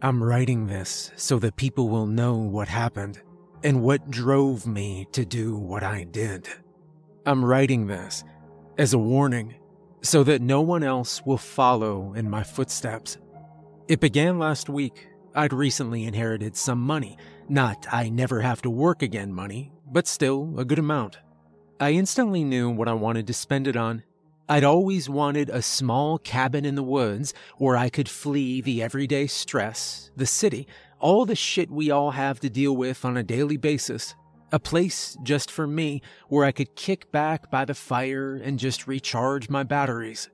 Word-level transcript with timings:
I'm 0.00 0.22
writing 0.22 0.68
this 0.68 1.10
so 1.16 1.40
that 1.40 1.56
people 1.56 1.88
will 1.88 2.06
know 2.06 2.36
what 2.36 2.68
happened 2.68 3.20
and 3.64 3.82
what 3.82 4.10
drove 4.10 4.64
me 4.64 5.08
to 5.10 5.24
do 5.24 5.56
what 5.56 5.82
I 5.82 6.04
did. 6.04 6.48
I'm 7.26 7.44
writing 7.44 7.88
this 7.88 8.22
as 8.78 8.94
a 8.94 8.98
warning 8.98 9.56
so 10.02 10.22
that 10.22 10.40
no 10.40 10.60
one 10.60 10.84
else 10.84 11.26
will 11.26 11.36
follow 11.36 12.12
in 12.14 12.30
my 12.30 12.44
footsteps. 12.44 13.18
It 13.88 13.98
began 13.98 14.38
last 14.38 14.68
week. 14.68 15.08
I'd 15.34 15.52
recently 15.52 16.04
inherited 16.04 16.56
some 16.56 16.80
money. 16.80 17.18
Not 17.48 17.86
I 17.90 18.08
never 18.08 18.40
have 18.40 18.62
to 18.62 18.70
work 18.70 19.02
again 19.02 19.32
money, 19.32 19.72
but 19.90 20.06
still 20.06 20.54
a 20.58 20.64
good 20.64 20.78
amount. 20.78 21.18
I 21.80 21.90
instantly 21.90 22.44
knew 22.44 22.70
what 22.70 22.86
I 22.86 22.92
wanted 22.92 23.26
to 23.26 23.34
spend 23.34 23.66
it 23.66 23.76
on. 23.76 24.04
I'd 24.50 24.64
always 24.64 25.10
wanted 25.10 25.50
a 25.50 25.60
small 25.60 26.18
cabin 26.18 26.64
in 26.64 26.74
the 26.74 26.82
woods 26.82 27.34
where 27.58 27.76
I 27.76 27.90
could 27.90 28.08
flee 28.08 28.62
the 28.62 28.82
everyday 28.82 29.26
stress, 29.26 30.10
the 30.16 30.24
city, 30.24 30.66
all 30.98 31.26
the 31.26 31.36
shit 31.36 31.70
we 31.70 31.90
all 31.90 32.12
have 32.12 32.40
to 32.40 32.48
deal 32.48 32.74
with 32.74 33.04
on 33.04 33.18
a 33.18 33.22
daily 33.22 33.58
basis. 33.58 34.14
A 34.50 34.58
place 34.58 35.18
just 35.22 35.50
for 35.50 35.66
me 35.66 36.00
where 36.28 36.46
I 36.46 36.52
could 36.52 36.74
kick 36.76 37.12
back 37.12 37.50
by 37.50 37.66
the 37.66 37.74
fire 37.74 38.36
and 38.36 38.58
just 38.58 38.86
recharge 38.86 39.50
my 39.50 39.64
batteries. 39.64 40.30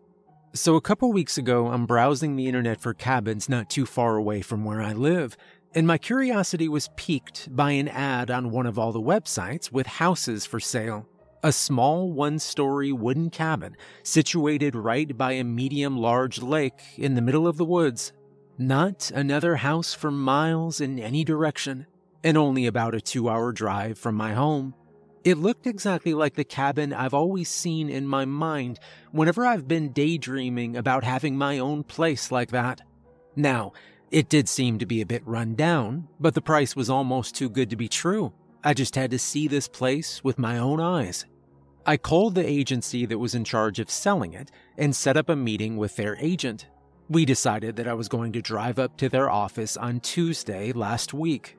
So, 0.53 0.77
a 0.77 0.81
couple 0.81 1.13
weeks 1.13 1.37
ago, 1.37 1.67
I'm 1.67 1.85
browsing 1.85 2.37
the 2.37 2.47
internet 2.47 2.81
for 2.81 2.95
cabins 2.95 3.49
not 3.49 3.69
too 3.69 3.85
far 3.85 4.15
away 4.15 4.43
from 4.43 4.65
where 4.65 4.81
I 4.81 4.93
live, 4.93 5.37
and 5.75 5.89
my 5.89 5.99
curiosity 5.99 6.69
was 6.69 6.91
piqued 6.95 7.49
by 7.57 7.73
an 7.73 7.89
ad 7.89 8.31
on 8.31 8.53
one 8.53 8.67
of 8.67 8.79
all 8.79 8.93
the 8.93 9.01
websites 9.01 9.73
with 9.73 9.89
houses 9.89 10.47
for 10.47 10.61
sale. 10.61 11.09
A 11.45 11.53
small 11.53 12.11
one 12.11 12.39
story 12.39 12.91
wooden 12.91 13.29
cabin 13.29 13.77
situated 14.03 14.75
right 14.75 15.15
by 15.15 15.33
a 15.33 15.45
medium 15.45 15.95
large 15.99 16.41
lake 16.41 16.81
in 16.97 17.17
the 17.17 17.21
middle 17.21 17.47
of 17.47 17.59
the 17.59 17.67
woods. 17.67 18.15
Not 18.57 19.11
another 19.15 19.57
house 19.57 19.93
for 19.93 20.11
miles 20.11 20.81
in 20.81 20.99
any 20.99 21.23
direction, 21.23 21.85
and 22.23 22.39
only 22.39 22.65
about 22.65 22.95
a 22.95 23.01
two 23.03 23.29
hour 23.29 23.53
drive 23.53 23.99
from 23.99 24.15
my 24.15 24.33
home. 24.33 24.73
It 25.23 25.37
looked 25.37 25.67
exactly 25.67 26.15
like 26.15 26.33
the 26.33 26.45
cabin 26.45 26.95
I've 26.95 27.13
always 27.13 27.51
seen 27.51 27.91
in 27.91 28.07
my 28.07 28.25
mind 28.25 28.79
whenever 29.13 29.45
I've 29.45 29.69
been 29.69 29.93
daydreaming 29.93 30.79
about 30.79 31.05
having 31.05 31.37
my 31.37 31.59
own 31.59 31.85
place 31.85 32.33
like 32.33 32.53
that. 32.53 32.81
Now, 33.37 33.75
it 34.11 34.31
did 34.31 34.49
seem 34.49 34.79
to 34.79 34.87
be 34.87 35.03
a 35.03 35.07
bit 35.07 35.27
run 35.27 35.57
down, 35.57 36.09
but 36.19 36.33
the 36.33 36.41
price 36.41 36.75
was 36.75 36.89
almost 36.89 37.35
too 37.35 37.51
good 37.51 37.69
to 37.69 37.77
be 37.77 37.89
true. 37.89 38.33
I 38.67 38.73
just 38.73 38.97
had 38.97 39.11
to 39.11 39.19
see 39.19 39.47
this 39.47 39.69
place 39.69 40.25
with 40.25 40.39
my 40.39 40.57
own 40.57 40.81
eyes. 40.81 41.27
I 41.87 41.99
called 41.99 42.35
the 42.35 42.49
agency 42.49 43.05
that 43.05 43.19
was 43.19 43.35
in 43.35 43.45
charge 43.45 43.79
of 43.79 43.91
selling 43.91 44.33
it 44.33 44.51
and 44.79 44.97
set 44.97 45.19
up 45.19 45.29
a 45.29 45.37
meeting 45.37 45.77
with 45.77 45.97
their 45.97 46.17
agent. 46.19 46.67
We 47.11 47.27
decided 47.27 47.77
that 47.77 47.87
I 47.87 47.93
was 47.93 48.09
going 48.09 48.33
to 48.33 48.41
drive 48.41 48.79
up 48.79 48.97
to 48.97 49.11
their 49.11 49.29
office 49.29 49.77
on 49.77 50.01
Tuesday 50.01 50.73
last 50.73 51.13
week. 51.13 51.59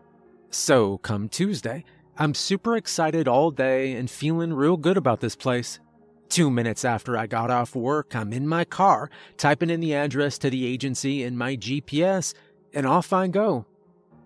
So, 0.49 0.97
come 0.99 1.29
Tuesday, 1.29 1.85
I'm 2.17 2.33
super 2.33 2.75
excited 2.75 3.27
all 3.27 3.51
day 3.51 3.93
and 3.93 4.09
feeling 4.09 4.53
real 4.53 4.77
good 4.77 4.97
about 4.97 5.19
this 5.19 5.35
place. 5.35 5.79
Two 6.27 6.49
minutes 6.49 6.83
after 6.83 7.15
I 7.15 7.27
got 7.27 7.51
off 7.51 7.75
work, 7.75 8.15
I'm 8.15 8.33
in 8.33 8.47
my 8.47 8.65
car, 8.65 9.11
typing 9.37 9.69
in 9.69 9.79
the 9.79 9.93
address 9.93 10.39
to 10.39 10.49
the 10.49 10.65
agency 10.65 11.21
in 11.21 11.37
my 11.37 11.55
GPS, 11.55 12.33
and 12.73 12.87
off 12.87 13.13
I 13.13 13.27
go. 13.27 13.67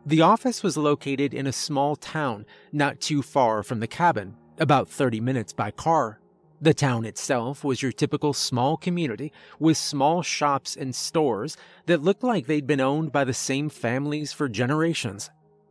The 0.05 0.21
office 0.21 0.63
was 0.63 0.77
located 0.77 1.33
in 1.33 1.45
a 1.45 1.51
small 1.51 1.97
town 1.97 2.45
not 2.71 3.01
too 3.01 3.21
far 3.21 3.63
from 3.63 3.81
the 3.81 3.87
cabin, 3.87 4.35
about 4.59 4.89
30 4.89 5.19
minutes 5.21 5.53
by 5.53 5.71
car. 5.71 6.19
The 6.61 6.73
town 6.73 7.05
itself 7.05 7.63
was 7.63 7.81
your 7.81 7.93
typical 7.93 8.33
small 8.33 8.75
community 8.75 9.31
with 9.59 9.77
small 9.77 10.21
shops 10.21 10.75
and 10.75 10.93
stores 10.93 11.55
that 11.85 12.03
looked 12.03 12.23
like 12.23 12.47
they'd 12.47 12.67
been 12.67 12.81
owned 12.81 13.13
by 13.13 13.23
the 13.23 13.33
same 13.33 13.69
families 13.69 14.33
for 14.33 14.49
generations. 14.49 15.29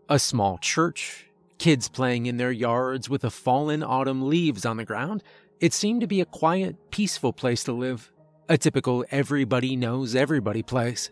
A 0.08 0.18
small 0.18 0.56
church, 0.56 1.26
kids 1.58 1.88
playing 1.88 2.24
in 2.24 2.38
their 2.38 2.50
yards 2.50 3.10
with 3.10 3.20
the 3.20 3.30
fallen 3.30 3.82
autumn 3.82 4.28
leaves 4.28 4.64
on 4.64 4.78
the 4.78 4.84
ground. 4.86 5.22
It 5.60 5.74
seemed 5.74 6.00
to 6.00 6.06
be 6.06 6.22
a 6.22 6.26
quiet, 6.26 6.90
peaceful 6.90 7.34
place 7.34 7.64
to 7.64 7.72
live. 7.72 8.10
A 8.48 8.56
typical 8.56 9.04
everybody 9.10 9.76
knows 9.76 10.14
everybody 10.14 10.62
place. 10.62 11.10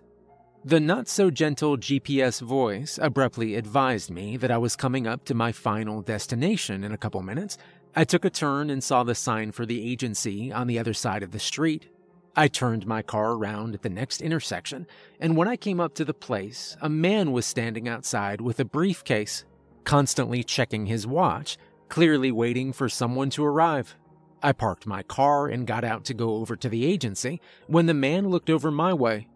The 0.67 0.81
not 0.81 1.07
so 1.07 1.31
gentle 1.31 1.77
GPS 1.77 2.41
voice 2.41 2.99
abruptly 3.01 3.55
advised 3.55 4.11
me 4.11 4.37
that 4.39 4.51
I 4.51 4.59
was 4.59 4.75
coming 4.75 5.07
up 5.07 5.25
to 5.27 5.33
my 5.33 5.53
final 5.53 6.03
destination 6.03 6.83
in 6.83 6.91
a 6.91 6.99
couple 6.99 7.23
minutes. 7.23 7.57
I 7.95 8.03
took 8.03 8.25
a 8.25 8.31
turn 8.31 8.69
and 8.69 8.83
saw 8.83 9.05
the 9.05 9.15
sign 9.15 9.53
for 9.53 9.65
the 9.65 9.89
agency 9.89 10.53
on 10.53 10.67
the 10.67 10.81
other 10.81 10.93
side 10.93 11.23
of 11.23 11.31
the 11.31 11.39
street. 11.39 11.89
I 12.35 12.49
turned 12.49 12.85
my 12.85 13.01
car 13.01 13.35
around 13.35 13.75
at 13.75 13.83
the 13.83 13.89
next 13.89 14.21
intersection, 14.21 14.89
and 15.21 15.37
when 15.37 15.47
I 15.47 15.55
came 15.55 15.79
up 15.79 15.95
to 15.95 16.05
the 16.05 16.13
place, 16.13 16.77
a 16.83 16.89
man 16.89 17.31
was 17.31 17.47
standing 17.47 17.87
outside 17.87 18.41
with 18.41 18.59
a 18.59 18.65
briefcase, 18.65 19.45
constantly 19.85 20.43
checking 20.43 20.87
his 20.87 21.07
watch, 21.07 21.59
clearly 21.89 22.33
waiting 22.33 22.73
for 22.73 22.89
someone 22.89 23.31
to 23.31 23.45
arrive. 23.45 23.95
I 24.43 24.51
parked 24.51 24.85
my 24.85 25.05
car 25.05 25.47
and 25.47 25.65
got 25.65 25.85
out 25.85 26.05
to 26.07 26.13
go 26.13 26.39
over 26.39 26.57
to 26.57 26.69
the 26.69 26.85
agency 26.85 27.41
when 27.69 27.87
the 27.87 27.95
man 27.95 28.31
looked 28.31 28.51
over 28.51 28.73
my 28.73 28.93
way. 28.93 29.29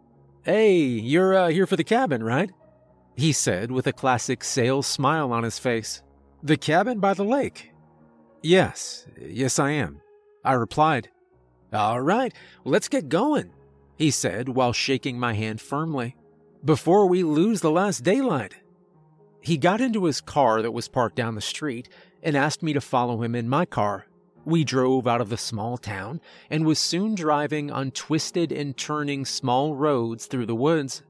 Hey, 0.42 0.78
you're 0.78 1.34
uh, 1.34 1.48
here 1.48 1.66
for 1.66 1.76
the 1.76 1.84
cabin, 1.84 2.22
right? 2.22 2.50
He 3.14 3.30
said 3.30 3.70
with 3.70 3.86
a 3.86 3.92
classic 3.92 4.42
sales 4.42 4.86
smile 4.86 5.32
on 5.32 5.42
his 5.42 5.58
face. 5.58 6.02
The 6.42 6.56
cabin 6.56 6.98
by 6.98 7.12
the 7.12 7.24
lake? 7.24 7.72
Yes, 8.42 9.06
yes, 9.20 9.58
I 9.58 9.72
am. 9.72 10.00
I 10.42 10.54
replied. 10.54 11.10
All 11.74 12.00
right, 12.00 12.32
let's 12.64 12.88
get 12.88 13.10
going, 13.10 13.52
he 13.96 14.10
said 14.10 14.48
while 14.48 14.72
shaking 14.72 15.18
my 15.18 15.34
hand 15.34 15.60
firmly. 15.60 16.16
Before 16.64 17.06
we 17.06 17.22
lose 17.22 17.60
the 17.60 17.70
last 17.70 18.02
daylight. 18.02 18.56
He 19.42 19.58
got 19.58 19.82
into 19.82 20.04
his 20.04 20.22
car 20.22 20.62
that 20.62 20.72
was 20.72 20.88
parked 20.88 21.16
down 21.16 21.34
the 21.34 21.40
street 21.42 21.88
and 22.22 22.36
asked 22.36 22.62
me 22.62 22.72
to 22.72 22.80
follow 22.80 23.22
him 23.22 23.34
in 23.34 23.48
my 23.48 23.66
car. 23.66 24.06
We 24.44 24.64
drove 24.64 25.06
out 25.06 25.20
of 25.20 25.28
the 25.28 25.36
small 25.36 25.76
town 25.76 26.20
and 26.48 26.64
was 26.64 26.78
soon 26.78 27.14
driving 27.14 27.70
on 27.70 27.90
twisted 27.90 28.52
and 28.52 28.76
turning 28.76 29.24
small 29.24 29.74
roads 29.74 30.26
through 30.26 30.46
the 30.46 30.54
woods. 30.54 31.02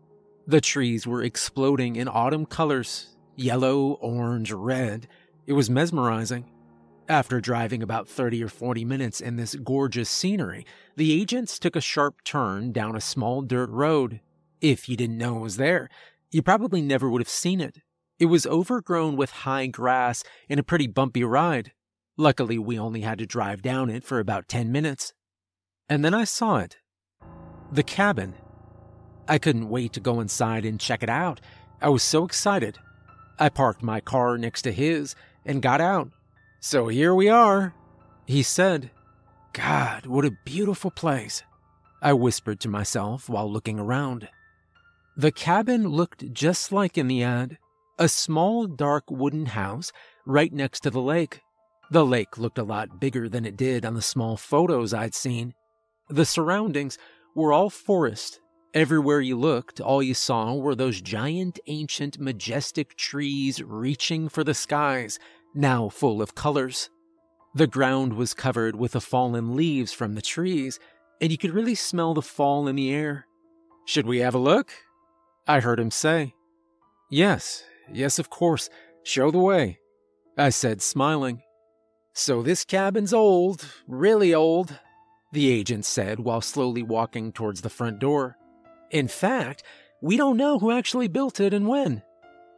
The 0.47 0.61
trees 0.61 1.07
were 1.07 1.23
exploding 1.23 1.97
in 1.97 2.09
autumn 2.09 2.47
colors 2.47 3.09
yellow, 3.37 3.93
orange, 4.01 4.53
red. 4.53 5.09
It 5.47 5.55
was 5.55 5.71
mesmerizing. 5.71 6.45
After 7.09 7.41
driving 7.41 7.83
about 7.83 8.09
30 8.09 8.45
or 8.45 8.49
40 8.49 8.85
minutes 8.85 9.21
in 9.21 9.37
this 9.37 9.55
gorgeous 9.55 10.11
scenery, 10.11 10.67
the 10.97 11.19
agents 11.19 11.59
took 11.59 11.75
a 11.75 11.81
sharp 11.81 12.23
turn 12.23 12.71
down 12.71 12.95
a 12.95 13.01
small 13.01 13.43
dirt 13.43 13.71
road. 13.71 14.21
If 14.61 14.89
you 14.89 14.97
didn't 14.97 15.19
know 15.19 15.39
it 15.39 15.41
was 15.41 15.57
there, 15.57 15.89
you 16.31 16.43
probably 16.43 16.83
never 16.83 17.09
would 17.09 17.21
have 17.21 17.29
seen 17.29 17.61
it. 17.61 17.79
It 18.19 18.27
was 18.27 18.47
overgrown 18.47 19.17
with 19.17 19.31
high 19.31 19.67
grass 19.67 20.23
and 20.49 20.61
a 20.61 20.65
pretty 20.65 20.87
bumpy 20.87 21.25
ride. 21.25 21.73
Luckily, 22.16 22.59
we 22.59 22.78
only 22.78 23.00
had 23.00 23.19
to 23.19 23.26
drive 23.26 23.62
down 23.62 23.91
it 23.91 24.04
for 24.04 24.19
about 24.19 24.48
10 24.48 24.71
minutes. 24.71 25.12
And 25.88 26.04
then 26.04 26.15
I 26.15 26.25
saw 26.25 26.59
it 26.59 26.76
the 27.72 27.82
cabin. 27.82 28.34
I 29.28 29.38
couldn't 29.38 29.69
wait 29.69 29.93
to 29.93 30.00
go 30.00 30.21
inside 30.21 30.65
and 30.65 30.80
check 30.80 31.03
it 31.03 31.09
out. 31.09 31.41
I 31.80 31.89
was 31.89 32.03
so 32.03 32.24
excited. 32.24 32.78
I 33.39 33.48
parked 33.48 33.83
my 33.83 34.01
car 34.01 34.36
next 34.36 34.62
to 34.62 34.72
his 34.72 35.15
and 35.47 35.62
got 35.62 35.80
out. 35.80 36.10
So 36.60 36.89
here 36.89 37.15
we 37.15 37.28
are, 37.28 37.74
he 38.27 38.42
said. 38.42 38.91
God, 39.53 40.06
what 40.06 40.24
a 40.24 40.36
beautiful 40.45 40.91
place. 40.91 41.42
I 42.03 42.13
whispered 42.13 42.60
to 42.60 42.68
myself 42.68 43.28
while 43.28 43.51
looking 43.51 43.78
around. 43.78 44.28
The 45.16 45.33
cabin 45.33 45.89
looked 45.89 46.33
just 46.33 46.72
like 46.72 46.98
in 46.98 47.09
the 47.09 47.22
ad 47.22 47.59
a 47.98 48.09
small, 48.09 48.66
dark 48.66 49.04
wooden 49.10 49.47
house 49.47 49.92
right 50.24 50.53
next 50.53 50.80
to 50.80 50.91
the 50.91 51.03
lake. 51.03 51.42
The 51.91 52.07
lake 52.07 52.39
looked 52.39 52.59
a 52.59 52.65
lot 52.65 53.01
bigger 53.01 53.28
than 53.28 53.45
it 53.45 53.57
did 53.57 53.84
on 53.84 53.95
the 53.95 54.03
small 54.03 54.37
photos 54.37 54.95
I'd 54.95 55.15
seen. 55.15 55.54
The 56.09 56.25
surroundings 56.25 56.98
were 57.34 57.53
all 57.53 57.71
forest. 57.71 58.41
Everywhere 58.72 59.21
you 59.21 59.37
looked, 59.37 59.81
all 59.81 60.01
you 60.01 60.15
saw 60.15 60.54
were 60.54 60.77
those 60.77 61.01
giant, 61.01 61.59
ancient, 61.66 62.21
majestic 62.21 62.97
trees 62.97 63.60
reaching 63.60 64.28
for 64.28 64.45
the 64.45 64.54
skies, 64.54 65.19
now 65.53 65.89
full 65.89 66.22
of 66.22 66.37
colors. 66.37 66.91
The 67.57 67.66
ground 67.66 68.13
was 68.13 68.33
covered 68.34 68.77
with 68.77 68.92
the 68.92 69.01
fallen 69.01 69.57
leaves 69.57 69.92
from 69.92 70.15
the 70.15 70.22
trees, 70.22 70.78
and 71.21 71.33
you 71.33 71.39
could 71.39 71.51
really 71.51 71.75
smell 71.75 72.15
the 72.15 72.22
fall 72.22 72.69
in 72.69 72.77
the 72.77 72.95
air. 72.95 73.27
Should 73.84 74.07
we 74.07 74.19
have 74.19 74.37
a 74.37 74.39
look? 74.39 74.71
I 75.48 75.59
heard 75.59 75.81
him 75.81 75.91
say. 75.91 76.34
Yes, 77.10 77.65
yes, 77.92 78.21
of 78.21 78.31
course. 78.31 78.71
Show 79.03 79.33
the 79.33 79.39
way, 79.39 79.81
I 80.39 80.51
said, 80.51 80.81
smiling. 80.81 81.42
So 82.12 82.42
this 82.42 82.65
cabin's 82.65 83.15
old, 83.15 83.65
really 83.86 84.34
old, 84.34 84.78
the 85.33 85.51
agent 85.51 85.84
said 85.84 86.21
while 86.21 86.41
slowly 86.41 86.83
walking 86.83 87.33
towards 87.33 87.62
the 87.62 87.71
front 87.71 87.98
door. 88.01 88.36
In 88.91 89.07
fact, 89.07 89.62
we 90.03 90.16
don't 90.16 90.36
know 90.36 90.59
who 90.59 90.72
actually 90.72 91.09
built 91.09 91.41
it 91.41 91.54
and 91.54 91.68
when. 91.68 92.03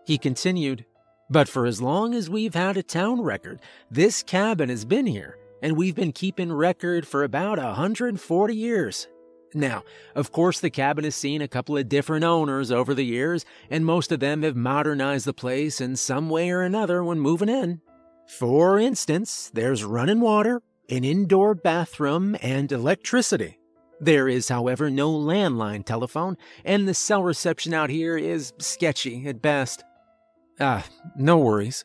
He 0.06 0.16
continued, 0.16 0.84
but 1.28 1.48
for 1.48 1.66
as 1.66 1.82
long 1.82 2.14
as 2.14 2.30
we've 2.30 2.54
had 2.54 2.76
a 2.76 2.82
town 2.82 3.20
record, 3.20 3.60
this 3.90 4.22
cabin 4.22 4.68
has 4.68 4.84
been 4.84 5.06
here, 5.06 5.36
and 5.62 5.76
we've 5.76 5.94
been 5.94 6.12
keeping 6.12 6.52
record 6.52 7.06
for 7.06 7.22
about 7.22 7.58
a 7.58 7.62
140 7.62 8.56
years. 8.56 9.06
Now, 9.54 9.82
of 10.14 10.32
course, 10.32 10.60
the 10.60 10.70
cabin 10.70 11.04
has 11.04 11.14
seen 11.14 11.42
a 11.42 11.48
couple 11.48 11.76
of 11.76 11.88
different 11.88 12.24
owners 12.24 12.72
over 12.72 12.94
the 12.94 13.04
years, 13.04 13.44
and 13.70 13.84
most 13.84 14.10
of 14.10 14.20
them 14.20 14.42
have 14.42 14.56
modernized 14.56 15.26
the 15.26 15.34
place 15.34 15.80
in 15.80 15.96
some 15.96 16.30
way 16.30 16.50
or 16.50 16.62
another 16.62 17.04
when 17.04 17.20
moving 17.20 17.50
in. 17.50 17.82
For 18.26 18.78
instance, 18.78 19.50
there's 19.52 19.84
running 19.84 20.20
water, 20.20 20.62
an 20.88 21.04
indoor 21.04 21.54
bathroom, 21.54 22.36
and 22.42 22.70
electricity. 22.70 23.58
There 24.00 24.28
is, 24.28 24.48
however, 24.48 24.90
no 24.90 25.12
landline 25.12 25.84
telephone, 25.84 26.36
and 26.64 26.88
the 26.88 26.94
cell 26.94 27.22
reception 27.22 27.72
out 27.72 27.90
here 27.90 28.16
is 28.16 28.52
sketchy 28.58 29.26
at 29.28 29.40
best. 29.40 29.84
Ah, 30.58 30.84
no 31.16 31.38
worries, 31.38 31.84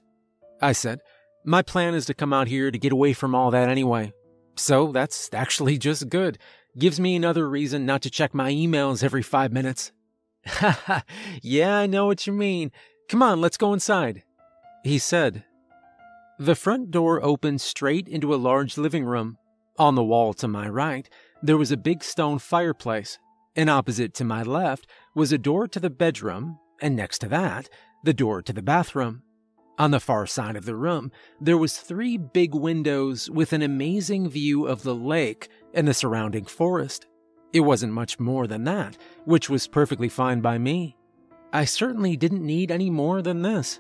I 0.62 0.72
said. 0.72 1.00
My 1.46 1.62
plan 1.62 1.94
is 1.94 2.06
to 2.08 2.14
come 2.14 2.34
out 2.34 2.48
here 2.48 2.72
to 2.72 2.78
get 2.80 2.92
away 2.92 3.14
from 3.14 3.36
all 3.36 3.52
that 3.52 3.70
anyway. 3.70 4.14
So 4.56 4.92
that's 4.92 5.30
actually 5.34 5.78
just 5.78 6.10
good. 6.10 6.38
Gives 6.78 7.00
me 7.00 7.16
another 7.16 7.48
reason 7.48 7.86
not 7.86 8.02
to 8.02 8.10
check 8.10 8.34
my 8.34 8.52
emails 8.52 9.04
every 9.04 9.24
five 9.24 9.52
minutes. 9.52 9.92
Ha 10.46 11.04
yeah, 11.42 11.78
I 11.78 11.86
know 11.86 12.06
what 12.06 12.26
you 12.26 12.34
mean. 12.34 12.72
Come 13.10 13.22
on, 13.22 13.42
let's 13.42 13.58
go 13.58 13.74
inside, 13.74 14.24
he 14.84 14.98
said. 14.98 15.44
The 16.40 16.56
front 16.56 16.92
door 16.92 17.24
opened 17.24 17.62
straight 17.62 18.08
into 18.08 18.34
a 18.34 18.38
large 18.38 18.78
living 18.78 19.06
room. 19.06 19.38
On 19.80 19.96
the 19.96 20.04
wall 20.04 20.34
to 20.36 20.48
my 20.48 20.70
right, 20.70 21.10
there 21.42 21.58
was 21.58 21.72
a 21.72 21.78
big 21.78 22.04
stone 22.04 22.38
fireplace, 22.38 23.18
and 23.56 23.72
opposite 23.72 24.14
to 24.16 24.24
my 24.24 24.44
left 24.44 24.86
was 25.16 25.32
a 25.32 25.40
door 25.40 25.68
to 25.68 25.80
the 25.80 25.90
bedroom, 25.90 26.60
and 26.80 26.96
next 26.96 27.20
to 27.20 27.30
that, 27.30 27.70
the 28.04 28.14
door 28.14 28.44
to 28.44 28.54
the 28.54 28.62
bathroom. 28.62 29.24
On 29.80 29.90
the 29.90 30.00
far 30.00 30.28
side 30.28 30.56
of 30.56 30.66
the 30.66 30.76
room, 30.76 31.12
there 31.42 31.58
was 31.58 31.78
three 31.78 32.18
big 32.18 32.54
windows 32.54 33.32
with 33.32 33.52
an 33.52 33.64
amazing 33.64 34.30
view 34.30 34.68
of 34.68 34.84
the 34.84 34.96
lake 34.96 35.50
and 35.74 35.88
the 35.88 35.94
surrounding 35.94 36.46
forest. 36.46 37.08
It 37.52 37.62
wasn't 37.62 37.94
much 37.94 38.20
more 38.20 38.46
than 38.46 38.64
that, 38.66 38.96
which 39.26 39.50
was 39.50 39.66
perfectly 39.66 40.10
fine 40.10 40.42
by 40.42 40.60
me. 40.60 40.98
I 41.52 41.66
certainly 41.66 42.16
didn't 42.16 42.46
need 42.46 42.72
any 42.72 42.92
more 42.92 43.24
than 43.24 43.42
this. 43.42 43.80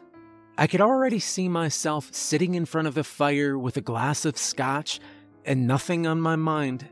I 0.59 0.65
could 0.65 0.81
already 0.81 1.19
see 1.19 1.47
myself 1.47 2.11
sitting 2.11 2.55
in 2.55 2.65
front 2.65 2.87
of 2.87 2.95
the 2.95 3.03
fire 3.03 3.59
with 3.59 3.77
a 3.77 3.81
glass 3.81 4.25
of 4.25 4.39
scotch 4.39 4.99
and 5.45 5.67
nothing 5.67 6.07
on 6.07 6.19
my 6.19 6.35
mind. 6.35 6.87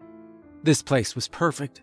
This 0.62 0.83
place 0.83 1.15
was 1.15 1.27
perfect. 1.27 1.81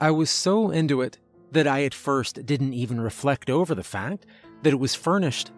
I 0.00 0.10
was 0.10 0.28
so 0.28 0.70
into 0.70 1.02
it 1.02 1.20
that 1.52 1.68
I 1.68 1.84
at 1.84 1.94
first 1.94 2.44
didn't 2.44 2.74
even 2.74 3.00
reflect 3.00 3.48
over 3.48 3.76
the 3.76 3.84
fact 3.84 4.26
that 4.64 4.72
it 4.72 4.80
was 4.80 4.96
furnished. 4.96 5.52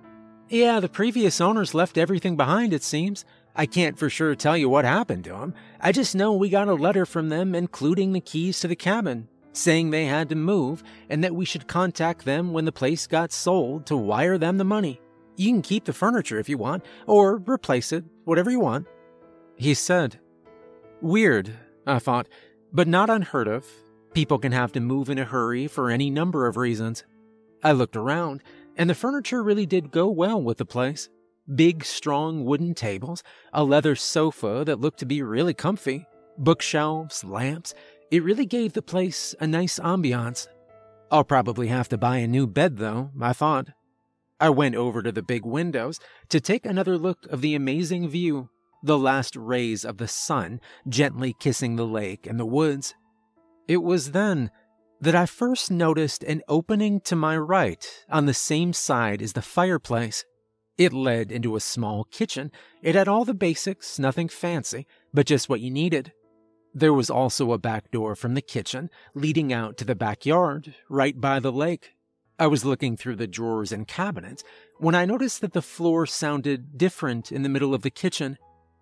Yeah, 0.51 0.79
the 0.79 0.91
previous 0.91 1.41
owners 1.41 1.75
left 1.75 1.97
everything 1.97 2.37
behind, 2.37 2.75
it 2.75 2.83
seems, 2.83 3.25
I 3.55 3.65
can't 3.65 3.99
for 3.99 4.11
sure 4.11 4.35
tell 4.35 4.59
you 4.59 4.69
what 4.69 4.85
happened 4.85 5.25
to 5.25 5.31
them. 5.31 5.55
I 5.81 5.91
just 5.91 6.15
know 6.15 6.35
we 6.35 6.51
got 6.51 6.69
a 6.69 6.75
letter 6.75 7.07
from 7.07 7.31
them 7.31 7.55
including 7.55 8.13
the 8.13 8.21
keys 8.21 8.61
to 8.61 8.69
the 8.69 8.77
cabin, 8.77 9.27
saying 9.55 9.89
they 9.89 10.05
had 10.05 10.29
to 10.29 10.35
move 10.35 10.83
and 11.09 11.25
that 11.25 11.35
we 11.35 11.47
should 11.47 11.67
contact 11.67 12.27
them 12.27 12.53
when 12.53 12.67
the 12.67 12.73
place 12.73 13.07
got 13.07 13.33
sold 13.33 13.87
to 13.87 13.97
wire 13.97 14.37
them 14.37 14.59
the 14.59 14.65
money. 14.65 15.01
You 15.37 15.53
can 15.53 15.63
keep 15.63 15.85
the 15.85 15.93
furniture 15.93 16.39
if 16.39 16.49
you 16.49 16.59
want, 16.59 16.85
or 17.07 17.37
replace 17.47 17.93
it, 17.93 18.05
whatever 18.25 18.51
you 18.51 18.61
want. 18.61 18.87
He 19.57 19.75
said. 19.75 20.19
Weird, 21.01 21.53
I 21.87 21.99
thought, 21.99 22.29
but 22.73 22.89
not 22.89 23.11
unheard 23.11 23.49
of. 23.49 23.67
People 24.15 24.39
can 24.39 24.53
have 24.53 24.73
to 24.73 24.81
move 24.81 25.11
in 25.11 25.19
a 25.19 25.25
hurry 25.25 25.67
for 25.69 25.91
any 25.91 26.09
number 26.09 26.47
of 26.47 26.57
reasons. 26.57 27.05
I 27.63 27.73
looked 27.73 27.97
around, 27.97 28.43
and 28.77 28.89
the 28.89 28.95
furniture 28.95 29.43
really 29.43 29.67
did 29.67 29.91
go 29.91 30.09
well 30.09 30.41
with 30.41 30.59
the 30.59 30.65
place. 30.65 31.09
Big, 31.55 31.85
strong 31.85 32.45
wooden 32.45 32.75
tables, 32.75 33.23
a 33.53 33.63
leather 33.63 33.95
sofa 33.95 34.65
that 34.67 34.81
looked 34.81 34.99
to 35.01 35.07
be 35.07 35.23
really 35.23 35.55
comfy, 35.55 36.07
bookshelves, 36.39 37.25
lamps. 37.25 37.75
It 38.11 38.25
really 38.25 38.47
gave 38.47 38.73
the 38.73 38.83
place 38.83 39.35
a 39.41 39.47
nice 39.47 39.79
ambiance. 39.79 40.49
I'll 41.11 41.25
probably 41.25 41.69
have 41.69 41.89
to 41.91 41.99
buy 41.99 42.19
a 42.19 42.27
new 42.27 42.47
bed, 42.47 42.79
though, 42.79 43.11
I 43.21 43.33
thought. 43.33 43.69
I 44.39 44.51
went 44.51 44.75
over 44.75 45.03
to 45.03 45.13
the 45.13 45.23
big 45.23 45.47
windows 45.47 45.99
to 46.29 46.41
take 46.41 46.67
another 46.67 46.99
look 46.99 47.27
of 47.31 47.41
the 47.41 47.55
amazing 47.55 48.09
view, 48.09 48.51
the 48.83 48.99
last 48.99 49.35
rays 49.35 49.85
of 49.85 49.97
the 49.97 50.09
sun 50.09 50.61
gently 50.89 51.35
kissing 51.39 51.77
the 51.77 51.87
lake 51.87 52.27
and 52.27 52.39
the 52.39 52.47
woods. 52.47 52.95
It 53.67 53.83
was 53.83 54.13
then 54.13 54.51
that 55.01 55.15
I 55.15 55.27
first 55.27 55.71
noticed 55.71 56.23
an 56.25 56.43
opening 56.49 57.01
to 57.03 57.17
my 57.17 57.37
right 57.37 58.05
on 58.11 58.27
the 58.27 58.35
same 58.35 58.73
side 58.73 59.23
as 59.23 59.33
the 59.33 59.43
fireplace. 59.43 60.25
It 60.79 60.93
led 60.93 61.33
into 61.33 61.57
a 61.57 61.61
small 61.61 62.05
kitchen. 62.05 62.53
It 62.83 62.95
had 62.95 63.09
all 63.09 63.25
the 63.25 63.35
basics, 63.35 63.99
nothing 63.99 64.29
fancy, 64.29 64.87
but 65.13 65.27
just 65.27 65.49
what 65.49 65.61
you 65.61 65.71
needed. 65.71 66.13
There 66.75 66.93
was 66.93 67.09
also 67.09 67.53
a 67.53 67.59
back 67.59 67.91
door 67.91 68.15
from 68.15 68.35
the 68.35 68.43
kitchen 68.43 68.91
leading 69.15 69.51
out 69.51 69.79
to 69.79 69.87
the 69.87 69.95
backyard, 69.95 70.75
right 70.91 71.19
by 71.19 71.41
the 71.41 71.53
lake. 71.53 71.96
I 72.39 72.47
was 72.49 72.65
looking 72.65 72.97
through 72.97 73.17
the 73.17 73.27
drawers 73.27 73.73
and 73.73 73.89
cabinets 73.89 74.45
when 74.79 74.95
I 74.95 75.07
noticed 75.07 75.41
that 75.41 75.55
the 75.55 75.63
floor 75.63 76.05
sounded 76.07 76.77
different 76.77 77.33
in 77.33 77.43
the 77.43 77.49
middle 77.49 77.75
of 77.75 77.81
the 77.81 77.91
kitchen. 77.91 78.37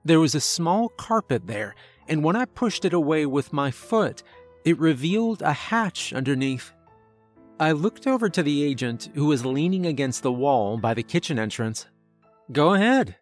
There 0.04 0.18
was 0.18 0.34
a 0.34 0.40
small 0.40 0.88
carpet 0.88 1.46
there, 1.46 1.76
and 2.08 2.24
when 2.24 2.34
I 2.34 2.46
pushed 2.46 2.84
it 2.84 2.92
away 2.92 3.26
with 3.26 3.52
my 3.52 3.70
foot, 3.70 4.24
it 4.64 4.78
revealed 4.78 5.40
a 5.42 5.52
hatch 5.52 6.12
underneath. 6.12 6.72
I 7.60 7.70
looked 7.70 8.08
over 8.08 8.28
to 8.28 8.42
the 8.42 8.64
agent 8.64 9.10
who 9.14 9.26
was 9.26 9.46
leaning 9.46 9.86
against 9.86 10.24
the 10.24 10.32
wall 10.32 10.76
by 10.76 10.92
the 10.92 11.04
kitchen 11.04 11.38
entrance. 11.38 11.86
Go 12.50 12.74
ahead, 12.74 13.16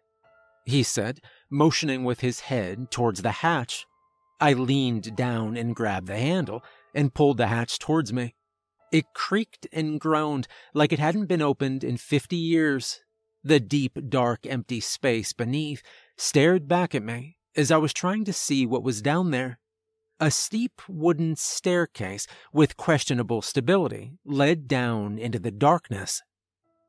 he 0.65 0.81
said, 0.81 1.19
motioning 1.51 2.03
with 2.03 2.21
his 2.21 2.39
head 2.39 2.89
towards 2.89 3.21
the 3.21 3.31
hatch. 3.31 3.85
I 4.39 4.53
leaned 4.53 5.15
down 5.15 5.55
and 5.57 5.75
grabbed 5.75 6.07
the 6.07 6.17
handle 6.17 6.63
and 6.95 7.13
pulled 7.13 7.37
the 7.37 7.47
hatch 7.47 7.77
towards 7.77 8.11
me. 8.11 8.33
It 8.93 9.15
creaked 9.15 9.65
and 9.73 9.99
groaned 9.99 10.47
like 10.75 10.93
it 10.93 10.99
hadn't 10.99 11.25
been 11.25 11.41
opened 11.41 11.83
in 11.83 11.97
fifty 11.97 12.35
years. 12.35 13.01
The 13.43 13.59
deep, 13.59 13.97
dark, 14.07 14.45
empty 14.45 14.79
space 14.79 15.33
beneath 15.33 15.81
stared 16.15 16.67
back 16.67 16.93
at 16.93 17.01
me 17.01 17.37
as 17.55 17.71
I 17.71 17.77
was 17.77 17.91
trying 17.91 18.23
to 18.25 18.31
see 18.31 18.67
what 18.67 18.83
was 18.83 19.01
down 19.01 19.31
there. 19.31 19.57
A 20.19 20.29
steep 20.29 20.79
wooden 20.87 21.35
staircase 21.35 22.27
with 22.53 22.77
questionable 22.77 23.41
stability 23.41 24.13
led 24.23 24.67
down 24.67 25.17
into 25.17 25.39
the 25.39 25.51
darkness. 25.51 26.21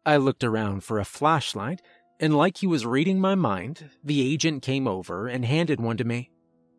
I 0.05 0.19
looked 0.19 0.45
around 0.45 0.85
for 0.85 0.99
a 0.99 1.07
flashlight, 1.07 1.81
and 2.21 2.37
like 2.37 2.59
he 2.59 2.67
was 2.67 2.85
reading 2.85 3.19
my 3.19 3.35
mind, 3.35 3.89
the 4.05 4.21
agent 4.21 4.63
came 4.63 4.87
over 4.87 5.27
and 5.27 5.47
handed 5.47 5.81
one 5.81 5.97
to 5.97 6.05
me. 6.05 6.31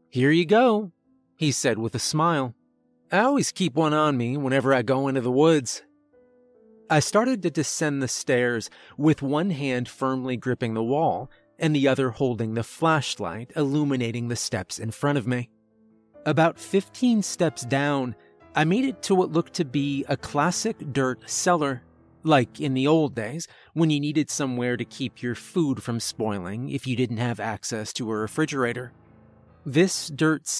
Here 0.09 0.31
you 0.31 0.45
go, 0.45 0.91
he 1.35 1.51
said 1.51 1.79
with 1.79 1.95
a 1.95 1.99
smile. 1.99 2.53
I 3.11 3.19
always 3.19 3.51
keep 3.51 3.75
one 3.75 3.93
on 3.93 4.17
me 4.17 4.35
whenever 4.35 4.73
I 4.73 4.81
go 4.81 5.07
into 5.07 5.21
the 5.21 5.31
woods. 5.31 5.83
I 6.89 6.99
started 6.99 7.41
to 7.43 7.51
descend 7.51 8.01
the 8.01 8.07
stairs 8.07 8.69
with 8.97 9.21
one 9.21 9.51
hand 9.51 9.87
firmly 9.87 10.37
gripping 10.37 10.73
the 10.73 10.83
wall 10.83 11.29
and 11.59 11.75
the 11.75 11.87
other 11.87 12.09
holding 12.09 12.53
the 12.53 12.63
flashlight 12.63 13.51
illuminating 13.55 14.27
the 14.27 14.35
steps 14.35 14.79
in 14.79 14.91
front 14.91 15.17
of 15.17 15.27
me. 15.27 15.49
About 16.25 16.59
15 16.59 17.21
steps 17.21 17.63
down, 17.63 18.15
I 18.55 18.63
made 18.63 18.85
it 18.85 19.01
to 19.03 19.15
what 19.15 19.31
looked 19.31 19.53
to 19.55 19.65
be 19.65 20.05
a 20.07 20.17
classic 20.17 20.77
dirt 20.91 21.29
cellar, 21.29 21.83
like 22.23 22.59
in 22.59 22.73
the 22.73 22.87
old 22.87 23.13
days 23.13 23.47
when 23.73 23.89
you 23.89 23.99
needed 23.99 24.29
somewhere 24.29 24.77
to 24.77 24.85
keep 24.85 25.21
your 25.21 25.35
food 25.35 25.83
from 25.83 25.99
spoiling 25.99 26.69
if 26.69 26.87
you 26.87 26.95
didn't 26.95 27.17
have 27.17 27.39
access 27.39 27.93
to 27.93 28.11
a 28.11 28.15
refrigerator. 28.15 28.91
This 29.65 30.07
dirt. 30.09 30.59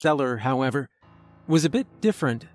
Cellar, 0.00 0.38
however, 0.38 0.88
was 1.46 1.64
a 1.64 1.70
bit 1.70 1.86
different. 2.00 2.46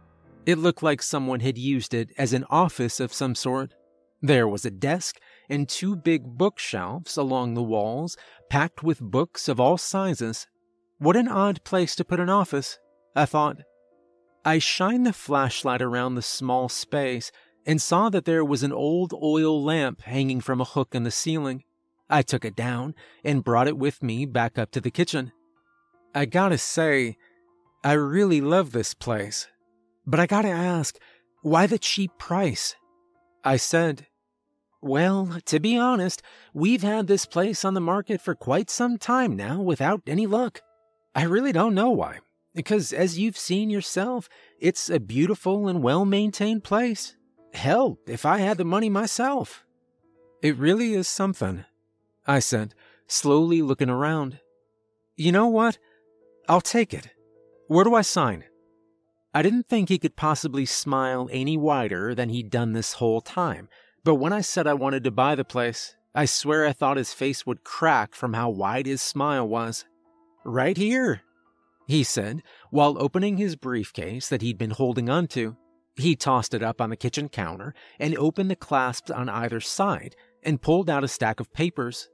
It 0.45 0.57
looked 0.57 0.83
like 0.83 1.01
someone 1.01 1.41
had 1.41 1.57
used 1.57 1.93
it 1.93 2.09
as 2.17 2.33
an 2.33 2.45
office 2.49 2.99
of 2.99 3.13
some 3.13 3.35
sort. 3.35 3.73
There 4.21 4.47
was 4.47 4.65
a 4.65 4.71
desk 4.71 5.19
and 5.49 5.67
two 5.67 5.95
big 5.95 6.23
bookshelves 6.23 7.17
along 7.17 7.53
the 7.53 7.63
walls, 7.63 8.15
packed 8.49 8.81
with 8.83 9.01
books 9.01 9.49
of 9.49 9.59
all 9.59 9.77
sizes. 9.77 10.47
What 10.99 11.17
an 11.17 11.27
odd 11.27 11.63
place 11.65 11.95
to 11.95 12.05
put 12.05 12.21
an 12.21 12.29
office, 12.29 12.79
I 13.15 13.25
thought. 13.25 13.57
I 14.45 14.59
shined 14.59 15.05
the 15.05 15.13
flashlight 15.13 15.81
around 15.81 16.15
the 16.15 16.21
small 16.21 16.69
space 16.69 17.31
and 17.65 17.81
saw 17.81 18.09
that 18.09 18.25
there 18.25 18.45
was 18.45 18.63
an 18.63 18.73
old 18.73 19.13
oil 19.21 19.61
lamp 19.61 20.01
hanging 20.01 20.41
from 20.41 20.61
a 20.61 20.65
hook 20.65 20.95
in 20.95 21.03
the 21.03 21.11
ceiling. 21.11 21.63
I 22.09 22.21
took 22.21 22.45
it 22.45 22.55
down 22.55 22.95
and 23.23 23.43
brought 23.43 23.67
it 23.67 23.77
with 23.77 24.03
me 24.03 24.25
back 24.25 24.57
up 24.57 24.71
to 24.71 24.81
the 24.81 24.91
kitchen. 24.91 25.31
I 26.15 26.25
gotta 26.25 26.57
say, 26.57 27.17
I 27.85 27.93
really 27.93 28.39
love 28.39 28.71
this 28.71 28.93
place. 28.93 29.47
But 30.05 30.19
I 30.19 30.25
gotta 30.25 30.49
ask, 30.49 30.97
why 31.41 31.67
the 31.67 31.77
cheap 31.77 32.11
price? 32.17 32.75
I 33.43 33.57
said, 33.57 34.07
Well, 34.81 35.39
to 35.45 35.59
be 35.59 35.77
honest, 35.77 36.21
we've 36.53 36.83
had 36.83 37.07
this 37.07 37.25
place 37.25 37.65
on 37.65 37.73
the 37.73 37.81
market 37.81 38.21
for 38.21 38.35
quite 38.35 38.69
some 38.69 38.97
time 38.97 39.35
now 39.35 39.61
without 39.61 40.01
any 40.07 40.25
luck. 40.25 40.61
I 41.13 41.23
really 41.23 41.51
don't 41.51 41.75
know 41.75 41.91
why, 41.91 42.19
because 42.55 42.93
as 42.93 43.19
you've 43.19 43.37
seen 43.37 43.69
yourself, 43.69 44.29
it's 44.59 44.89
a 44.89 45.01
beautiful 45.01 45.67
and 45.67 45.83
well 45.83 46.05
maintained 46.05 46.63
place. 46.63 47.17
Hell, 47.53 47.99
if 48.07 48.25
I 48.25 48.37
had 48.37 48.57
the 48.57 48.65
money 48.65 48.89
myself. 48.89 49.65
It 50.41 50.57
really 50.57 50.93
is 50.93 51.07
something, 51.07 51.65
I 52.25 52.39
said, 52.39 52.73
slowly 53.07 53.61
looking 53.61 53.89
around. 53.89 54.39
You 55.15 55.31
know 55.33 55.47
what? 55.47 55.77
I'll 56.49 56.61
take 56.61 56.93
it. 56.93 57.12
Where 57.73 57.83
do 57.83 57.95
I 57.95 58.03
sign? 58.03 58.43
I 59.33 59.41
didn't 59.41 59.67
think 59.67 59.89
he 59.89 59.97
could 59.97 60.15
possibly 60.15 60.63
smile 60.63 61.27
any 61.31 61.57
wider 61.57 62.13
than 62.13 62.29
he'd 62.29 62.51
done 62.51 62.73
this 62.73 62.93
whole 62.93 63.19
time, 63.19 63.67
but 64.03 64.15
when 64.15 64.31
I 64.31 64.41
said 64.41 64.67
I 64.67 64.75
wanted 64.75 65.03
to 65.05 65.09
buy 65.09 65.33
the 65.33 65.43
place, 65.43 65.95
I 66.13 66.25
swear 66.25 66.67
I 66.67 66.73
thought 66.73 66.97
his 66.97 67.15
face 67.15 67.47
would 67.47 67.63
crack 67.63 68.13
from 68.13 68.33
how 68.33 68.51
wide 68.51 68.85
his 68.85 69.01
smile 69.01 69.47
was. 69.47 69.85
Right 70.45 70.77
here, 70.77 71.21
he 71.87 72.03
said, 72.03 72.43
while 72.69 72.95
opening 73.01 73.37
his 73.37 73.55
briefcase 73.55 74.29
that 74.29 74.43
he'd 74.43 74.59
been 74.59 74.69
holding 74.69 75.09
onto. 75.09 75.55
He 75.95 76.15
tossed 76.15 76.53
it 76.53 76.61
up 76.61 76.79
on 76.79 76.91
the 76.91 76.95
kitchen 76.95 77.27
counter 77.27 77.73
and 77.99 78.15
opened 78.19 78.51
the 78.51 78.55
clasps 78.55 79.09
on 79.09 79.29
either 79.29 79.59
side 79.59 80.15
and 80.43 80.61
pulled 80.61 80.91
out 80.91 81.03
a 81.03 81.07
stack 81.07 81.39
of 81.39 81.51
papers. 81.51 82.07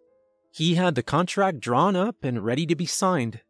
He 0.54 0.76
had 0.76 0.96
the 0.96 1.04
contract 1.04 1.60
drawn 1.60 1.98
up 1.98 2.24
and 2.24 2.46
ready 2.46 2.66
to 2.66 2.78
be 2.78 2.86
signed. 2.86 3.42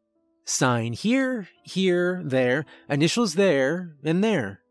Sign 0.50 0.94
here, 0.94 1.48
here, 1.62 2.24
there, 2.26 2.66
initials 2.90 3.36
there, 3.36 3.94
and 4.04 4.24
there. 4.24 4.62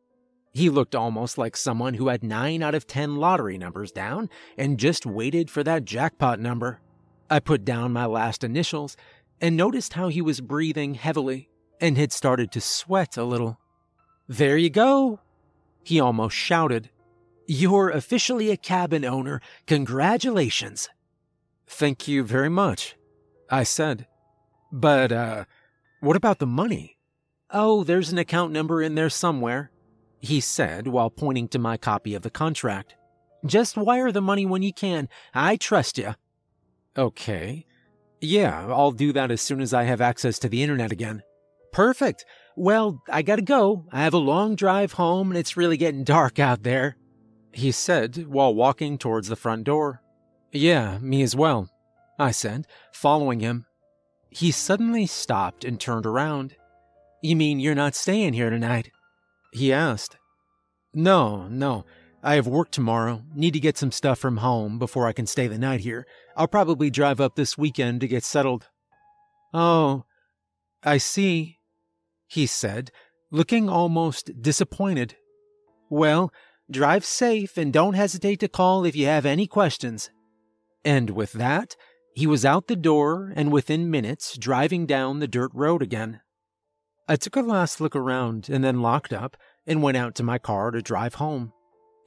He 0.53 0.71
looked 0.71 0.97
almost 0.97 1.39
like 1.39 1.57
someone 1.57 1.95
who 1.95 2.09
had 2.09 2.25
9 2.25 2.65
out 2.65 2.75
of 2.75 2.89
10 2.89 3.15
lottery 3.15 3.57
numbers 3.57 3.93
down 3.93 4.29
and 4.57 4.77
just 4.77 5.07
waited 5.07 5.49
for 5.49 5.63
that 5.63 5.85
jackpot 5.85 6.41
number. 6.41 6.81
I 7.31 7.39
put 7.39 7.65
down 7.65 7.93
my 7.93 8.07
last 8.07 8.43
initials 8.43 8.97
and 9.41 9.57
noticed 9.57 9.93
how 9.93 10.09
he 10.09 10.21
was 10.21 10.41
breathing 10.41 10.95
heavily 10.95 11.49
and 11.81 11.97
had 11.97 12.11
started 12.13 12.51
to 12.53 12.61
sweat 12.61 13.17
a 13.17 13.23
little. 13.23 13.61
There 14.27 14.57
you 14.57 14.71
go, 14.71 15.21
he 15.85 16.01
almost 16.01 16.35
shouted. 16.35 16.91
You're 17.47 17.91
officially 17.91 18.51
a 18.51 18.57
cabin 18.57 19.05
owner. 19.05 19.41
Congratulations. 19.69 20.89
Thank 21.69 22.09
you 22.09 22.25
very 22.25 22.51
much, 22.51 22.97
I 23.49 23.63
said. 23.63 24.09
But, 24.73 25.13
uh, 25.13 25.45
what 26.01 26.17
about 26.17 26.39
the 26.39 26.47
money? 26.47 26.99
Oh, 27.51 27.83
there's 27.85 28.11
an 28.11 28.19
account 28.19 28.53
number 28.53 28.83
in 28.83 28.95
there 28.95 29.11
somewhere, 29.11 29.71
he 30.21 30.41
said 30.41 30.87
while 30.87 31.11
pointing 31.11 31.49
to 31.49 31.59
my 31.59 31.77
copy 31.77 32.15
of 32.15 32.23
the 32.23 32.31
contract. 32.31 32.95
Just 33.47 33.77
wire 33.77 34.13
the 34.13 34.21
money 34.21 34.45
when 34.45 34.63
you 34.63 34.73
can. 34.73 35.09
I 35.33 35.57
trust 35.57 35.99
you. 35.99 36.15
Okay. 36.97 37.65
Yeah, 38.21 38.67
I'll 38.69 38.91
do 38.91 39.13
that 39.13 39.31
as 39.31 39.41
soon 39.41 39.61
as 39.61 39.73
I 39.73 39.85
have 39.85 40.01
access 40.01 40.39
to 40.41 40.49
the 40.49 40.63
internet 40.63 40.91
again. 40.91 41.23
Perfect. 41.73 42.25
Well, 42.57 43.03
I 43.09 43.23
gotta 43.23 43.43
go. 43.43 43.87
I 43.93 44.03
have 44.03 44.15
a 44.15 44.19
long 44.19 44.57
drive 44.57 44.93
home 44.93 45.31
and 45.31 45.39
it's 45.39 45.57
really 45.57 45.77
getting 45.77 46.03
dark 46.03 46.39
out 46.39 46.65
there, 46.65 46.97
he 47.53 47.71
said 47.71 48.27
while 48.27 48.55
walking 48.55 48.99
towards 48.99 49.29
the 49.29 49.37
front 49.37 49.65
door. 49.65 50.03
Yeah, 50.51 50.99
me 50.99 51.23
as 51.23 51.37
well, 51.37 51.71
I 52.19 52.33
said, 52.33 52.67
following 52.93 53.41
him. 53.41 53.67
He 54.31 54.51
suddenly 54.51 55.07
stopped 55.07 55.65
and 55.65 55.81
turned 55.81 56.07
around. 56.07 56.55
You 57.23 57.37
mean 57.37 57.61
you're 57.61 57.75
not 57.75 57.95
staying 57.95 58.35
here 58.35 58.51
tonight? 58.51 58.91
He 59.53 59.73
asked. 59.73 60.17
No, 60.95 61.49
no. 61.49 61.85
I 62.23 62.35
have 62.35 62.47
work 62.47 62.71
tomorrow. 62.71 63.23
Need 63.35 63.53
to 63.53 63.61
get 63.61 63.79
some 63.79 63.93
stuff 63.93 64.19
from 64.19 64.39
home 64.39 64.79
before 64.79 65.07
I 65.07 65.13
can 65.13 65.27
stay 65.27 65.47
the 65.47 65.59
night 65.59 65.81
here. 65.81 66.07
I'll 66.37 66.49
probably 66.49 66.91
drive 66.91 67.21
up 67.21 67.37
this 67.37 67.57
weekend 67.57 68.01
to 68.01 68.09
get 68.09 68.25
settled. 68.25 68.69
Oh, 69.55 70.05
I 70.83 70.99
see, 70.99 71.59
he 72.27 72.47
said, 72.47 72.91
looking 73.31 73.69
almost 73.69 74.43
disappointed. 74.43 75.17
Well, 75.89 76.33
drive 76.71 77.05
safe 77.05 77.57
and 77.57 77.73
don't 77.73 77.95
hesitate 77.95 78.41
to 78.41 78.49
call 78.49 78.85
if 78.85 78.95
you 78.95 79.07
have 79.07 79.25
any 79.25 79.47
questions. 79.47 80.11
And 80.85 81.11
with 81.11 81.33
that, 81.33 81.77
he 82.19 82.27
was 82.27 82.45
out 82.45 82.67
the 82.67 82.75
door 82.75 83.33
and 83.37 83.53
within 83.53 83.89
minutes 83.89 84.37
driving 84.37 84.87
down 84.87 85.21
the 85.21 85.29
dirt 85.29 85.53
road 85.55 85.81
again. 85.81 86.21
I 87.07 87.15
took 87.15 87.37
a 87.37 87.43
last 87.43 87.81
look 87.81 87.95
around 87.95 88.49
and 88.49 88.65
then 88.65 88.83
locked 88.83 89.13
up 89.13 89.37
and 89.69 89.85
went 89.85 89.99
out 89.99 90.17
to 90.17 90.25
my 90.25 90.37
car 90.37 90.73
to 90.73 90.83
drive 90.83 91.15
home. 91.15 91.53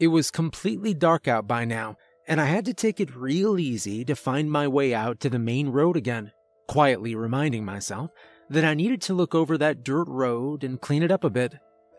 It 0.02 0.08
was 0.08 0.30
completely 0.30 0.94
dark 0.94 1.30
out 1.30 1.48
by 1.48 1.64
now, 1.64 1.96
and 2.28 2.42
I 2.42 2.48
had 2.48 2.66
to 2.66 2.74
take 2.74 3.00
it 3.00 3.16
real 3.16 3.58
easy 3.58 4.04
to 4.04 4.14
find 4.14 4.52
my 4.52 4.68
way 4.68 4.94
out 4.94 5.22
to 5.22 5.30
the 5.30 5.40
main 5.40 5.70
road 5.70 5.96
again, 5.96 6.34
quietly 6.68 7.16
reminding 7.16 7.64
myself 7.64 8.12
that 8.50 8.66
I 8.66 8.74
needed 8.74 9.02
to 9.04 9.14
look 9.14 9.34
over 9.34 9.58
that 9.60 9.82
dirt 9.82 10.10
road 10.10 10.66
and 10.66 10.82
clean 10.82 11.04
it 11.04 11.12
up 11.12 11.24
a 11.24 11.30
bit. 11.30 11.54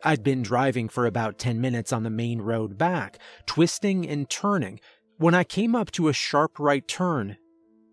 I'd 0.04 0.22
been 0.22 0.42
driving 0.42 0.90
for 0.90 1.06
about 1.06 1.38
10 1.38 1.62
minutes 1.62 1.94
on 1.94 2.02
the 2.02 2.10
main 2.10 2.42
road 2.42 2.76
back, 2.76 3.18
twisting 3.46 4.06
and 4.06 4.28
turning, 4.28 4.80
when 5.16 5.34
I 5.34 5.44
came 5.44 5.74
up 5.74 5.90
to 5.92 6.08
a 6.08 6.12
sharp 6.12 6.58
right 6.58 6.86
turn. 6.86 7.38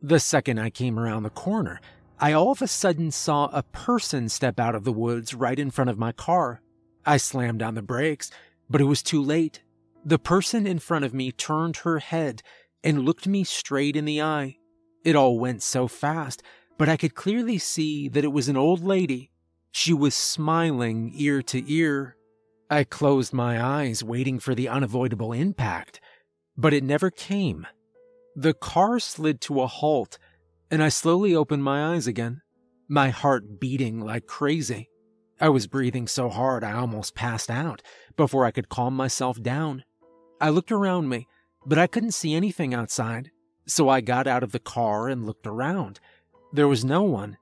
The 0.01 0.19
second 0.19 0.59
I 0.59 0.69
came 0.69 0.99
around 0.99 1.23
the 1.23 1.29
corner, 1.29 1.81
I 2.19 2.33
all 2.33 2.51
of 2.51 2.61
a 2.61 2.67
sudden 2.67 3.11
saw 3.11 3.49
a 3.51 3.63
person 3.63 4.29
step 4.29 4.59
out 4.59 4.75
of 4.75 4.83
the 4.83 4.93
woods 4.93 5.33
right 5.33 5.57
in 5.57 5.71
front 5.71 5.89
of 5.89 5.97
my 5.97 6.11
car. 6.11 6.61
I 7.05 7.17
slammed 7.17 7.61
on 7.61 7.75
the 7.75 7.81
brakes, 7.81 8.31
but 8.69 8.81
it 8.81 8.85
was 8.85 9.03
too 9.03 9.21
late. 9.21 9.61
The 10.05 10.19
person 10.19 10.65
in 10.65 10.79
front 10.79 11.05
of 11.05 11.13
me 11.13 11.31
turned 11.31 11.77
her 11.77 11.99
head 11.99 12.41
and 12.83 13.03
looked 13.03 13.27
me 13.27 13.43
straight 13.43 13.95
in 13.95 14.05
the 14.05 14.21
eye. 14.21 14.57
It 15.03 15.15
all 15.15 15.39
went 15.39 15.63
so 15.63 15.87
fast 15.87 16.43
but 16.79 16.87
I 16.87 16.95
could 16.95 17.13
clearly 17.13 17.57
see 17.57 18.07
that 18.07 18.23
it 18.23 18.31
was 18.31 18.47
an 18.47 18.55
old 18.55 18.81
lady. 18.81 19.31
She 19.69 19.93
was 19.93 20.15
smiling 20.15 21.11
ear 21.13 21.43
to 21.43 21.71
ear. 21.71 22.15
I 22.69 22.85
closed 22.85 23.33
my 23.33 23.61
eyes, 23.61 24.01
waiting 24.01 24.39
for 24.39 24.55
the 24.55 24.69
unavoidable 24.69 25.33
impact, 25.33 25.99
but 26.55 26.73
it 26.73 26.83
never 26.83 27.11
came. 27.11 27.67
The 28.39 28.53
car 28.53 29.01
slid 29.01 29.41
to 29.41 29.59
a 29.59 29.67
halt, 29.67 30.17
and 30.71 30.81
I 30.81 30.87
slowly 30.87 31.35
opened 31.35 31.61
my 31.61 31.93
eyes 31.93 32.07
again, 32.07 32.41
my 32.87 33.09
heart 33.09 33.59
beating 33.59 33.99
like 33.99 34.27
crazy. 34.27 34.89
I 35.41 35.49
was 35.49 35.67
breathing 35.67 36.07
so 36.07 36.29
hard 36.29 36.63
I 36.63 36.71
almost 36.71 37.15
passed 37.15 37.51
out 37.51 37.81
before 38.15 38.45
I 38.45 38.51
could 38.51 38.69
calm 38.69 38.95
myself 38.95 39.41
down. 39.41 39.83
I 40.39 40.51
looked 40.51 40.71
around 40.71 41.09
me, 41.09 41.27
but 41.65 41.77
I 41.77 41.87
couldn't 41.87 42.13
see 42.13 42.33
anything 42.33 42.73
outside, 42.73 43.29
so 43.67 43.89
I 43.89 43.99
got 43.99 44.25
out 44.25 44.43
of 44.43 44.53
the 44.53 44.59
car 44.59 45.09
and 45.09 45.25
looked 45.25 45.45
around. 45.45 45.99
There 46.53 46.69
was 46.69 46.85
no 46.85 47.03
one. 47.03 47.35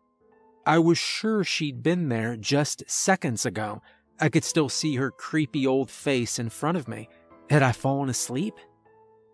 I 0.66 0.80
was 0.80 0.98
sure 0.98 1.44
she'd 1.44 1.84
been 1.84 2.10
there 2.10 2.36
just 2.36 2.90
seconds 2.90 3.46
ago. 3.46 3.84
I 4.20 4.30
could 4.30 4.44
still 4.44 4.68
see 4.68 4.96
her 4.96 5.12
creepy 5.12 5.68
old 5.68 5.92
face 5.92 6.40
in 6.40 6.50
front 6.50 6.76
of 6.76 6.88
me. 6.88 7.08
Had 7.52 7.62
I 7.62 7.72
fallen 7.72 8.10
asleep? 8.10 8.56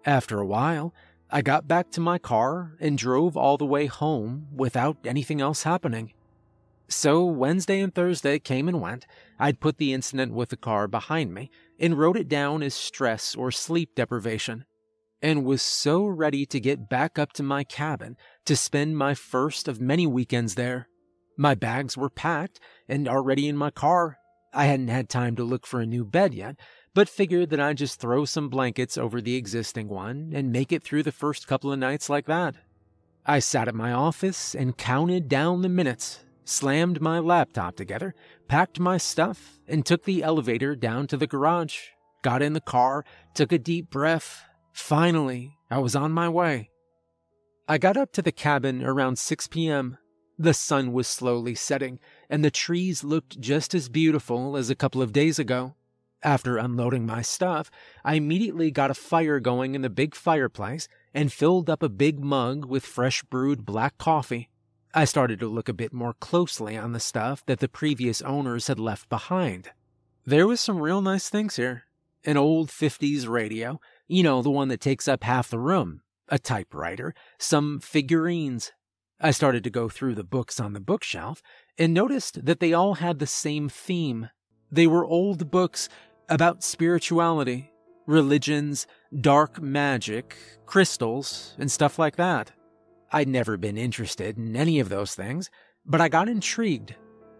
After 0.06 0.42
a 0.42 0.46
while, 0.46 0.94
I 1.36 1.42
got 1.42 1.68
back 1.68 1.90
to 1.94 2.00
my 2.00 2.20
car 2.20 2.74
and 2.80 2.96
drove 2.96 3.36
all 3.36 3.58
the 3.58 3.66
way 3.66 3.88
home 3.88 4.50
without 4.56 4.98
anything 5.04 5.42
else 5.42 5.64
happening. 5.64 6.14
So 6.88 7.26
Wednesday 7.26 7.80
and 7.80 7.92
Thursday 7.92 8.38
came 8.38 8.68
and 8.68 8.80
went. 8.80 9.08
I'd 9.40 9.60
put 9.60 9.80
the 9.80 9.94
incident 9.94 10.32
with 10.32 10.50
the 10.50 10.58
car 10.58 10.88
behind 10.88 11.34
me 11.34 11.50
and 11.80 11.98
wrote 11.98 12.18
it 12.18 12.30
down 12.30 12.62
as 12.62 12.76
stress 12.76 13.34
or 13.34 13.50
sleep 13.50 13.96
deprivation 13.96 14.66
and 15.24 15.44
was 15.44 15.64
so 15.64 16.06
ready 16.06 16.46
to 16.46 16.60
get 16.60 16.88
back 16.88 17.18
up 17.18 17.34
to 17.34 17.42
my 17.42 17.64
cabin 17.64 18.16
to 18.46 18.56
spend 18.56 18.96
my 18.96 19.16
first 19.16 19.68
of 19.68 19.82
many 19.82 20.06
weekends 20.06 20.54
there. 20.54 20.88
My 21.36 21.56
bags 21.56 21.98
were 21.98 22.12
packed 22.12 22.60
and 22.88 23.08
already 23.08 23.48
in 23.48 23.58
my 23.58 23.72
car. 23.72 24.20
I 24.54 24.66
hadn't 24.66 24.90
had 24.90 25.10
time 25.10 25.36
to 25.38 25.44
look 25.44 25.66
for 25.66 25.80
a 25.80 25.88
new 25.88 26.06
bed 26.06 26.36
yet, 26.36 26.58
but 26.94 27.10
figured 27.10 27.50
that 27.50 27.60
I'd 27.60 27.78
just 27.78 28.00
throw 28.00 28.26
some 28.26 28.50
blankets 28.50 28.98
over 28.98 29.20
the 29.20 29.36
existing 29.36 29.90
one 29.90 30.32
and 30.34 30.52
make 30.52 30.72
it 30.72 30.84
through 30.84 31.04
the 31.04 31.12
first 31.12 31.48
couple 31.48 31.72
of 31.72 31.80
nights 31.80 32.10
like 32.10 32.26
that. 32.28 32.56
I 33.26 33.40
sat 33.40 33.68
at 33.68 33.76
my 33.76 33.92
office 33.92 34.54
and 34.54 34.78
counted 34.78 35.28
down 35.28 35.62
the 35.62 35.70
minutes. 35.70 36.20
slammed 36.46 37.00
my 37.00 37.20
laptop 37.20 37.78
together, 37.78 38.14
packed 38.50 38.78
my 38.78 38.98
stuff, 38.98 39.60
and 39.66 39.86
took 39.86 40.04
the 40.04 40.22
elevator 40.22 40.76
down 40.76 41.08
to 41.08 41.16
the 41.16 41.26
garage. 41.26 41.78
Got 42.22 42.42
in 42.42 42.52
the 42.52 42.60
car, 42.62 43.06
took 43.34 43.54
a 43.54 43.58
deep 43.58 43.90
breath. 43.90 44.44
Finally, 44.74 45.58
I 45.72 45.78
was 45.80 45.96
on 45.96 46.12
my 46.12 46.28
way. 46.28 46.70
I 47.66 47.78
got 47.78 47.96
up 47.96 48.12
to 48.14 48.22
the 48.22 48.34
cabin 48.34 48.84
around 48.84 49.18
6 49.18 49.48
p.m. 49.48 49.98
The 50.38 50.54
sun 50.54 50.92
was 50.92 51.08
slowly 51.08 51.56
setting, 51.56 52.00
and 52.30 52.44
the 52.44 52.52
trees 52.52 53.06
looked 53.06 53.40
just 53.40 53.74
as 53.74 53.88
beautiful 53.88 54.58
as 54.58 54.70
a 54.70 54.76
couple 54.76 55.02
of 55.02 55.14
days 55.14 55.40
ago. 55.40 55.76
After 56.24 56.58
unloading 56.58 57.06
my 57.06 57.22
stuff, 57.22 57.70
I 58.06 58.16
immediately 58.16 58.72
got 58.72 58.90
a 58.90 58.94
fire 58.94 59.42
going 59.42 59.76
in 59.76 59.82
the 59.82 59.90
big 59.90 60.16
fireplace 60.16 60.88
and 61.14 61.34
filled 61.34 61.70
up 61.70 61.84
a 61.84 61.90
big 61.90 62.24
mug 62.24 62.64
with 62.64 62.86
fresh 62.86 63.24
brewed 63.24 63.66
black 63.66 63.98
coffee. 63.98 64.50
I 64.94 65.04
started 65.04 65.40
to 65.42 65.48
look 65.48 65.68
a 65.68 65.74
bit 65.74 65.92
more 65.92 66.14
closely 66.14 66.78
on 66.78 66.94
the 66.94 67.02
stuff 67.02 67.46
that 67.46 67.60
the 67.60 67.68
previous 67.68 68.22
owners 68.22 68.68
had 68.68 68.80
left 68.80 69.10
behind. 69.10 69.72
There 70.26 70.48
was 70.48 70.62
some 70.62 70.80
real 70.80 71.02
nice 71.02 71.28
things 71.28 71.58
here. 71.58 71.84
An 72.24 72.38
old 72.38 72.70
50s 72.70 73.28
radio, 73.28 73.82
you 74.08 74.24
know, 74.24 74.42
the 74.42 74.50
one 74.50 74.70
that 74.70 74.80
takes 74.80 75.10
up 75.10 75.26
half 75.26 75.50
the 75.50 75.60
room, 75.60 76.04
a 76.30 76.40
typewriter, 76.40 77.14
some 77.38 77.82
figurines. 77.82 78.72
I 79.20 79.32
started 79.32 79.66
to 79.66 79.70
go 79.70 79.90
through 79.90 80.16
the 80.16 80.24
books 80.24 80.58
on 80.58 80.72
the 80.72 80.80
bookshelf 80.80 81.42
and 81.78 81.94
noticed 81.94 82.46
that 82.46 82.62
they 82.62 82.72
all 82.72 82.96
had 82.96 83.20
the 83.20 83.28
same 83.28 83.68
theme. 83.68 84.30
They 84.72 84.88
were 84.88 85.06
old 85.06 85.52
books 85.52 85.90
about 86.30 86.64
spirituality, 86.64 87.72
religions, 88.06 88.88
dark 89.22 89.62
magic, 89.62 90.38
crystals, 90.66 91.56
and 91.58 91.72
stuff 91.72 92.00
like 92.00 92.16
that. 92.16 92.52
I'd 93.12 93.28
never 93.28 93.58
been 93.58 93.78
interested 93.78 94.38
in 94.38 94.56
any 94.56 94.80
of 94.80 94.90
those 94.90 95.16
things, 95.16 95.50
but 95.86 96.02
I 96.02 96.10
got 96.10 96.30
intrigued. 96.30 96.96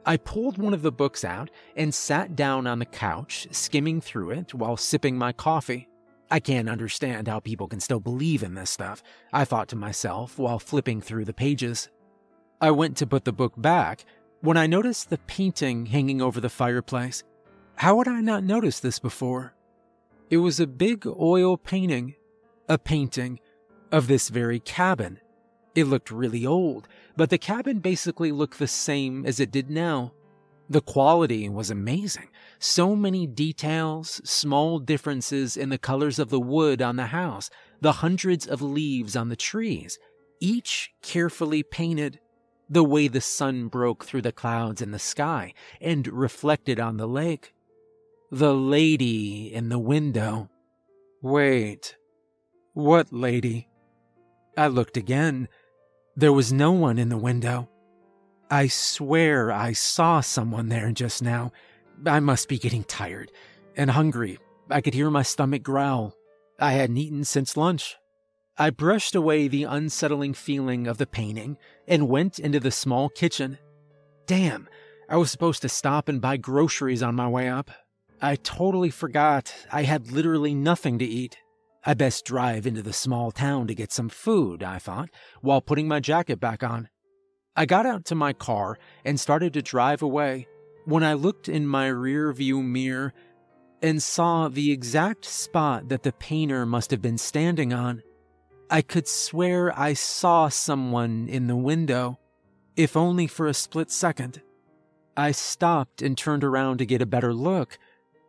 I 0.06 0.18
pulled 0.18 0.58
one 0.58 0.74
of 0.74 0.82
the 0.82 0.92
books 0.92 1.24
out 1.24 1.50
and 1.76 1.94
sat 1.94 2.36
down 2.36 2.68
on 2.68 2.80
the 2.80 2.86
couch, 2.86 3.48
skimming 3.52 4.02
through 4.02 4.32
it 4.32 4.54
while 4.54 4.78
sipping 4.78 5.18
my 5.18 5.32
coffee. 5.32 5.88
I 6.30 6.40
can't 6.40 6.70
understand 6.70 7.28
how 7.28 7.40
people 7.40 7.68
can 7.68 7.80
still 7.80 8.00
believe 8.00 8.44
in 8.44 8.56
this 8.56 8.70
stuff, 8.70 9.02
I 9.32 9.46
thought 9.46 9.68
to 9.70 9.76
myself 9.76 10.38
while 10.38 10.60
flipping 10.60 11.00
through 11.02 11.26
the 11.26 11.34
pages. 11.34 11.90
I 12.60 12.72
went 12.72 12.98
to 12.98 13.08
put 13.08 13.24
the 13.24 13.34
book 13.34 13.54
back 13.58 14.06
when 14.42 14.58
I 14.58 14.68
noticed 14.68 15.10
the 15.10 15.18
painting 15.20 15.86
hanging 15.86 16.22
over 16.22 16.42
the 16.42 16.50
fireplace. 16.50 17.24
How 17.76 17.98
had 17.98 18.08
I 18.08 18.22
not 18.22 18.44
noticed 18.44 18.82
this 18.82 19.00
before? 19.00 19.56
It 20.30 20.38
was 20.38 20.60
a 20.60 20.68
big 20.68 21.06
oil 21.06 21.58
painting, 21.58 22.16
a 22.70 22.78
painting 22.78 23.40
of 23.92 24.08
this 24.08 24.30
very 24.30 24.60
cabin. 24.60 25.20
It 25.76 25.86
looked 25.86 26.12
really 26.12 26.46
old, 26.46 26.88
but 27.18 27.30
the 27.30 27.38
cabin 27.38 27.80
basically 27.80 28.32
looked 28.32 28.58
the 28.58 28.68
same 28.68 29.26
as 29.26 29.40
it 29.40 29.52
did 29.52 29.70
now. 29.70 30.14
The 30.70 30.82
quality 30.82 31.50
was 31.50 31.70
amazing. 31.70 32.30
So 32.58 32.96
many 32.96 33.28
details, 33.28 34.22
small 34.24 34.80
differences 34.80 35.58
in 35.58 35.70
the 35.70 35.78
colors 35.78 36.20
of 36.20 36.30
the 36.30 36.40
wood 36.40 36.82
on 36.82 36.96
the 36.96 37.08
house, 37.08 37.50
the 37.82 37.92
hundreds 37.94 38.48
of 38.48 38.62
leaves 38.62 39.16
on 39.16 39.28
the 39.28 39.36
trees, 39.36 40.00
each 40.40 40.94
carefully 41.02 41.64
painted. 41.64 42.20
The 42.70 42.84
way 42.84 43.10
the 43.10 43.22
sun 43.22 43.68
broke 43.68 44.06
through 44.06 44.22
the 44.22 44.32
clouds 44.32 44.82
in 44.82 44.92
the 44.92 45.00
sky 45.00 45.54
and 45.82 46.08
reflected 46.08 46.80
on 46.80 46.96
the 46.98 47.08
lake. 47.08 47.54
The 48.34 48.56
lady 48.56 49.54
in 49.54 49.70
the 49.70 49.78
window. 49.78 50.50
Wait. 51.22 51.96
What 52.74 53.14
lady? 53.14 53.70
I 54.58 54.70
looked 54.70 54.98
again. 54.98 55.48
There 56.16 56.34
was 56.34 56.52
no 56.52 56.72
one 56.72 56.98
in 56.98 57.10
the 57.10 57.18
window. 57.18 57.70
I 58.50 58.70
swear 58.70 59.52
I 59.52 59.74
saw 59.74 60.20
someone 60.22 60.70
there 60.70 60.92
just 60.92 61.22
now. 61.22 61.52
I 62.08 62.20
must 62.22 62.50
be 62.50 62.58
getting 62.58 62.84
tired 62.86 63.32
and 63.78 63.92
hungry. 63.92 64.40
I 64.68 64.82
could 64.82 64.96
hear 64.96 65.12
my 65.12 65.22
stomach 65.22 65.62
growl. 65.62 66.16
I 66.60 66.72
hadn't 66.72 66.98
eaten 66.98 67.26
since 67.26 67.56
lunch. 67.56 67.98
I 68.58 68.72
brushed 68.72 69.14
away 69.14 69.48
the 69.48 69.66
unsettling 69.66 70.34
feeling 70.34 70.88
of 70.88 70.98
the 70.98 71.06
painting 71.06 71.56
and 71.88 72.10
went 72.10 72.40
into 72.40 72.60
the 72.60 72.72
small 72.72 73.10
kitchen. 73.10 73.60
Damn, 74.26 74.68
I 75.08 75.18
was 75.18 75.30
supposed 75.30 75.62
to 75.62 75.70
stop 75.70 76.10
and 76.10 76.20
buy 76.20 76.38
groceries 76.38 77.04
on 77.04 77.14
my 77.14 77.28
way 77.28 77.48
up. 77.48 77.70
I 78.24 78.38
totally 78.38 78.90
forgot 78.90 79.54
I 79.70 79.84
had 79.84 80.14
literally 80.14 80.56
nothing 80.56 80.98
to 81.00 81.06
eat. 81.06 81.36
I 81.86 81.94
best 81.94 82.24
drive 82.24 82.66
into 82.66 82.82
the 82.82 82.94
small 82.94 83.32
town 83.32 83.68
to 83.68 83.76
get 83.76 83.92
some 83.92 84.08
food, 84.08 84.64
I 84.64 84.80
thought, 84.80 85.10
while 85.42 85.60
putting 85.60 85.90
my 85.90 86.00
jacket 86.00 86.40
back 86.40 86.64
on. 86.64 86.88
I 87.58 87.66
got 87.66 87.86
out 87.86 88.06
to 88.06 88.16
my 88.16 88.32
car 88.32 88.80
and 89.04 89.20
started 89.20 89.52
to 89.54 89.62
drive 89.62 90.02
away 90.02 90.48
when 90.86 91.04
I 91.04 91.16
looked 91.16 91.50
in 91.50 91.68
my 91.68 91.88
rear 91.88 92.32
view 92.32 92.64
mirror 92.64 93.12
and 93.82 94.02
saw 94.02 94.48
the 94.48 94.72
exact 94.72 95.26
spot 95.26 95.90
that 95.90 96.04
the 96.04 96.14
painter 96.14 96.66
must 96.66 96.92
have 96.92 97.02
been 97.02 97.18
standing 97.18 97.74
on. 97.74 98.04
I 98.70 98.84
could 98.84 99.06
swear 99.06 99.78
I 99.78 99.96
saw 99.96 100.48
someone 100.48 101.28
in 101.28 101.48
the 101.48 101.58
window, 101.58 102.20
if 102.78 102.96
only 102.96 103.28
for 103.28 103.48
a 103.48 103.54
split 103.54 103.92
second. 103.92 104.42
I 105.18 105.32
stopped 105.32 106.02
and 106.02 106.18
turned 106.18 106.46
around 106.46 106.78
to 106.78 106.86
get 106.86 107.02
a 107.02 107.06
better 107.06 107.34
look 107.34 107.78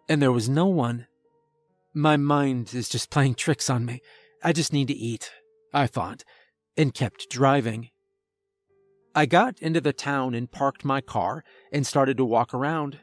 and 0.08 0.20
there 0.20 0.32
was 0.32 0.48
no 0.48 0.66
one. 0.66 1.06
My 1.92 2.16
mind 2.16 2.74
is 2.74 2.88
just 2.88 3.10
playing 3.10 3.34
tricks 3.34 3.70
on 3.70 3.84
me. 3.84 4.02
I 4.42 4.52
just 4.52 4.72
need 4.72 4.88
to 4.88 4.94
eat, 4.94 5.30
I 5.72 5.86
thought, 5.86 6.24
and 6.76 6.92
kept 6.92 7.30
driving. 7.30 7.90
I 9.14 9.26
got 9.26 9.60
into 9.60 9.80
the 9.80 9.92
town 9.92 10.34
and 10.34 10.50
parked 10.50 10.84
my 10.84 11.00
car 11.00 11.44
and 11.72 11.86
started 11.86 12.16
to 12.16 12.24
walk 12.24 12.52
around. 12.52 12.98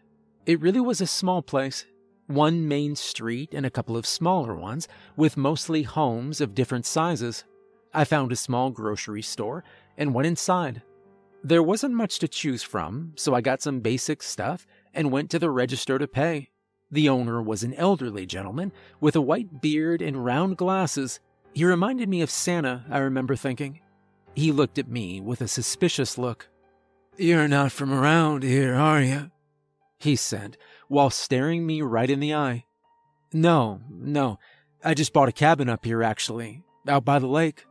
It 0.45 0.59
really 0.59 0.81
was 0.81 0.99
a 0.99 1.07
small 1.07 1.41
place. 1.41 1.85
One 2.27 2.67
main 2.67 2.95
street 2.95 3.53
and 3.53 3.65
a 3.65 3.71
couple 3.71 3.95
of 3.95 4.05
smaller 4.05 4.55
ones, 4.55 4.87
with 5.15 5.37
mostly 5.37 5.83
homes 5.83 6.41
of 6.41 6.55
different 6.55 6.85
sizes. 6.85 7.45
I 7.93 8.03
found 8.03 8.31
a 8.31 8.37
small 8.37 8.71
grocery 8.71 9.21
store 9.21 9.63
and 9.97 10.13
went 10.13 10.27
inside. 10.27 10.81
There 11.43 11.63
wasn't 11.63 11.95
much 11.95 12.19
to 12.19 12.27
choose 12.27 12.61
from, 12.61 13.13
so 13.15 13.33
I 13.33 13.41
got 13.41 13.61
some 13.61 13.79
basic 13.79 14.21
stuff 14.21 14.67
and 14.93 15.11
went 15.11 15.29
to 15.31 15.39
the 15.39 15.49
register 15.49 15.97
to 15.97 16.07
pay. 16.07 16.49
The 16.91 17.09
owner 17.09 17.41
was 17.41 17.63
an 17.63 17.73
elderly 17.75 18.25
gentleman 18.25 18.71
with 18.99 19.15
a 19.15 19.21
white 19.21 19.61
beard 19.61 20.01
and 20.01 20.25
round 20.25 20.57
glasses. 20.57 21.19
He 21.53 21.63
reminded 21.63 22.09
me 22.09 22.21
of 22.21 22.29
Santa, 22.29 22.85
I 22.89 22.99
remember 22.99 23.35
thinking. 23.35 23.81
He 24.35 24.51
looked 24.51 24.77
at 24.77 24.89
me 24.89 25.21
with 25.21 25.41
a 25.41 25.47
suspicious 25.47 26.17
look. 26.17 26.49
You're 27.17 27.47
not 27.47 27.71
from 27.71 27.93
around 27.93 28.43
here, 28.43 28.75
are 28.75 29.01
you? 29.01 29.31
He 29.99 30.15
said, 30.15 30.57
while 30.87 31.09
staring 31.09 31.65
me 31.65 31.81
right 31.81 32.09
in 32.09 32.19
the 32.19 32.33
eye. 32.33 32.65
No, 33.33 33.81
no. 33.89 34.39
I 34.83 34.93
just 34.93 35.13
bought 35.13 35.29
a 35.29 35.33
cabin 35.33 35.69
up 35.69 35.85
here, 35.85 36.01
actually, 36.01 36.63
out 36.87 37.05
by 37.05 37.19
the 37.19 37.27
lake. 37.27 37.65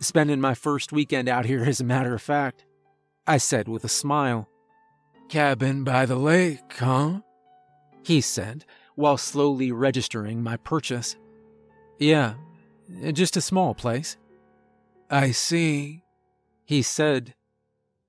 Spending 0.00 0.40
my 0.40 0.54
first 0.54 0.92
weekend 0.92 1.28
out 1.28 1.46
here, 1.46 1.64
as 1.64 1.80
a 1.80 1.84
matter 1.84 2.14
of 2.14 2.20
fact. 2.20 2.64
I 3.26 3.38
said 3.38 3.68
with 3.68 3.84
a 3.84 3.88
smile. 3.88 4.48
Cabin 5.28 5.84
by 5.84 6.06
the 6.06 6.16
lake, 6.16 6.74
huh? 6.78 7.20
He 8.06 8.20
said, 8.20 8.64
while 8.94 9.18
slowly 9.18 9.72
registering 9.72 10.40
my 10.40 10.56
purchase. 10.56 11.16
Yeah, 11.98 12.34
just 13.12 13.36
a 13.36 13.40
small 13.40 13.74
place. 13.74 14.16
I 15.10 15.32
see, 15.32 16.04
he 16.64 16.82
said. 16.82 17.34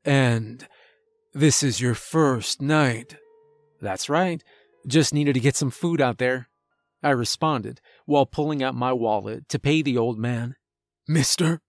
And 0.05 0.67
this 1.33 1.63
is 1.63 1.81
your 1.81 1.95
first 1.95 2.61
night. 2.61 3.17
That's 3.81 4.07
right. 4.07 4.43
Just 4.85 5.15
needed 5.15 5.33
to 5.33 5.39
get 5.39 5.55
some 5.55 5.71
food 5.71 5.99
out 5.99 6.19
there. 6.19 6.47
I 7.01 7.09
responded 7.09 7.81
while 8.05 8.27
pulling 8.27 8.61
out 8.61 8.75
my 8.75 8.93
wallet 8.93 9.49
to 9.49 9.57
pay 9.57 9.81
the 9.81 9.97
old 9.97 10.19
man. 10.19 10.57
Mister, 11.07 11.59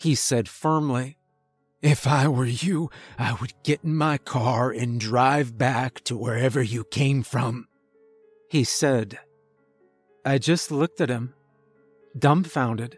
he 0.00 0.16
said 0.16 0.48
firmly, 0.48 1.18
if 1.84 2.06
I 2.06 2.26
were 2.28 2.46
you, 2.46 2.90
I 3.18 3.34
would 3.34 3.52
get 3.62 3.84
in 3.84 3.94
my 3.94 4.16
car 4.16 4.70
and 4.70 4.98
drive 4.98 5.58
back 5.58 6.02
to 6.04 6.16
wherever 6.16 6.62
you 6.62 6.84
came 6.84 7.22
from. 7.22 7.68
He 8.48 8.64
said. 8.64 9.18
I 10.24 10.38
just 10.38 10.70
looked 10.70 11.02
at 11.02 11.10
him, 11.10 11.34
dumbfounded. 12.18 12.96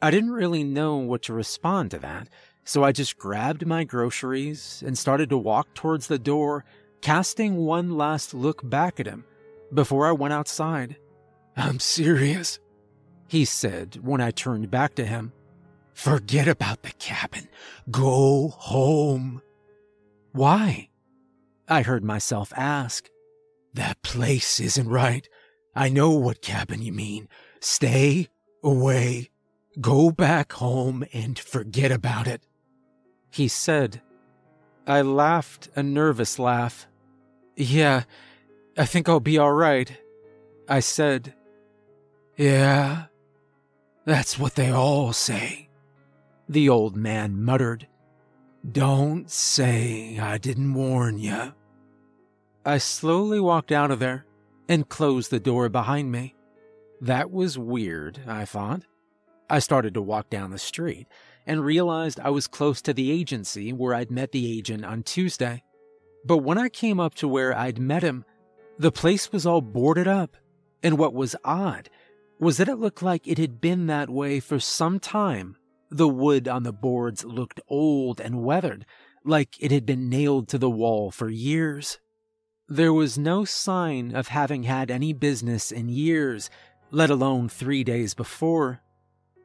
I 0.00 0.10
didn't 0.10 0.32
really 0.32 0.64
know 0.64 0.96
what 0.96 1.20
to 1.24 1.34
respond 1.34 1.90
to 1.90 1.98
that, 1.98 2.30
so 2.64 2.82
I 2.82 2.92
just 2.92 3.18
grabbed 3.18 3.66
my 3.66 3.84
groceries 3.84 4.82
and 4.86 4.96
started 4.96 5.28
to 5.28 5.36
walk 5.36 5.74
towards 5.74 6.06
the 6.06 6.18
door, 6.18 6.64
casting 7.02 7.56
one 7.56 7.90
last 7.98 8.32
look 8.32 8.66
back 8.66 8.98
at 8.98 9.06
him 9.06 9.26
before 9.74 10.06
I 10.06 10.12
went 10.12 10.32
outside. 10.32 10.96
I'm 11.58 11.78
serious, 11.78 12.58
he 13.28 13.44
said 13.44 13.98
when 14.02 14.22
I 14.22 14.30
turned 14.30 14.70
back 14.70 14.94
to 14.94 15.04
him. 15.04 15.34
Forget 15.94 16.48
about 16.48 16.82
the 16.82 16.92
cabin. 16.92 17.48
Go 17.90 18.48
home. 18.48 19.40
Why? 20.32 20.90
I 21.68 21.82
heard 21.82 22.04
myself 22.04 22.52
ask. 22.56 23.08
That 23.72 24.02
place 24.02 24.60
isn't 24.60 24.88
right. 24.88 25.28
I 25.74 25.88
know 25.88 26.10
what 26.10 26.42
cabin 26.42 26.82
you 26.82 26.92
mean. 26.92 27.28
Stay 27.60 28.28
away. 28.62 29.30
Go 29.80 30.10
back 30.10 30.52
home 30.52 31.04
and 31.12 31.38
forget 31.38 31.90
about 31.90 32.26
it. 32.26 32.42
He 33.30 33.48
said. 33.48 34.02
I 34.86 35.02
laughed 35.02 35.70
a 35.74 35.82
nervous 35.82 36.38
laugh. 36.38 36.86
Yeah, 37.56 38.02
I 38.76 38.84
think 38.84 39.08
I'll 39.08 39.20
be 39.20 39.38
alright, 39.38 39.98
I 40.68 40.80
said. 40.80 41.34
Yeah, 42.36 43.04
that's 44.04 44.38
what 44.38 44.54
they 44.56 44.70
all 44.70 45.12
say, 45.12 45.63
the 46.48 46.68
old 46.68 46.96
man 46.96 47.42
muttered. 47.42 47.86
Don't 48.70 49.30
say 49.30 50.18
I 50.18 50.38
didn't 50.38 50.74
warn 50.74 51.18
you. 51.18 51.52
I 52.64 52.78
slowly 52.78 53.40
walked 53.40 53.72
out 53.72 53.90
of 53.90 53.98
there 53.98 54.24
and 54.68 54.88
closed 54.88 55.30
the 55.30 55.40
door 55.40 55.68
behind 55.68 56.10
me. 56.10 56.34
That 57.00 57.30
was 57.30 57.58
weird, 57.58 58.20
I 58.26 58.44
thought. 58.44 58.82
I 59.50 59.58
started 59.58 59.92
to 59.94 60.02
walk 60.02 60.30
down 60.30 60.50
the 60.50 60.58
street 60.58 61.06
and 61.46 61.64
realized 61.64 62.18
I 62.20 62.30
was 62.30 62.46
close 62.46 62.80
to 62.82 62.94
the 62.94 63.10
agency 63.10 63.72
where 63.72 63.94
I'd 63.94 64.10
met 64.10 64.32
the 64.32 64.50
agent 64.58 64.84
on 64.84 65.02
Tuesday. 65.02 65.62
But 66.24 66.38
when 66.38 66.56
I 66.56 66.70
came 66.70 66.98
up 66.98 67.14
to 67.16 67.28
where 67.28 67.54
I'd 67.54 67.78
met 67.78 68.02
him, 68.02 68.24
the 68.78 68.90
place 68.90 69.30
was 69.30 69.44
all 69.44 69.60
boarded 69.60 70.08
up. 70.08 70.36
And 70.82 70.98
what 70.98 71.12
was 71.12 71.36
odd 71.44 71.90
was 72.38 72.56
that 72.56 72.68
it 72.68 72.76
looked 72.76 73.02
like 73.02 73.26
it 73.26 73.38
had 73.38 73.60
been 73.60 73.86
that 73.86 74.08
way 74.08 74.40
for 74.40 74.58
some 74.58 74.98
time. 74.98 75.56
The 75.94 76.08
wood 76.08 76.48
on 76.48 76.64
the 76.64 76.72
boards 76.72 77.24
looked 77.24 77.60
old 77.68 78.20
and 78.20 78.42
weathered, 78.42 78.84
like 79.24 79.54
it 79.60 79.70
had 79.70 79.86
been 79.86 80.08
nailed 80.08 80.48
to 80.48 80.58
the 80.58 80.68
wall 80.68 81.12
for 81.12 81.30
years. 81.30 82.00
There 82.68 82.92
was 82.92 83.16
no 83.16 83.44
sign 83.44 84.12
of 84.12 84.26
having 84.26 84.64
had 84.64 84.90
any 84.90 85.12
business 85.12 85.70
in 85.70 85.88
years, 85.88 86.50
let 86.90 87.10
alone 87.10 87.48
three 87.48 87.84
days 87.84 88.12
before. 88.12 88.80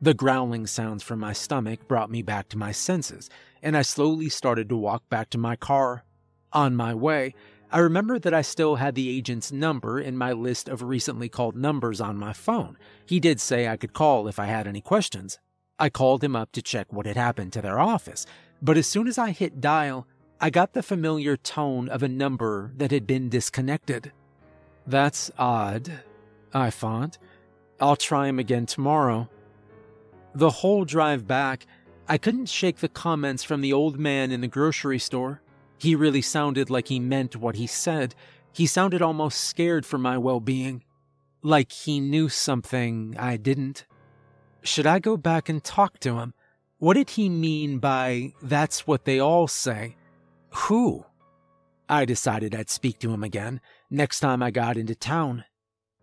The 0.01 0.15
growling 0.15 0.65
sounds 0.65 1.03
from 1.03 1.19
my 1.19 1.33
stomach 1.33 1.87
brought 1.87 2.09
me 2.09 2.23
back 2.23 2.49
to 2.49 2.57
my 2.57 2.71
senses, 2.71 3.29
and 3.61 3.77
I 3.77 3.83
slowly 3.83 4.27
started 4.27 4.69
to 4.69 4.75
walk 4.75 5.07
back 5.07 5.29
to 5.29 5.37
my 5.37 5.55
car. 5.55 6.03
On 6.51 6.75
my 6.75 6.95
way, 6.95 7.35
I 7.71 7.77
remembered 7.77 8.23
that 8.23 8.33
I 8.33 8.41
still 8.41 8.77
had 8.77 8.95
the 8.95 9.15
agent's 9.15 9.51
number 9.51 9.99
in 9.99 10.17
my 10.17 10.31
list 10.31 10.67
of 10.67 10.81
recently 10.81 11.29
called 11.29 11.55
numbers 11.55 12.01
on 12.01 12.17
my 12.17 12.33
phone. 12.33 12.75
He 13.05 13.19
did 13.19 13.39
say 13.39 13.67
I 13.67 13.77
could 13.77 13.93
call 13.93 14.27
if 14.27 14.39
I 14.39 14.45
had 14.45 14.65
any 14.65 14.81
questions. 14.81 15.37
I 15.79 15.89
called 15.89 16.23
him 16.23 16.35
up 16.35 16.51
to 16.51 16.61
check 16.61 16.91
what 16.91 17.05
had 17.05 17.15
happened 17.15 17.53
to 17.53 17.61
their 17.61 17.79
office, 17.79 18.25
but 18.61 18.77
as 18.77 18.85
soon 18.85 19.07
as 19.07 19.17
I 19.17 19.31
hit 19.31 19.61
dial, 19.61 20.05
I 20.41 20.49
got 20.49 20.73
the 20.73 20.83
familiar 20.83 21.37
tone 21.37 21.89
of 21.89 22.03
a 22.03 22.07
number 22.07 22.71
that 22.77 22.91
had 22.91 23.07
been 23.07 23.29
disconnected. 23.29 24.11
That's 24.85 25.31
odd, 25.37 25.91
I 26.53 26.69
thought. 26.69 27.17
I'll 27.79 27.95
try 27.95 28.27
him 28.27 28.39
again 28.39 28.65
tomorrow. 28.65 29.29
The 30.35 30.49
whole 30.49 30.85
drive 30.85 31.27
back, 31.27 31.65
I 32.07 32.17
couldn't 32.17 32.47
shake 32.47 32.77
the 32.77 32.89
comments 32.89 33.43
from 33.43 33.61
the 33.61 33.73
old 33.73 33.99
man 33.99 34.31
in 34.31 34.41
the 34.41 34.47
grocery 34.47 34.99
store. 34.99 35.41
He 35.77 35.95
really 35.95 36.21
sounded 36.21 36.69
like 36.69 36.87
he 36.87 36.99
meant 36.99 37.35
what 37.35 37.55
he 37.55 37.67
said. 37.67 38.15
He 38.51 38.65
sounded 38.65 39.01
almost 39.01 39.41
scared 39.41 39.85
for 39.85 39.97
my 39.97 40.17
well 40.17 40.39
being. 40.39 40.83
Like 41.41 41.71
he 41.71 41.99
knew 41.99 42.27
something 42.27 43.15
I 43.17 43.37
didn't. 43.37 43.85
Should 44.61 44.87
I 44.87 44.99
go 44.99 45.17
back 45.17 45.49
and 45.49 45.63
talk 45.63 45.99
to 45.99 46.19
him? 46.19 46.33
What 46.79 46.95
did 46.95 47.11
he 47.11 47.29
mean 47.29 47.79
by 47.79 48.33
that's 48.41 48.85
what 48.85 49.05
they 49.05 49.19
all 49.19 49.47
say? 49.47 49.95
Who? 50.51 51.05
I 51.87 52.05
decided 52.05 52.53
I'd 52.53 52.69
speak 52.69 52.99
to 52.99 53.11
him 53.11 53.23
again 53.23 53.61
next 53.89 54.19
time 54.19 54.43
I 54.43 54.51
got 54.51 54.77
into 54.77 54.95
town. 54.95 55.45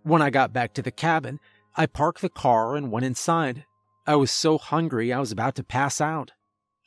When 0.03 0.23
I 0.23 0.31
got 0.31 0.53
back 0.53 0.75
to 0.75 0.83
the 0.83 0.90
cabin, 0.90 1.38
I 1.77 1.87
parked 1.87 2.23
the 2.23 2.29
car 2.29 2.77
and 2.77 2.90
went 2.90 3.07
inside. 3.07 3.64
I 4.07 4.16
was 4.16 4.31
so 4.31 4.57
hungry 4.57 5.12
I 5.12 5.21
was 5.21 5.33
about 5.33 5.55
to 5.57 5.64
pass 5.64 6.01
out. 6.01 6.33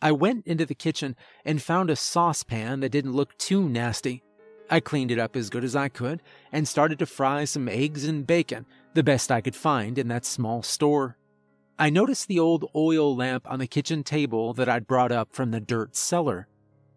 I 0.01 0.11
went 0.11 0.47
into 0.47 0.65
the 0.65 0.75
kitchen 0.75 1.15
and 1.45 1.61
found 1.61 1.89
a 1.89 1.95
saucepan 1.95 2.79
that 2.79 2.91
didn't 2.91 3.13
look 3.13 3.37
too 3.37 3.67
nasty. 3.69 4.23
I 4.69 4.79
cleaned 4.79 5.11
it 5.11 5.19
up 5.19 5.35
as 5.35 5.49
good 5.49 5.63
as 5.63 5.75
I 5.75 5.89
could 5.89 6.21
and 6.51 6.67
started 6.67 6.99
to 6.99 7.05
fry 7.05 7.45
some 7.45 7.67
eggs 7.67 8.05
and 8.05 8.25
bacon, 8.25 8.65
the 8.93 9.03
best 9.03 9.31
I 9.31 9.41
could 9.41 9.55
find 9.55 9.97
in 9.97 10.07
that 10.07 10.25
small 10.25 10.63
store. 10.63 11.17
I 11.81 11.89
noticed 11.89 12.27
the 12.27 12.39
old 12.39 12.69
oil 12.75 13.15
lamp 13.15 13.49
on 13.49 13.59
the 13.59 13.65
kitchen 13.65 14.03
table 14.03 14.53
that 14.55 14.67
I'd 14.67 14.85
brought 14.85 15.13
up 15.13 15.29
from 15.31 15.51
the 15.51 15.61
dirt 15.61 15.95
cellar. 15.95 16.49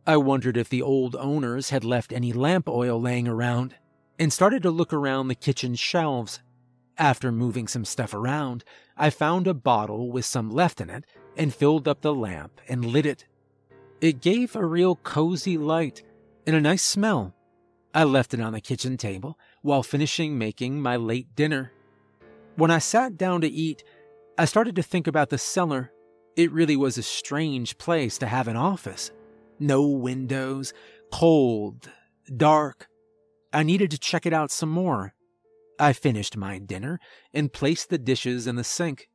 I 0.09 0.16
wondered 0.16 0.57
if 0.57 0.68
the 0.68 0.83
old 0.83 1.14
owners 1.14 1.71
had 1.71 1.85
left 1.85 2.12
any 2.12 2.33
lamp 2.33 2.68
oil 2.68 3.01
laying 3.01 3.29
around 3.29 3.77
and 4.18 4.33
started 4.33 4.61
to 4.64 4.73
look 4.73 4.92
around 4.92 5.29
the 5.29 5.37
kitchen 5.37 5.77
shelves. 5.77 6.40
After 6.99 7.31
moving 7.31 7.68
some 7.68 7.85
stuff 7.85 8.12
around, 8.12 8.64
I 8.97 9.11
found 9.11 9.47
a 9.47 9.55
bottle 9.55 10.11
with 10.11 10.25
some 10.25 10.51
left 10.51 10.81
in 10.81 10.90
it 10.90 11.05
and 11.37 11.55
filled 11.55 11.87
up 11.87 12.01
the 12.01 12.12
lamp 12.12 12.61
and 12.68 12.85
lit 12.85 13.07
it. 13.07 13.25
It 14.01 14.21
gave 14.21 14.57
a 14.57 14.66
real 14.66 14.97
cozy 14.97 15.57
light 15.57 16.03
and 16.45 16.57
a 16.57 16.61
nice 16.61 16.83
smell. 16.83 17.37
I 17.95 18.03
left 18.03 18.35
it 18.35 18.40
on 18.40 18.53
the 18.53 18.61
kitchen 18.61 18.97
table 18.97 19.38
while 19.61 19.85
finishing 19.85 20.37
making 20.37 20.83
my 20.83 20.97
late 20.97 21.37
dinner. 21.37 21.71
When 22.57 22.73
I 22.73 22.79
sat 22.79 23.16
down 23.16 23.42
to 23.42 23.49
eat, 23.49 23.85
I 24.42 24.44
started 24.44 24.74
to 24.74 24.83
think 24.83 25.07
about 25.07 25.31
the 25.31 25.38
cellar. 25.38 25.92
It 26.35 26.50
really 26.50 26.74
was 26.74 26.98
a 26.98 27.02
strange 27.05 27.78
place 27.78 28.18
to 28.18 28.26
have 28.26 28.48
an 28.48 28.57
office. 28.57 29.12
No 29.61 29.87
windows, 29.87 30.74
cold, 31.12 31.88
dark. 32.37 32.88
I 33.52 33.62
needed 33.62 33.92
to 33.92 34.00
check 34.00 34.26
it 34.26 34.33
out 34.33 34.50
some 34.50 34.68
more. 34.68 35.14
I 35.78 35.92
finished 35.92 36.37
my 36.37 36.59
dinner 36.59 36.98
and 37.33 37.52
placed 37.52 37.88
the 37.88 37.98
dishes 37.98 38.48
in 38.48 38.57
the 38.57 38.64
sink. 38.64 39.09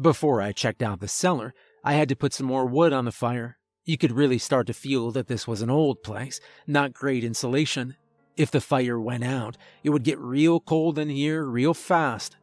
Before 0.00 0.40
I 0.40 0.52
checked 0.52 0.82
out 0.82 1.00
the 1.00 1.08
cellar, 1.08 1.52
I 1.84 1.92
had 1.92 2.08
to 2.08 2.16
put 2.16 2.32
some 2.32 2.46
more 2.46 2.64
wood 2.64 2.94
on 2.94 3.04
the 3.04 3.12
fire. 3.12 3.58
You 3.84 3.98
could 3.98 4.12
really 4.12 4.38
start 4.38 4.66
to 4.68 4.72
feel 4.72 5.10
that 5.10 5.26
this 5.26 5.46
was 5.46 5.60
an 5.60 5.68
old 5.68 6.02
place, 6.02 6.40
not 6.66 6.94
great 6.94 7.22
insulation. 7.22 7.96
If 8.38 8.50
the 8.50 8.62
fire 8.62 8.98
went 8.98 9.24
out, 9.24 9.58
it 9.82 9.90
would 9.90 10.04
get 10.04 10.18
real 10.18 10.58
cold 10.58 10.98
in 10.98 11.10
here 11.10 11.44
real 11.44 11.74
fast. 11.74 12.38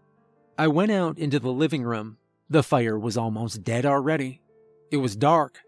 I 0.57 0.67
went 0.67 0.91
out 0.91 1.17
into 1.17 1.39
the 1.39 1.51
living 1.51 1.83
room. 1.83 2.17
The 2.49 2.63
fire 2.63 2.99
was 2.99 3.17
almost 3.17 3.63
dead 3.63 3.85
already. 3.85 4.41
It 4.91 4.97
was 4.97 5.15
dark. 5.15 5.59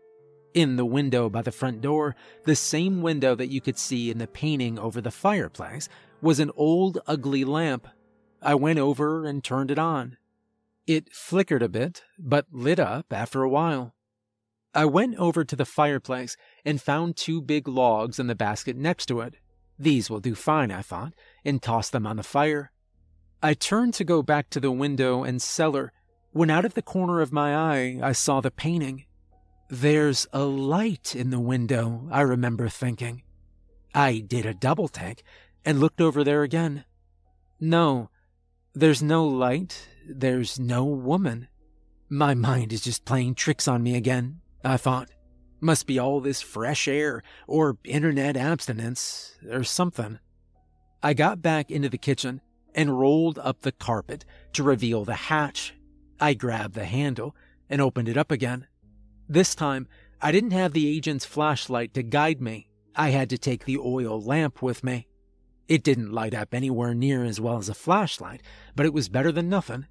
In 0.54 0.76
the 0.76 0.86
window 0.86 1.30
by 1.30 1.42
the 1.42 1.52
front 1.52 1.82
door, 1.82 2.16
the 2.46 2.56
same 2.56 3.02
window 3.02 3.34
that 3.36 3.50
you 3.50 3.62
could 3.62 3.78
see 3.78 4.12
in 4.12 4.18
the 4.18 4.28
painting 4.28 4.78
over 4.78 5.02
the 5.02 5.10
fireplace, 5.10 5.90
was 6.22 6.40
an 6.40 6.52
old, 6.56 7.00
ugly 7.08 7.44
lamp. 7.44 7.88
I 8.42 8.56
went 8.56 8.78
over 8.80 9.26
and 9.26 9.44
turned 9.44 9.72
it 9.72 9.80
on. 9.80 10.18
It 10.86 11.14
flickered 11.14 11.64
a 11.64 11.70
bit, 11.70 12.04
but 12.20 12.46
lit 12.52 12.80
up 12.80 13.12
after 13.12 13.42
a 13.42 13.50
while. 13.50 13.96
I 14.76 14.86
went 14.86 15.16
over 15.16 15.46
to 15.46 15.56
the 15.56 15.66
fireplace 15.66 16.36
and 16.66 16.82
found 16.82 17.16
two 17.16 17.42
big 17.42 17.68
logs 17.68 18.20
in 18.20 18.28
the 18.28 18.36
basket 18.36 18.76
next 18.76 19.06
to 19.06 19.22
it. 19.22 19.36
These 19.80 20.10
will 20.10 20.20
do 20.20 20.36
fine, 20.36 20.72
I 20.72 20.82
thought, 20.82 21.14
and 21.46 21.62
tossed 21.62 21.94
them 21.94 22.06
on 22.06 22.18
the 22.18 22.24
fire. 22.24 22.73
I 23.46 23.54
turned 23.54 23.94
to 23.96 24.06
go 24.06 24.24
back 24.24 24.50
to 24.52 24.62
the 24.62 24.72
window 24.72 25.26
and 25.26 25.42
cellar 25.42 25.92
when 26.32 26.50
out 26.50 26.64
of 26.64 26.76
the 26.76 26.82
corner 26.82 27.20
of 27.20 27.34
my 27.34 27.54
eye 27.54 28.00
I 28.02 28.14
saw 28.14 28.40
the 28.40 28.50
painting. 28.50 29.04
There's 29.70 30.26
a 30.32 30.46
light 30.46 31.14
in 31.14 31.30
the 31.30 31.42
window, 31.42 32.08
I 32.10 32.22
remember 32.22 32.70
thinking. 32.70 33.22
I 33.94 34.20
did 34.20 34.46
a 34.46 34.54
double 34.54 34.88
take 34.88 35.24
and 35.66 35.82
looked 35.82 36.00
over 36.00 36.24
there 36.24 36.44
again. 36.44 36.86
No, 37.60 38.10
there's 38.74 39.04
no 39.04 39.28
light, 39.28 39.90
there's 40.08 40.58
no 40.58 40.86
woman. 40.86 41.50
My 42.10 42.34
mind 42.36 42.72
is 42.72 42.82
just 42.82 43.04
playing 43.04 43.36
tricks 43.36 43.68
on 43.68 43.84
me 43.84 43.98
again, 43.98 44.40
I 44.64 44.78
thought. 44.78 45.10
Must 45.60 45.86
be 45.86 46.00
all 46.00 46.22
this 46.22 46.42
fresh 46.42 46.88
air, 46.88 47.24
or 47.48 47.78
internet 47.84 48.38
abstinence, 48.38 49.36
or 49.52 49.66
something. 49.66 50.20
I 51.02 51.14
got 51.14 51.42
back 51.42 51.70
into 51.70 51.90
the 51.90 51.98
kitchen 51.98 52.40
and 52.76 53.00
rolled 53.00 53.40
up 53.40 53.62
the 53.62 53.72
carpet 53.72 54.26
to 54.54 54.64
reveal 54.64 55.06
the 55.06 55.14
hatch. 55.14 55.74
I 56.20 56.34
grabbed 56.34 56.76
the 56.76 56.86
handle 56.86 57.36
and 57.70 57.82
opened 57.82 58.10
it 58.10 58.18
up 58.18 58.32
again. 58.32 58.68
This 59.28 59.56
time, 59.56 59.88
I 60.22 60.32
didn't 60.32 60.52
have 60.52 60.74
the 60.74 60.88
agent's 60.88 61.26
flashlight 61.26 61.94
to 61.94 62.04
guide 62.04 62.42
me. 62.42 62.70
I 62.96 63.10
had 63.10 63.30
to 63.32 63.38
take 63.38 63.66
the 63.66 63.78
oil 63.78 64.22
lamp 64.22 64.62
with 64.62 64.84
me. 64.84 65.08
It 65.68 65.84
didn't 65.84 66.12
light 66.12 66.34
up 66.34 66.54
anywhere 66.54 66.94
near 66.94 67.24
as 67.24 67.40
well 67.40 67.58
as 67.58 67.70
a 67.70 67.74
flashlight, 67.74 68.42
but 68.76 68.86
it 68.86 68.94
was 68.94 69.10
better 69.10 69.32
than 69.32 69.50
nothing. 69.50 69.88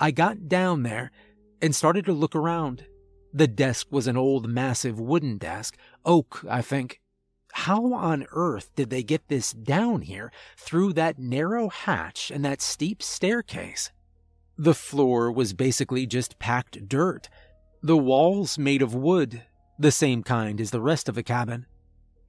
I 0.00 0.10
got 0.10 0.48
down 0.48 0.82
there 0.82 1.10
and 1.60 1.76
started 1.76 2.04
to 2.06 2.12
look 2.12 2.34
around. 2.34 2.86
The 3.32 3.46
desk 3.46 3.88
was 3.90 4.06
an 4.06 4.16
old, 4.16 4.48
massive 4.48 4.98
wooden 4.98 5.38
desk, 5.38 5.76
oak, 6.04 6.44
I 6.48 6.60
think. 6.62 7.01
How 7.52 7.92
on 7.92 8.26
earth 8.32 8.72
did 8.74 8.88
they 8.88 9.02
get 9.02 9.28
this 9.28 9.52
down 9.52 10.02
here 10.02 10.32
through 10.56 10.94
that 10.94 11.18
narrow 11.18 11.68
hatch 11.68 12.30
and 12.30 12.44
that 12.44 12.62
steep 12.62 13.02
staircase? 13.02 13.90
The 14.56 14.74
floor 14.74 15.30
was 15.30 15.52
basically 15.52 16.06
just 16.06 16.38
packed 16.38 16.88
dirt. 16.88 17.28
The 17.82 17.96
walls 17.96 18.58
made 18.58 18.80
of 18.80 18.94
wood, 18.94 19.42
the 19.78 19.92
same 19.92 20.22
kind 20.22 20.60
as 20.60 20.70
the 20.70 20.80
rest 20.80 21.08
of 21.08 21.14
the 21.14 21.22
cabin. 21.22 21.66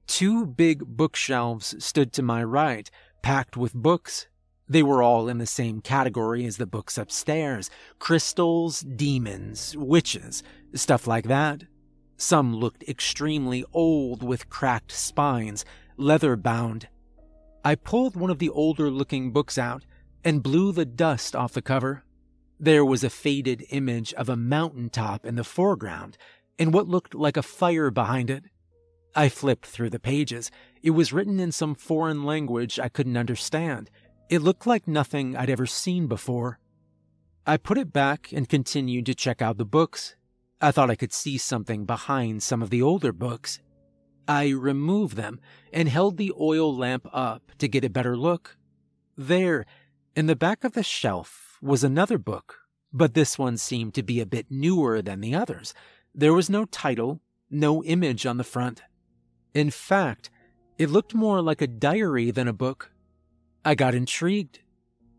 Two 0.06 0.44
big 0.44 0.84
bookshelves 0.84 1.82
stood 1.82 2.12
to 2.12 2.22
my 2.22 2.44
right, 2.44 2.90
packed 3.22 3.56
with 3.56 3.72
books. 3.72 4.26
They 4.68 4.82
were 4.82 5.02
all 5.02 5.28
in 5.28 5.38
the 5.38 5.46
same 5.46 5.80
category 5.80 6.44
as 6.44 6.58
the 6.58 6.66
books 6.66 6.98
upstairs 6.98 7.70
crystals, 7.98 8.80
demons, 8.80 9.74
witches, 9.76 10.42
stuff 10.74 11.06
like 11.06 11.28
that. 11.28 11.64
Some 12.16 12.54
looked 12.54 12.82
extremely 12.88 13.64
old 13.72 14.22
with 14.22 14.48
cracked 14.48 14.92
spines, 14.92 15.64
leather 15.96 16.36
bound. 16.36 16.88
I 17.64 17.74
pulled 17.74 18.16
one 18.16 18.30
of 18.30 18.38
the 18.38 18.50
older 18.50 18.90
looking 18.90 19.32
books 19.32 19.58
out 19.58 19.84
and 20.24 20.42
blew 20.42 20.72
the 20.72 20.84
dust 20.84 21.34
off 21.34 21.52
the 21.52 21.62
cover. 21.62 22.04
There 22.60 22.84
was 22.84 23.04
a 23.04 23.10
faded 23.10 23.64
image 23.70 24.14
of 24.14 24.28
a 24.28 24.36
mountain 24.36 24.90
top 24.90 25.26
in 25.26 25.34
the 25.34 25.44
foreground 25.44 26.16
and 26.58 26.72
what 26.72 26.88
looked 26.88 27.14
like 27.14 27.36
a 27.36 27.42
fire 27.42 27.90
behind 27.90 28.30
it. 28.30 28.44
I 29.14 29.28
flipped 29.28 29.66
through 29.66 29.90
the 29.90 30.00
pages. 30.00 30.50
It 30.82 30.90
was 30.90 31.12
written 31.12 31.40
in 31.40 31.52
some 31.52 31.74
foreign 31.74 32.24
language 32.24 32.78
I 32.78 32.88
couldn't 32.88 33.16
understand. 33.16 33.90
It 34.28 34.42
looked 34.42 34.66
like 34.66 34.88
nothing 34.88 35.36
I'd 35.36 35.50
ever 35.50 35.66
seen 35.66 36.06
before. 36.06 36.58
I 37.46 37.56
put 37.56 37.78
it 37.78 37.92
back 37.92 38.32
and 38.32 38.48
continued 38.48 39.06
to 39.06 39.14
check 39.14 39.42
out 39.42 39.58
the 39.58 39.64
books. 39.64 40.16
I 40.64 40.70
thought 40.70 40.88
I 40.88 40.94
could 40.94 41.12
see 41.12 41.36
something 41.36 41.84
behind 41.84 42.42
some 42.42 42.62
of 42.62 42.70
the 42.70 42.80
older 42.80 43.12
books. 43.12 43.60
I 44.26 44.48
removed 44.48 45.14
them 45.14 45.38
and 45.74 45.90
held 45.90 46.16
the 46.16 46.32
oil 46.40 46.74
lamp 46.74 47.06
up 47.12 47.52
to 47.58 47.68
get 47.68 47.84
a 47.84 47.90
better 47.90 48.16
look. 48.16 48.56
There, 49.14 49.66
in 50.16 50.24
the 50.24 50.34
back 50.34 50.64
of 50.64 50.72
the 50.72 50.82
shelf, 50.82 51.58
was 51.60 51.84
another 51.84 52.16
book, 52.16 52.60
but 52.94 53.12
this 53.12 53.38
one 53.38 53.58
seemed 53.58 53.92
to 53.92 54.02
be 54.02 54.20
a 54.20 54.26
bit 54.26 54.46
newer 54.48 55.02
than 55.02 55.20
the 55.20 55.34
others. 55.34 55.74
There 56.14 56.32
was 56.32 56.48
no 56.48 56.64
title, 56.64 57.20
no 57.50 57.84
image 57.84 58.24
on 58.24 58.38
the 58.38 58.42
front. 58.42 58.80
In 59.52 59.70
fact, 59.70 60.30
it 60.78 60.88
looked 60.88 61.12
more 61.12 61.42
like 61.42 61.60
a 61.60 61.66
diary 61.66 62.30
than 62.30 62.48
a 62.48 62.54
book. 62.54 62.90
I 63.66 63.74
got 63.74 63.94
intrigued. 63.94 64.60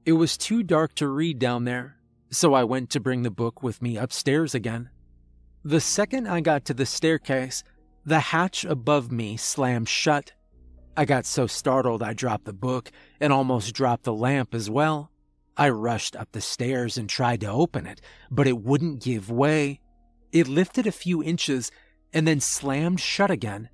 It 0.08 0.14
was 0.14 0.38
too 0.38 0.64
dark 0.64 0.96
to 0.96 1.08
read 1.08 1.38
down 1.38 1.66
there, 1.66 1.98
so 2.32 2.56
I 2.56 2.64
went 2.64 2.90
to 2.90 3.00
bring 3.00 3.22
the 3.22 3.30
book 3.30 3.62
with 3.62 3.80
me 3.80 3.96
upstairs 3.96 4.56
again. 4.56 4.90
The 5.66 5.82
second 5.82 6.28
I 6.28 6.42
got 6.42 6.64
to 6.66 6.76
the 6.76 6.86
staircase, 6.86 7.64
the 8.06 8.20
hatch 8.20 8.66
above 8.66 9.12
me 9.12 9.36
slammed 9.36 9.90
shut. 9.90 10.32
I 10.96 11.06
got 11.06 11.26
so 11.26 11.48
startled 11.48 12.04
I 12.04 12.14
dropped 12.14 12.46
the 12.46 12.54
book 12.54 12.92
and 13.20 13.34
almost 13.34 13.74
dropped 13.74 14.04
the 14.04 14.14
lamp 14.14 14.54
as 14.54 14.70
well. 14.70 15.10
I 15.58 15.70
rushed 15.70 16.16
up 16.16 16.32
the 16.32 16.40
stairs 16.40 17.00
and 17.00 17.10
tried 17.10 17.42
to 17.42 17.50
open 17.50 17.88
it, 17.88 18.00
but 18.30 18.46
it 18.46 18.60
wouldn't 18.60 19.02
give 19.02 19.32
way. 19.32 19.82
It 20.32 20.48
lifted 20.48 20.86
a 20.86 20.92
few 20.92 21.24
inches 21.24 21.72
and 22.14 22.28
then 22.28 22.42
slammed 22.42 23.00
shut 23.00 23.32
again, 23.32 23.70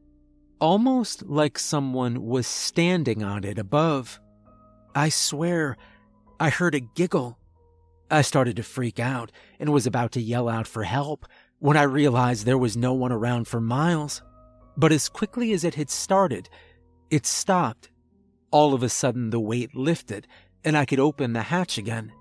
almost 0.62 1.23
like 1.23 1.60
someone 1.60 2.25
was 2.25 2.47
standing 2.47 3.21
on 3.21 3.43
it 3.43 3.60
above. 3.60 4.17
I 4.95 5.10
swear, 5.10 5.75
I 6.39 6.51
heard 6.51 6.73
a 6.73 6.80
giggle. 6.80 7.38
I 8.10 8.21
started 8.21 8.56
to 8.56 8.63
freak 8.63 8.97
out 8.97 9.30
and 9.60 9.73
was 9.73 9.86
about 9.86 10.13
to 10.13 10.21
yell 10.21 10.47
out 10.47 10.67
for 10.67 10.84
help 10.84 11.25
when 11.62 11.78
I 11.78 11.84
realized 11.84 12.43
there 12.43 12.58
was 12.58 12.76
no 12.76 12.91
one 12.91 13.12
around 13.12 13.47
for 13.47 13.62
miles. 13.62 14.24
But 14.76 14.91
as 14.91 15.08
quickly 15.08 15.54
as 15.54 15.63
it 15.63 15.76
had 15.76 15.91
started, 15.91 16.50
it 17.12 17.28
stopped. 17.28 17.91
All 18.50 18.74
of 18.74 18.82
a 18.82 18.89
sudden, 18.89 19.30
the 19.30 19.39
weight 19.39 19.76
lifted 19.76 20.28
and 20.63 20.76
I 20.76 20.86
could 20.86 21.00
open 21.00 21.34
the 21.34 21.43
hatch 21.43 21.78
again. 21.78 22.12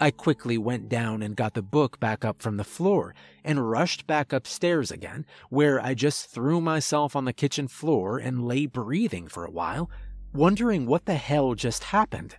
I 0.00 0.10
quickly 0.10 0.56
went 0.56 0.88
down 0.88 1.22
and 1.22 1.36
got 1.36 1.52
the 1.54 1.62
book 1.62 2.00
back 2.00 2.24
up 2.24 2.40
from 2.40 2.56
the 2.56 2.64
floor 2.64 3.14
and 3.44 3.70
rushed 3.70 4.06
back 4.06 4.32
upstairs 4.32 4.90
again, 4.90 5.26
where 5.50 5.80
I 5.80 5.92
just 5.94 6.30
threw 6.30 6.60
myself 6.60 7.14
on 7.14 7.26
the 7.26 7.32
kitchen 7.32 7.68
floor 7.68 8.18
and 8.18 8.46
lay 8.46 8.66
breathing 8.66 9.26
for 9.26 9.44
a 9.44 9.50
while, 9.50 9.90
wondering 10.32 10.86
what 10.86 11.04
the 11.04 11.16
hell 11.16 11.54
just 11.54 11.84
happened. 11.84 12.36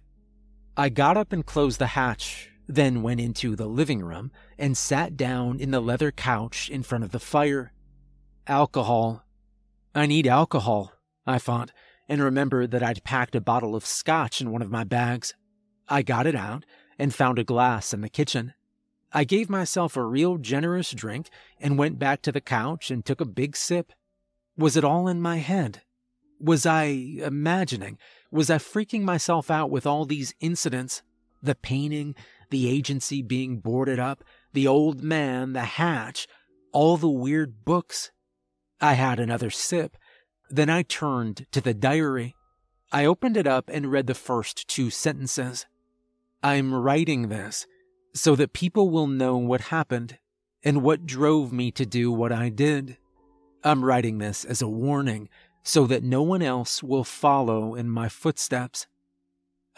I 0.76 0.90
got 0.90 1.18
up 1.18 1.32
and 1.32 1.46
closed 1.46 1.80
the 1.80 1.88
hatch, 1.88 2.49
then 2.70 3.02
went 3.02 3.20
into 3.20 3.56
the 3.56 3.66
living 3.66 4.04
room 4.04 4.32
and 4.58 4.78
sat 4.78 5.18
down 5.18 5.60
in 5.60 5.72
the 5.72 5.80
leather 5.80 6.12
couch 6.12 6.70
in 6.70 6.84
front 6.84 7.04
of 7.04 7.12
the 7.12 7.20
fire. 7.20 7.74
Alcohol. 8.46 9.26
I 9.96 10.06
need 10.06 10.28
alcohol, 10.28 10.94
I 11.26 11.40
thought, 11.40 11.72
and 12.08 12.22
remembered 12.22 12.70
that 12.70 12.84
I'd 12.84 13.04
packed 13.04 13.34
a 13.36 13.42
bottle 13.42 13.76
of 13.76 13.88
scotch 13.88 14.40
in 14.40 14.52
one 14.52 14.62
of 14.62 14.70
my 14.70 14.84
bags. 14.84 15.34
I 15.88 16.04
got 16.04 16.28
it 16.28 16.36
out 16.36 16.64
and 17.00 17.14
found 17.14 17.40
a 17.40 17.44
glass 17.44 17.92
in 17.92 18.02
the 18.02 18.10
kitchen. 18.10 18.54
I 19.12 19.24
gave 19.24 19.50
myself 19.50 19.98
a 19.98 20.06
real 20.06 20.38
generous 20.38 20.92
drink 20.92 21.32
and 21.60 21.80
went 21.80 21.98
back 21.98 22.22
to 22.22 22.32
the 22.32 22.40
couch 22.40 22.92
and 22.92 23.04
took 23.04 23.20
a 23.20 23.26
big 23.26 23.58
sip. 23.58 23.94
Was 24.56 24.78
it 24.78 24.84
all 24.84 25.08
in 25.08 25.20
my 25.22 25.38
head? 25.38 25.82
Was 26.40 26.68
I 26.68 26.84
imagining? 26.84 27.98
Was 28.32 28.52
I 28.52 28.60
freaking 28.60 29.02
myself 29.02 29.50
out 29.50 29.72
with 29.72 29.88
all 29.88 30.06
these 30.06 30.36
incidents? 30.40 31.02
The 31.42 31.56
painting, 31.56 32.16
the 32.50 32.70
agency 32.70 33.22
being 33.22 33.60
boarded 33.60 34.00
up, 34.00 34.24
the 34.54 34.68
old 34.68 35.04
man, 35.04 35.54
the 35.54 35.62
hatch, 35.62 36.28
all 36.72 36.98
the 36.98 37.10
weird 37.10 37.66
books. 37.66 38.12
I 38.82 38.94
had 38.94 39.20
another 39.20 39.50
sip. 39.50 39.98
Then 40.50 40.70
I 40.70 40.84
turned 40.84 41.46
to 41.52 41.62
the 41.62 41.74
diary. 41.74 42.36
I 42.92 43.06
opened 43.06 43.38
it 43.38 43.46
up 43.46 43.70
and 43.72 43.92
read 43.92 44.08
the 44.08 44.16
first 44.16 44.68
two 44.68 44.90
sentences. 44.90 45.66
I'm 46.42 46.74
writing 46.74 47.30
this 47.30 47.68
so 48.14 48.36
that 48.36 48.54
people 48.54 48.90
will 48.90 49.08
know 49.08 49.38
what 49.38 49.62
happened 49.62 50.18
and 50.64 50.82
what 50.82 51.06
drove 51.06 51.54
me 51.54 51.72
to 51.72 51.86
do 51.86 52.12
what 52.12 52.32
I 52.32 52.50
did. 52.50 52.98
I'm 53.64 53.84
writing 53.84 54.18
this 54.18 54.46
as 54.46 54.62
a 54.62 54.68
warning 54.68 55.30
so 55.64 55.86
that 55.88 56.04
no 56.04 56.24
one 56.24 56.42
else 56.42 56.82
will 56.82 57.04
follow 57.04 57.76
in 57.76 57.90
my 57.90 58.10
footsteps. 58.10 58.88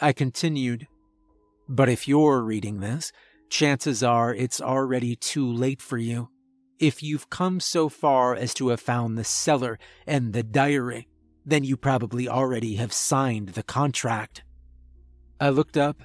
I 0.00 0.12
continued, 0.12 0.88
But 1.72 1.88
if 1.88 2.06
you're 2.06 2.42
reading 2.42 2.80
this, 2.80 3.12
chances 3.48 4.02
are 4.02 4.34
it's 4.34 4.60
already 4.60 5.16
too 5.16 5.50
late 5.50 5.80
for 5.80 5.96
you. 5.96 6.28
If 6.78 7.02
you've 7.02 7.30
come 7.30 7.60
so 7.60 7.88
far 7.88 8.34
as 8.34 8.52
to 8.54 8.68
have 8.68 8.80
found 8.80 9.16
the 9.16 9.24
cellar 9.24 9.78
and 10.06 10.34
the 10.34 10.42
diary, 10.42 11.08
then 11.46 11.64
you 11.64 11.76
probably 11.76 12.28
already 12.28 12.74
have 12.74 12.92
signed 12.92 13.50
the 13.50 13.62
contract. 13.62 14.44
I 15.40 15.48
looked 15.48 15.78
up 15.78 16.02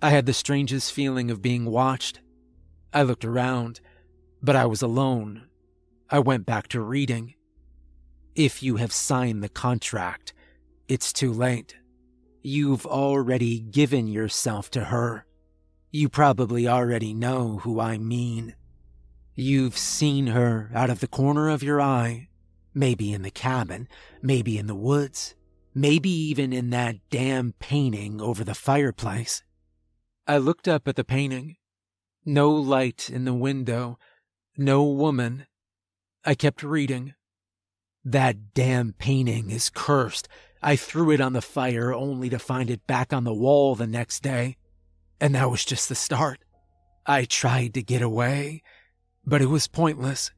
I 0.00 0.10
had 0.10 0.26
the 0.26 0.32
strangest 0.32 0.92
feeling 0.92 1.30
of 1.30 1.42
being 1.42 1.64
watched. 1.64 2.20
I 2.94 3.02
looked 3.02 3.24
around, 3.24 3.80
but 4.40 4.54
I 4.54 4.64
was 4.64 4.80
alone. 4.80 5.48
I 6.08 6.20
went 6.20 6.46
back 6.46 6.68
to 6.68 6.80
reading. 6.80 7.34
If 8.36 8.62
you 8.62 8.76
have 8.76 8.92
signed 8.92 9.42
the 9.42 9.48
contract, 9.48 10.32
it's 10.86 11.12
too 11.12 11.32
late. 11.32 11.76
You've 12.42 12.86
already 12.86 13.60
given 13.60 14.06
yourself 14.06 14.70
to 14.72 14.84
her. 14.84 15.26
You 15.90 16.08
probably 16.08 16.68
already 16.68 17.14
know 17.14 17.58
who 17.58 17.80
I 17.80 17.98
mean. 17.98 18.54
You've 19.34 19.76
seen 19.76 20.28
her 20.28 20.70
out 20.74 20.90
of 20.90 21.00
the 21.00 21.08
corner 21.08 21.48
of 21.48 21.62
your 21.62 21.80
eye, 21.80 22.28
maybe 22.74 23.12
in 23.12 23.22
the 23.22 23.30
cabin, 23.30 23.88
maybe 24.22 24.58
in 24.58 24.66
the 24.66 24.74
woods, 24.74 25.34
maybe 25.74 26.10
even 26.10 26.52
in 26.52 26.70
that 26.70 26.96
damn 27.10 27.52
painting 27.58 28.20
over 28.20 28.44
the 28.44 28.54
fireplace. 28.54 29.42
I 30.26 30.38
looked 30.38 30.68
up 30.68 30.86
at 30.86 30.96
the 30.96 31.04
painting. 31.04 31.56
No 32.24 32.50
light 32.50 33.08
in 33.08 33.24
the 33.24 33.34
window, 33.34 33.98
no 34.56 34.84
woman. 34.84 35.46
I 36.24 36.34
kept 36.34 36.62
reading. 36.62 37.14
That 38.04 38.52
damn 38.54 38.92
painting 38.92 39.50
is 39.50 39.70
cursed. 39.70 40.28
I 40.62 40.76
threw 40.76 41.10
it 41.10 41.20
on 41.20 41.32
the 41.32 41.42
fire 41.42 41.92
only 41.94 42.28
to 42.30 42.38
find 42.38 42.70
it 42.70 42.86
back 42.86 43.12
on 43.12 43.24
the 43.24 43.34
wall 43.34 43.74
the 43.74 43.86
next 43.86 44.22
day. 44.22 44.56
And 45.20 45.34
that 45.34 45.50
was 45.50 45.64
just 45.64 45.88
the 45.88 45.94
start. 45.94 46.40
I 47.06 47.24
tried 47.24 47.74
to 47.74 47.82
get 47.82 48.02
away, 48.02 48.62
but 49.24 49.40
it 49.40 49.46
was 49.46 49.66
pointless. 49.66 50.30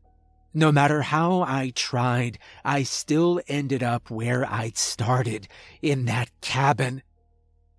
No 0.52 0.72
matter 0.72 1.02
how 1.02 1.42
I 1.42 1.72
tried, 1.74 2.38
I 2.64 2.82
still 2.82 3.40
ended 3.46 3.82
up 3.82 4.10
where 4.10 4.44
I'd 4.44 4.76
started, 4.76 5.48
in 5.80 6.06
that 6.06 6.30
cabin. 6.40 7.02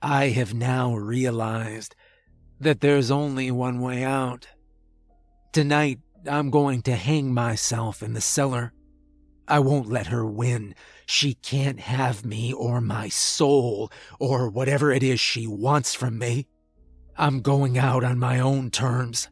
I 0.02 0.30
have 0.30 0.54
now 0.54 0.96
realized 0.96 1.96
that 2.60 2.80
there's 2.80 3.12
only 3.12 3.52
one 3.52 3.82
way 3.82 4.04
out. 4.04 4.48
Tonight, 5.52 6.00
I'm 6.30 6.50
going 6.50 6.82
to 6.84 6.96
hang 6.96 7.34
myself 7.34 8.02
in 8.02 8.14
the 8.14 8.22
cellar. 8.22 8.74
I 9.48 9.60
won't 9.60 9.90
let 9.90 10.08
her 10.08 10.26
win. 10.26 10.76
She 11.06 11.34
can't 11.34 11.80
have 11.80 12.26
me 12.26 12.54
or 12.54 12.80
my 12.80 13.10
soul 13.10 13.92
or 14.20 14.50
whatever 14.50 14.92
it 14.92 15.04
is 15.04 15.20
she 15.20 15.48
wants 15.48 15.94
from 15.94 16.18
me. 16.18 16.48
I'm 17.18 17.42
going 17.42 17.78
out 17.78 18.04
on 18.04 18.18
my 18.18 18.40
own 18.40 18.72
terms. 18.72 19.28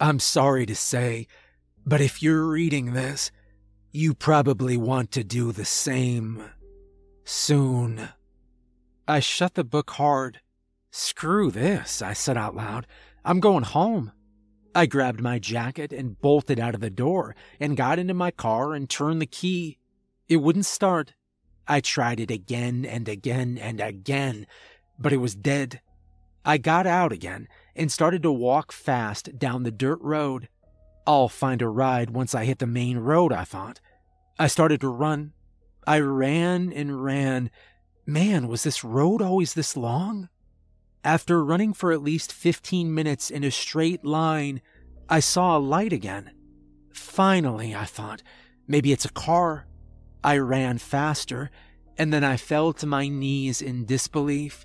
I'm 0.00 0.18
sorry 0.18 0.66
to 0.66 0.74
say, 0.74 1.26
but 1.86 2.00
if 2.00 2.22
you're 2.22 2.46
reading 2.46 2.92
this, 2.92 3.30
you 3.90 4.14
probably 4.14 4.76
want 4.76 5.10
to 5.12 5.24
do 5.24 5.52
the 5.52 5.64
same. 5.64 6.42
Soon. 7.24 8.08
I 9.06 9.20
shut 9.20 9.54
the 9.54 9.64
book 9.64 9.90
hard 9.90 10.40
Screw 10.94 11.50
this, 11.50 12.02
I 12.02 12.12
said 12.12 12.36
out 12.36 12.54
loud. 12.54 12.86
I'm 13.24 13.40
going 13.40 13.64
home. 13.64 14.12
I 14.74 14.86
grabbed 14.86 15.20
my 15.20 15.38
jacket 15.38 15.92
and 15.92 16.20
bolted 16.20 16.58
out 16.58 16.74
of 16.74 16.80
the 16.80 16.90
door 16.90 17.36
and 17.60 17.76
got 17.76 17.98
into 17.98 18.14
my 18.14 18.30
car 18.30 18.72
and 18.74 18.88
turned 18.88 19.20
the 19.20 19.26
key. 19.26 19.78
It 20.28 20.36
wouldn't 20.38 20.66
start. 20.66 21.12
I 21.68 21.80
tried 21.80 22.20
it 22.20 22.30
again 22.30 22.86
and 22.86 23.08
again 23.08 23.58
and 23.58 23.80
again, 23.80 24.46
but 24.98 25.12
it 25.12 25.18
was 25.18 25.34
dead. 25.34 25.80
I 26.44 26.58
got 26.58 26.86
out 26.86 27.12
again 27.12 27.48
and 27.76 27.92
started 27.92 28.22
to 28.22 28.32
walk 28.32 28.72
fast 28.72 29.38
down 29.38 29.62
the 29.62 29.70
dirt 29.70 30.00
road. 30.00 30.48
I'll 31.06 31.28
find 31.28 31.60
a 31.62 31.68
ride 31.68 32.10
once 32.10 32.34
I 32.34 32.44
hit 32.44 32.58
the 32.58 32.66
main 32.66 32.98
road, 32.98 33.32
I 33.32 33.44
thought. 33.44 33.80
I 34.38 34.46
started 34.46 34.80
to 34.80 34.88
run. 34.88 35.32
I 35.86 36.00
ran 36.00 36.72
and 36.72 37.04
ran. 37.04 37.50
Man, 38.06 38.48
was 38.48 38.62
this 38.62 38.82
road 38.82 39.20
always 39.20 39.54
this 39.54 39.76
long? 39.76 40.28
After 41.04 41.44
running 41.44 41.72
for 41.72 41.92
at 41.92 42.02
least 42.02 42.32
15 42.32 42.94
minutes 42.94 43.30
in 43.30 43.42
a 43.42 43.50
straight 43.50 44.04
line, 44.04 44.60
I 45.08 45.20
saw 45.20 45.56
a 45.56 45.58
light 45.58 45.92
again. 45.92 46.30
Finally, 46.92 47.74
I 47.74 47.86
thought, 47.86 48.22
maybe 48.68 48.92
it's 48.92 49.04
a 49.04 49.12
car. 49.12 49.66
I 50.22 50.38
ran 50.38 50.78
faster, 50.78 51.50
and 51.98 52.12
then 52.12 52.22
I 52.22 52.36
fell 52.36 52.72
to 52.74 52.86
my 52.86 53.08
knees 53.08 53.60
in 53.60 53.84
disbelief. 53.84 54.64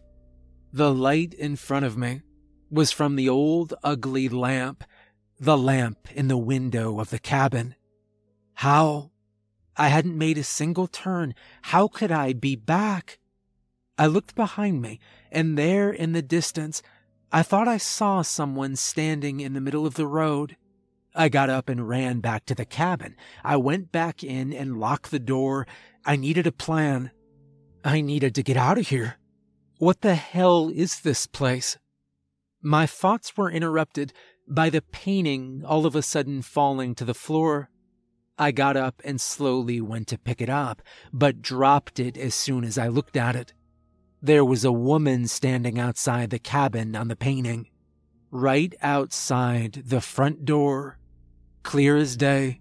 The 0.72 0.94
light 0.94 1.34
in 1.34 1.56
front 1.56 1.86
of 1.86 1.98
me 1.98 2.22
was 2.70 2.92
from 2.92 3.16
the 3.16 3.30
old 3.30 3.74
ugly 3.84 4.30
lamp, 4.30 4.84
the 5.40 5.58
lamp 5.58 6.08
in 6.14 6.28
the 6.28 6.38
window 6.38 7.00
of 7.00 7.10
the 7.10 7.20
cabin. 7.20 7.76
How? 8.56 9.12
I 9.76 9.88
hadn't 9.88 10.18
made 10.18 10.38
a 10.38 10.44
single 10.44 10.88
turn. 10.88 11.34
How 11.64 11.88
could 11.88 12.12
I 12.12 12.34
be 12.34 12.56
back? 12.56 13.20
I 13.98 14.06
looked 14.06 14.36
behind 14.36 14.82
me, 14.82 15.00
and 15.32 15.58
there 15.58 15.92
in 15.92 16.12
the 16.12 16.22
distance, 16.22 16.82
I 17.32 17.44
thought 17.44 17.68
I 17.68 17.78
saw 17.78 18.22
someone 18.22 18.76
standing 18.76 19.40
in 19.40 19.54
the 19.54 19.62
middle 19.62 19.86
of 19.86 19.96
the 19.96 20.08
road. 20.08 20.56
I 21.16 21.30
got 21.30 21.50
up 21.50 21.68
and 21.68 21.90
ran 21.90 22.20
back 22.20 22.46
to 22.46 22.56
the 22.56 22.66
cabin. 22.66 23.16
I 23.44 23.58
went 23.58 23.92
back 23.92 24.24
in 24.24 24.54
and 24.54 24.80
locked 24.80 25.10
the 25.10 25.20
door. 25.20 25.66
I 26.06 26.16
needed 26.16 26.46
a 26.46 26.52
plan. 26.52 27.12
I 27.84 28.02
needed 28.02 28.36
to 28.36 28.44
get 28.44 28.56
out 28.56 28.78
of 28.78 28.90
here. 28.90 29.18
What 29.80 30.02
the 30.02 30.16
hell 30.16 30.72
is 30.74 31.00
this 31.00 31.26
place? 31.26 31.78
My 32.62 32.86
thoughts 32.86 33.36
were 33.36 33.52
interrupted 33.52 34.14
by 34.48 34.70
the 34.70 34.82
painting 34.82 35.64
all 35.66 35.86
of 35.86 35.96
a 35.96 36.02
sudden 36.02 36.42
falling 36.42 36.96
to 36.96 37.06
the 37.06 37.14
floor. 37.14 37.70
I 38.38 38.52
got 38.52 38.78
up 38.78 39.02
and 39.04 39.20
slowly 39.20 39.82
went 39.82 40.08
to 40.10 40.18
pick 40.18 40.42
it 40.42 40.50
up, 40.50 40.82
but 41.12 41.42
dropped 41.42 42.00
it 42.00 42.18
as 42.18 42.36
soon 42.36 42.64
as 42.64 42.78
I 42.78 42.88
looked 42.88 43.18
at 43.18 43.36
it. 43.36 43.54
There 44.28 44.44
was 44.44 44.66
a 44.66 44.74
woman 44.74 45.26
standing 45.30 45.80
outside 45.80 46.32
the 46.32 46.38
cabin 46.38 46.98
on 46.98 47.08
the 47.08 47.16
painting. 47.16 47.70
Right 48.30 48.76
outside 48.82 49.84
the 49.86 50.02
front 50.02 50.44
door. 50.44 51.00
Clear 51.64 51.96
as 51.96 52.18
day. 52.18 52.60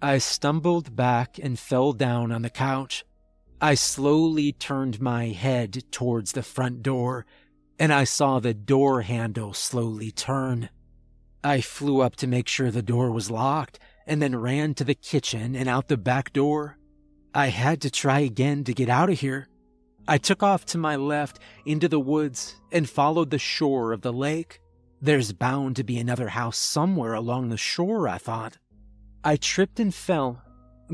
I 0.00 0.18
stumbled 0.18 0.94
back 0.94 1.36
and 1.36 1.58
fell 1.58 1.94
down 1.94 2.30
on 2.30 2.42
the 2.42 2.48
couch. 2.48 3.04
I 3.60 3.74
slowly 3.74 4.52
turned 4.52 5.00
my 5.00 5.30
head 5.30 5.82
towards 5.90 6.30
the 6.30 6.44
front 6.44 6.84
door, 6.84 7.26
and 7.76 7.92
I 7.92 8.04
saw 8.04 8.38
the 8.38 8.54
door 8.54 9.02
handle 9.02 9.52
slowly 9.52 10.12
turn. 10.12 10.68
I 11.42 11.60
flew 11.60 12.02
up 12.02 12.14
to 12.16 12.28
make 12.28 12.46
sure 12.46 12.70
the 12.70 12.82
door 12.82 13.10
was 13.10 13.32
locked 13.32 13.80
and 14.06 14.22
then 14.22 14.36
ran 14.36 14.74
to 14.74 14.84
the 14.84 14.94
kitchen 14.94 15.56
and 15.56 15.68
out 15.68 15.88
the 15.88 15.96
back 15.96 16.32
door. 16.32 16.78
I 17.34 17.48
had 17.48 17.80
to 17.80 17.90
try 17.90 18.20
again 18.20 18.62
to 18.62 18.72
get 18.72 18.88
out 18.88 19.10
of 19.10 19.18
here. 19.18 19.48
I 20.06 20.18
took 20.18 20.42
off 20.42 20.66
to 20.66 20.78
my 20.78 20.96
left 20.96 21.38
into 21.64 21.88
the 21.88 22.00
woods 22.00 22.56
and 22.70 22.88
followed 22.88 23.30
the 23.30 23.38
shore 23.38 23.92
of 23.92 24.02
the 24.02 24.12
lake. 24.12 24.60
There's 25.00 25.32
bound 25.32 25.76
to 25.76 25.84
be 25.84 25.98
another 25.98 26.28
house 26.28 26.58
somewhere 26.58 27.14
along 27.14 27.48
the 27.48 27.56
shore, 27.56 28.06
I 28.06 28.18
thought. 28.18 28.58
I 29.22 29.36
tripped 29.36 29.80
and 29.80 29.94
fell, 29.94 30.42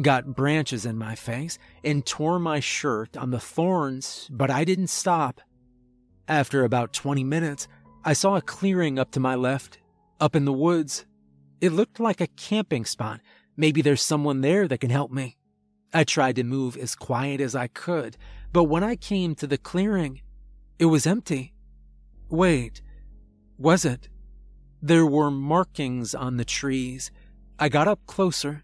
got 0.01 0.37
branches 0.37 0.87
in 0.87 0.97
my 0.97 1.17
face, 1.17 1.59
and 1.83 2.07
tore 2.07 2.39
my 2.39 2.61
shirt 2.61 3.17
on 3.17 3.31
the 3.31 3.41
thorns, 3.41 4.29
but 4.31 4.51
I 4.51 4.65
didn't 4.65 4.89
stop. 4.89 5.41
After 6.29 6.65
about 6.65 6.93
20 6.93 7.25
minutes, 7.25 7.67
I 8.05 8.13
saw 8.13 8.37
a 8.37 8.43
clearing 8.43 8.99
up 8.99 9.11
to 9.13 9.21
my 9.21 9.35
left, 9.35 9.79
up 10.21 10.37
in 10.37 10.45
the 10.45 10.53
woods. 10.53 11.05
It 11.61 11.73
looked 11.73 11.99
like 11.99 12.21
a 12.21 12.29
camping 12.29 12.85
spot. 12.85 13.21
Maybe 13.57 13.83
there's 13.83 14.03
someone 14.03 14.41
there 14.41 14.69
that 14.69 14.79
can 14.79 14.91
help 14.91 15.11
me. 15.11 15.37
I 15.93 16.05
tried 16.05 16.37
to 16.37 16.45
move 16.45 16.77
as 16.77 16.95
quiet 16.95 17.41
as 17.41 17.55
I 17.55 17.67
could, 17.67 18.17
but 18.53 18.65
when 18.65 18.85
I 18.85 18.97
came 18.97 19.35
to 19.37 19.47
the 19.47 19.59
clearing, 19.59 20.23
it 20.79 20.87
was 20.87 21.07
empty. 21.07 21.53
Wait, 22.29 22.81
was 23.59 23.85
it? 23.85 24.09
There 24.81 25.05
were 25.05 25.31
markings 25.31 26.15
on 26.15 26.37
the 26.37 26.45
trees. 26.45 27.11
I 27.59 27.69
got 27.69 27.89
up 27.89 28.07
closer. 28.07 28.63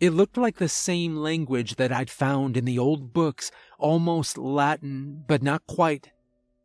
It 0.00 0.10
looked 0.10 0.36
like 0.36 0.56
the 0.56 0.68
same 0.68 1.16
language 1.16 1.74
that 1.76 1.92
I'd 1.92 2.10
found 2.10 2.56
in 2.56 2.64
the 2.64 2.78
old 2.78 3.12
books, 3.12 3.50
almost 3.78 4.38
Latin, 4.38 5.24
but 5.26 5.42
not 5.42 5.66
quite. 5.66 6.12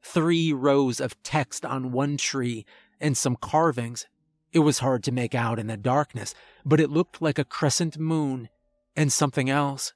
Three 0.04 0.54
rows 0.54 1.00
of 1.00 1.22
text 1.24 1.66
on 1.66 1.92
one 1.92 2.18
tree 2.18 2.66
and 3.02 3.18
some 3.18 3.36
carvings. 3.36 4.06
It 4.52 4.60
was 4.60 4.80
hard 4.80 5.04
to 5.06 5.12
make 5.12 5.34
out 5.34 5.58
in 5.58 5.66
the 5.68 5.78
darkness, 5.78 6.36
but 6.64 6.80
it 6.80 6.92
looked 6.92 7.22
like 7.22 7.40
a 7.40 7.46
crescent 7.46 7.98
moon 7.98 8.50
and 8.96 9.12
something 9.12 9.50
else. 9.50 9.94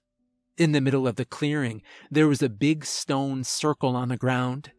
In 0.57 0.71
the 0.71 0.81
middle 0.81 1.07
of 1.07 1.17
the 1.17 1.25
clearing, 1.25 1.83
there 2.09 2.27
was 2.27 2.41
a 2.41 2.49
big 2.49 2.83
stone 2.83 3.43
circle 3.43 3.95
on 3.95 4.09
the 4.09 4.17
ground, 4.17 4.71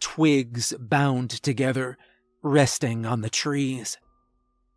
twigs 0.00 0.72
bound 0.78 1.30
together, 1.30 1.98
resting 2.42 3.04
on 3.04 3.20
the 3.20 3.28
trees. 3.28 3.98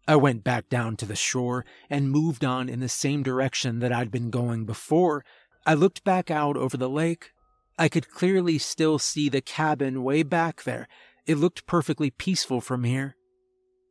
I 0.08 0.18
went 0.18 0.44
back 0.44 0.68
down 0.68 0.98
to 0.98 1.06
the 1.06 1.16
shore 1.16 1.64
and 1.90 2.12
moved 2.12 2.44
on 2.44 2.68
in 2.68 2.82
the 2.82 2.90
same 2.90 3.24
direction 3.24 3.80
that 3.80 3.94
I'd 3.94 4.12
been 4.12 4.30
going 4.30 4.66
before. 4.66 5.24
I 5.66 5.74
looked 5.74 6.04
back 6.04 6.30
out 6.30 6.58
over 6.58 6.76
the 6.76 6.90
lake. 6.90 7.32
I 7.78 7.88
could 7.88 8.10
clearly 8.10 8.58
still 8.58 9.00
see 9.00 9.30
the 9.30 9.42
cabin 9.42 10.04
way 10.04 10.24
back 10.24 10.64
there. 10.64 10.90
It 11.26 11.38
looked 11.38 11.66
perfectly 11.66 12.10
peaceful 12.10 12.60
from 12.60 12.84
here. 12.84 13.16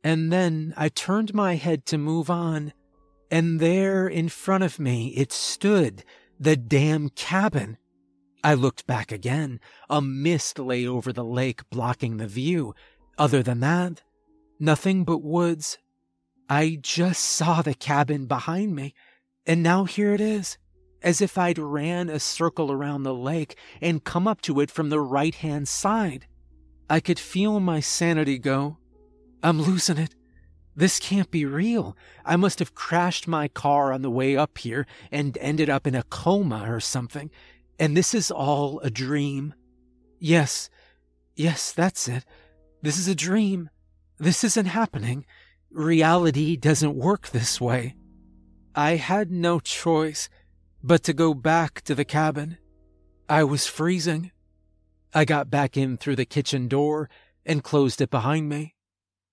And 0.03 0.31
then 0.31 0.75
I 0.77 0.89
turned 0.89 1.33
my 1.33 1.55
head 1.55 1.87
to 1.87 1.97
move 1.97 2.29
on, 2.29 2.73
and 3.31 3.59
there 3.59 4.07
in 4.07 4.29
front 4.29 4.63
of 4.63 4.79
me 4.79 5.09
it 5.15 5.31
stood, 5.31 6.03
the 6.41 6.57
damn 6.57 7.09
cabin. 7.09 7.77
I 8.43 8.55
looked 8.55 8.87
back 8.87 9.11
again. 9.11 9.59
A 9.91 10.01
mist 10.01 10.57
lay 10.57 10.87
over 10.87 11.13
the 11.13 11.23
lake, 11.23 11.69
blocking 11.69 12.17
the 12.17 12.25
view. 12.25 12.73
Other 13.15 13.43
than 13.43 13.59
that, 13.59 14.01
nothing 14.59 15.03
but 15.03 15.19
woods. 15.19 15.77
I 16.49 16.79
just 16.81 17.23
saw 17.23 17.61
the 17.61 17.75
cabin 17.75 18.25
behind 18.25 18.75
me, 18.75 18.95
and 19.45 19.61
now 19.61 19.85
here 19.85 20.15
it 20.15 20.21
is, 20.21 20.57
as 21.03 21.21
if 21.21 21.37
I'd 21.37 21.59
ran 21.59 22.09
a 22.09 22.19
circle 22.19 22.71
around 22.71 23.03
the 23.03 23.13
lake 23.13 23.55
and 23.79 24.03
come 24.03 24.27
up 24.27 24.41
to 24.41 24.59
it 24.61 24.71
from 24.71 24.89
the 24.89 24.99
right 24.99 25.35
hand 25.35 25.67
side. 25.67 26.25
I 26.89 26.99
could 27.01 27.19
feel 27.19 27.59
my 27.59 27.79
sanity 27.81 28.39
go. 28.39 28.79
I'm 29.43 29.61
losing 29.61 29.99
it. 29.99 30.15
This 30.75 30.99
can't 30.99 31.29
be 31.29 31.45
real. 31.45 31.97
I 32.25 32.35
must 32.35 32.59
have 32.59 32.75
crashed 32.75 33.27
my 33.27 33.47
car 33.47 33.91
on 33.91 34.01
the 34.01 34.09
way 34.09 34.37
up 34.37 34.57
here 34.57 34.87
and 35.11 35.37
ended 35.39 35.69
up 35.69 35.85
in 35.85 35.95
a 35.95 36.03
coma 36.03 36.71
or 36.71 36.79
something. 36.79 37.29
And 37.77 37.95
this 37.97 38.13
is 38.13 38.31
all 38.31 38.79
a 38.79 38.89
dream. 38.89 39.53
Yes, 40.19 40.69
yes, 41.35 41.71
that's 41.71 42.07
it. 42.07 42.25
This 42.81 42.97
is 42.97 43.07
a 43.07 43.15
dream. 43.15 43.69
This 44.17 44.43
isn't 44.43 44.67
happening. 44.67 45.25
Reality 45.71 46.55
doesn't 46.55 46.95
work 46.95 47.29
this 47.29 47.59
way. 47.59 47.95
I 48.75 48.95
had 48.95 49.31
no 49.31 49.59
choice 49.59 50.29
but 50.83 51.03
to 51.03 51.13
go 51.13 51.33
back 51.33 51.81
to 51.81 51.95
the 51.95 52.05
cabin. 52.05 52.57
I 53.27 53.43
was 53.43 53.67
freezing. 53.67 54.31
I 55.13 55.25
got 55.25 55.49
back 55.49 55.75
in 55.75 55.97
through 55.97 56.15
the 56.15 56.25
kitchen 56.25 56.67
door 56.67 57.09
and 57.45 57.63
closed 57.63 58.01
it 58.01 58.09
behind 58.09 58.47
me. 58.47 58.75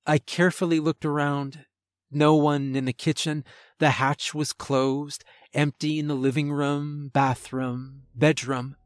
I 0.09 0.17
carefully 0.17 0.81
looked 0.81 1.05
around. 1.05 1.67
No 2.11 2.35
one 2.35 2.75
in 2.75 2.87
the 2.87 2.95
kitchen. 2.95 3.45
The 3.79 3.91
hatch 3.91 4.35
was 4.35 4.55
closed, 4.55 5.23
empty 5.53 5.99
in 5.99 6.09
the 6.09 6.15
living 6.15 6.51
room, 6.51 7.11
bathroom, 7.13 8.05
bedroom. 8.15 8.77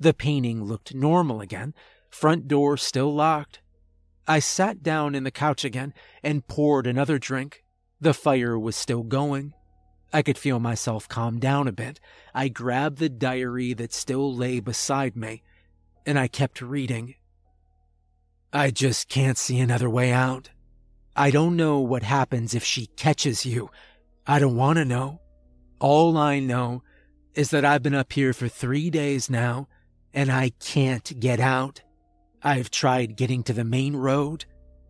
The 0.00 0.14
painting 0.14 0.64
looked 0.64 0.94
normal 0.94 1.42
again, 1.42 1.74
front 2.08 2.48
door 2.48 2.78
still 2.78 3.14
locked. 3.14 3.60
I 4.26 4.38
sat 4.38 4.82
down 4.82 5.14
in 5.14 5.24
the 5.24 5.30
couch 5.30 5.62
again 5.62 5.92
and 6.22 6.46
poured 6.48 6.86
another 6.86 7.18
drink. 7.18 7.64
The 8.00 8.14
fire 8.14 8.58
was 8.58 8.74
still 8.74 9.02
going. 9.02 9.52
I 10.10 10.22
could 10.22 10.38
feel 10.38 10.58
myself 10.58 11.06
calm 11.06 11.38
down 11.38 11.68
a 11.68 11.72
bit. 11.72 12.00
I 12.34 12.48
grabbed 12.48 12.96
the 12.96 13.10
diary 13.10 13.74
that 13.74 13.92
still 13.92 14.34
lay 14.34 14.58
beside 14.58 15.16
me, 15.16 15.42
and 16.06 16.18
I 16.18 16.28
kept 16.28 16.62
reading. 16.62 17.16
I 18.54 18.70
just 18.70 19.10
can't 19.10 19.36
see 19.36 19.58
another 19.60 19.90
way 19.90 20.12
out. 20.12 20.48
I 21.14 21.30
don't 21.30 21.56
know 21.56 21.78
what 21.80 22.02
happens 22.02 22.54
if 22.54 22.64
she 22.64 22.86
catches 22.96 23.44
you. 23.44 23.70
I 24.26 24.38
don't 24.38 24.56
want 24.56 24.78
to 24.78 24.84
know. 24.84 25.20
All 25.78 26.16
I 26.16 26.38
know 26.38 26.82
is 27.34 27.50
that 27.50 27.64
I've 27.64 27.82
been 27.82 27.94
up 27.94 28.12
here 28.12 28.32
for 28.32 28.48
three 28.48 28.88
days 28.88 29.28
now 29.28 29.68
and 30.14 30.30
I 30.30 30.50
can't 30.60 31.18
get 31.20 31.40
out. 31.40 31.82
I've 32.42 32.70
tried 32.70 33.16
getting 33.16 33.42
to 33.44 33.52
the 33.52 33.64
main 33.64 33.96
road. 33.96 34.44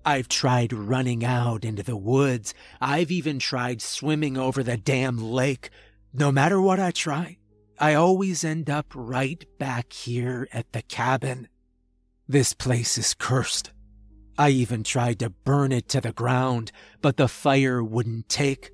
I've 0.04 0.28
tried 0.28 0.72
running 0.72 1.24
out 1.24 1.64
into 1.64 1.82
the 1.82 1.96
woods. 1.96 2.54
I've 2.80 3.10
even 3.10 3.38
tried 3.38 3.82
swimming 3.82 4.36
over 4.36 4.62
the 4.62 4.76
damn 4.76 5.18
lake. 5.18 5.70
No 6.12 6.32
matter 6.32 6.60
what 6.60 6.80
I 6.80 6.90
try, 6.90 7.38
I 7.78 7.94
always 7.94 8.44
end 8.44 8.68
up 8.70 8.86
right 8.94 9.44
back 9.58 9.92
here 9.92 10.48
at 10.52 10.72
the 10.72 10.82
cabin. 10.82 11.48
This 12.28 12.54
place 12.54 12.96
is 12.98 13.14
cursed. 13.14 13.72
I 14.38 14.50
even 14.50 14.82
tried 14.82 15.18
to 15.20 15.30
burn 15.30 15.72
it 15.72 15.88
to 15.90 16.00
the 16.00 16.12
ground, 16.12 16.72
but 17.00 17.16
the 17.16 17.28
fire 17.28 17.82
wouldn't 17.82 18.28
take. 18.28 18.70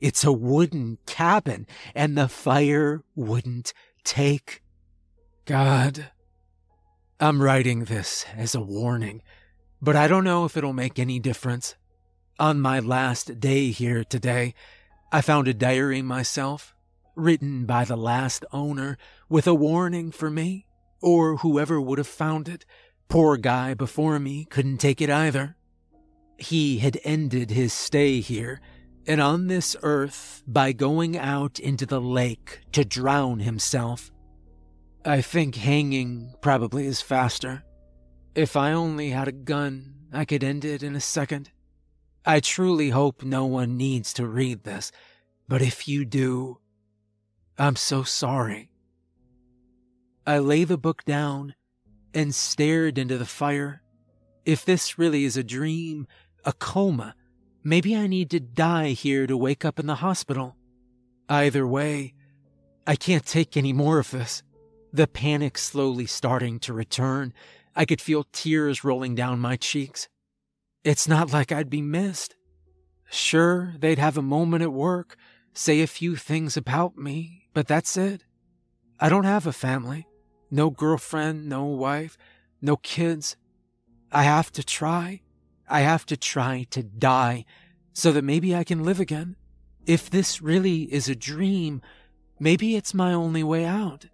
It's 0.00 0.24
a 0.24 0.32
wooden 0.32 0.98
cabin, 1.06 1.66
and 1.94 2.16
the 2.16 2.28
fire 2.28 3.02
wouldn't 3.14 3.72
take. 4.04 4.62
God, 5.44 6.10
I'm 7.18 7.42
writing 7.42 7.84
this 7.84 8.24
as 8.34 8.54
a 8.54 8.60
warning, 8.60 9.20
but 9.82 9.96
I 9.96 10.08
don't 10.08 10.24
know 10.24 10.44
if 10.44 10.56
it'll 10.56 10.72
make 10.72 10.98
any 10.98 11.18
difference. 11.18 11.74
On 12.38 12.60
my 12.60 12.80
last 12.80 13.40
day 13.40 13.70
here 13.70 14.04
today, 14.04 14.54
I 15.12 15.20
found 15.20 15.48
a 15.48 15.54
diary 15.54 16.02
myself, 16.02 16.74
written 17.14 17.66
by 17.66 17.84
the 17.84 17.96
last 17.96 18.44
owner, 18.52 18.96
with 19.28 19.46
a 19.46 19.54
warning 19.54 20.12
for 20.12 20.30
me, 20.30 20.66
or 21.02 21.38
whoever 21.38 21.80
would 21.80 21.98
have 21.98 22.06
found 22.06 22.48
it. 22.48 22.64
Poor 23.10 23.36
guy 23.36 23.74
before 23.74 24.20
me 24.20 24.44
couldn't 24.44 24.78
take 24.78 25.00
it 25.00 25.10
either. 25.10 25.56
He 26.38 26.78
had 26.78 26.96
ended 27.02 27.50
his 27.50 27.72
stay 27.72 28.20
here 28.20 28.60
and 29.04 29.20
on 29.20 29.48
this 29.48 29.74
earth 29.82 30.44
by 30.46 30.70
going 30.70 31.18
out 31.18 31.58
into 31.58 31.86
the 31.86 32.00
lake 32.00 32.60
to 32.70 32.84
drown 32.84 33.40
himself. 33.40 34.12
I 35.04 35.22
think 35.22 35.56
hanging 35.56 36.34
probably 36.40 36.86
is 36.86 37.02
faster. 37.02 37.64
If 38.36 38.54
I 38.54 38.70
only 38.70 39.10
had 39.10 39.26
a 39.26 39.32
gun, 39.32 39.96
I 40.12 40.24
could 40.24 40.44
end 40.44 40.64
it 40.64 40.84
in 40.84 40.94
a 40.94 41.00
second. 41.00 41.50
I 42.24 42.38
truly 42.38 42.90
hope 42.90 43.24
no 43.24 43.44
one 43.44 43.76
needs 43.76 44.12
to 44.14 44.26
read 44.28 44.62
this, 44.62 44.92
but 45.48 45.62
if 45.62 45.88
you 45.88 46.04
do, 46.04 46.60
I'm 47.58 47.74
so 47.74 48.04
sorry. 48.04 48.70
I 50.24 50.38
lay 50.38 50.62
the 50.62 50.78
book 50.78 51.04
down 51.04 51.56
and 52.14 52.34
stared 52.34 52.98
into 52.98 53.18
the 53.18 53.26
fire. 53.26 53.82
If 54.44 54.64
this 54.64 54.98
really 54.98 55.24
is 55.24 55.36
a 55.36 55.44
dream, 55.44 56.06
a 56.44 56.52
coma, 56.52 57.14
Maybe 57.62 57.94
I 57.94 58.06
need 58.06 58.30
to 58.30 58.40
die 58.40 58.90
here 58.90 59.26
to 59.26 59.36
wake 59.36 59.64
up 59.66 59.78
in 59.78 59.86
the 59.86 59.96
hospital. 59.96 60.56
Either 61.28 61.66
way, 61.66 62.14
I 62.86 62.96
can't 62.96 63.26
take 63.26 63.56
any 63.56 63.74
more 63.74 63.98
of 63.98 64.10
this. 64.10 64.42
The 64.92 65.06
panic 65.06 65.58
slowly 65.58 66.06
starting 66.06 66.58
to 66.60 66.72
return. 66.72 67.34
I 67.76 67.84
could 67.84 68.00
feel 68.00 68.26
tears 68.32 68.82
rolling 68.82 69.14
down 69.14 69.40
my 69.40 69.56
cheeks. 69.56 70.08
It's 70.84 71.06
not 71.06 71.32
like 71.32 71.52
I'd 71.52 71.68
be 71.68 71.82
missed. 71.82 72.34
Sure, 73.10 73.74
they'd 73.78 73.98
have 73.98 74.16
a 74.16 74.22
moment 74.22 74.62
at 74.62 74.72
work, 74.72 75.16
say 75.52 75.82
a 75.82 75.86
few 75.86 76.16
things 76.16 76.56
about 76.56 76.96
me, 76.96 77.48
but 77.52 77.68
that's 77.68 77.96
it. 77.96 78.24
I 78.98 79.10
don't 79.10 79.24
have 79.24 79.46
a 79.46 79.52
family. 79.52 80.06
No 80.50 80.70
girlfriend, 80.70 81.48
no 81.48 81.64
wife, 81.64 82.18
no 82.60 82.76
kids. 82.76 83.36
I 84.10 84.24
have 84.24 84.50
to 84.52 84.64
try. 84.64 85.20
I 85.68 85.80
have 85.80 86.04
to 86.06 86.16
try 86.16 86.66
to 86.70 86.82
die 86.82 87.44
so 87.92 88.12
that 88.12 88.24
maybe 88.24 88.54
I 88.54 88.64
can 88.64 88.84
live 88.84 88.98
again. 88.98 89.36
If 89.86 90.10
this 90.10 90.42
really 90.42 90.92
is 90.92 91.08
a 91.08 91.14
dream, 91.14 91.80
maybe 92.38 92.76
it's 92.76 92.94
my 92.94 93.12
only 93.12 93.42
way 93.42 93.64
out. 93.64 94.06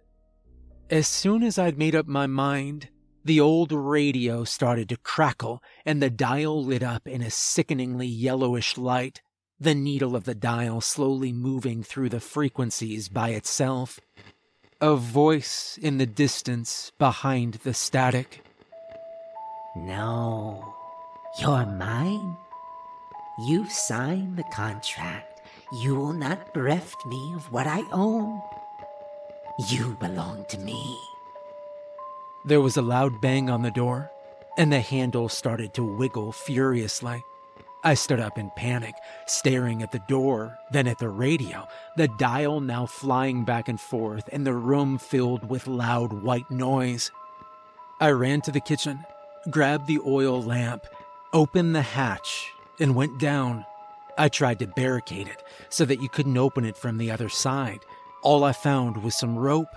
As 0.89 1.07
soon 1.07 1.43
as 1.43 1.57
I'd 1.57 1.77
made 1.77 1.95
up 1.95 2.07
my 2.07 2.27
mind, 2.27 2.89
the 3.25 3.39
old 3.41 3.71
radio 3.71 4.43
started 4.43 4.87
to 4.89 4.97
crackle 4.97 5.61
and 5.85 6.01
the 6.01 6.09
dial 6.09 6.63
lit 6.63 6.83
up 6.83 7.07
in 7.07 7.21
a 7.21 7.29
sickeningly 7.29 8.07
yellowish 8.07 8.77
light, 8.77 9.21
the 9.59 9.75
needle 9.75 10.15
of 10.15 10.23
the 10.23 10.35
dial 10.35 10.79
slowly 10.79 11.33
moving 11.33 11.83
through 11.83 12.09
the 12.09 12.19
frequencies 12.19 13.09
by 13.09 13.29
itself. 13.29 13.99
A 14.79 14.95
voice 14.95 15.79
in 15.81 15.97
the 15.97 16.05
distance 16.05 16.91
behind 16.99 17.55
the 17.63 17.73
static. 17.73 18.43
No, 19.75 20.75
you're 21.41 21.65
mine. 21.65 22.37
You've 23.47 23.71
signed 23.71 24.37
the 24.37 24.43
contract. 24.53 25.41
You 25.81 25.95
will 25.95 26.13
not 26.13 26.53
bereft 26.53 27.03
me 27.07 27.33
of 27.35 27.51
what 27.51 27.65
I 27.65 27.81
own. 27.91 28.39
You 29.67 29.97
belong 29.99 30.45
to 30.49 30.59
me. 30.59 30.95
There 32.45 32.61
was 32.61 32.77
a 32.77 32.83
loud 32.83 33.19
bang 33.19 33.49
on 33.49 33.63
the 33.63 33.71
door, 33.71 34.11
and 34.59 34.71
the 34.71 34.81
handle 34.81 35.27
started 35.27 35.73
to 35.73 35.97
wiggle 35.97 36.33
furiously. 36.33 37.23
I 37.87 37.93
stood 37.93 38.19
up 38.19 38.37
in 38.37 38.49
panic, 38.49 38.95
staring 39.27 39.81
at 39.81 39.93
the 39.93 40.03
door, 40.09 40.59
then 40.71 40.87
at 40.87 40.99
the 40.99 41.07
radio, 41.07 41.69
the 41.95 42.09
dial 42.09 42.59
now 42.59 42.85
flying 42.85 43.45
back 43.45 43.69
and 43.69 43.79
forth, 43.79 44.27
and 44.33 44.45
the 44.45 44.55
room 44.55 44.97
filled 44.97 45.49
with 45.49 45.67
loud 45.67 46.11
white 46.11 46.51
noise. 46.51 47.11
I 48.01 48.09
ran 48.09 48.41
to 48.41 48.51
the 48.51 48.59
kitchen, 48.59 49.05
grabbed 49.49 49.87
the 49.87 50.01
oil 50.05 50.43
lamp, 50.43 50.85
opened 51.31 51.73
the 51.73 51.81
hatch, 51.81 52.51
and 52.77 52.93
went 52.93 53.21
down. 53.21 53.65
I 54.17 54.27
tried 54.27 54.59
to 54.59 54.67
barricade 54.67 55.29
it 55.29 55.41
so 55.69 55.85
that 55.85 56.01
you 56.01 56.09
couldn't 56.09 56.37
open 56.37 56.65
it 56.65 56.75
from 56.75 56.97
the 56.97 57.09
other 57.09 57.29
side. 57.29 57.79
All 58.21 58.43
I 58.43 58.51
found 58.51 59.01
was 59.01 59.17
some 59.17 59.39
rope. 59.39 59.73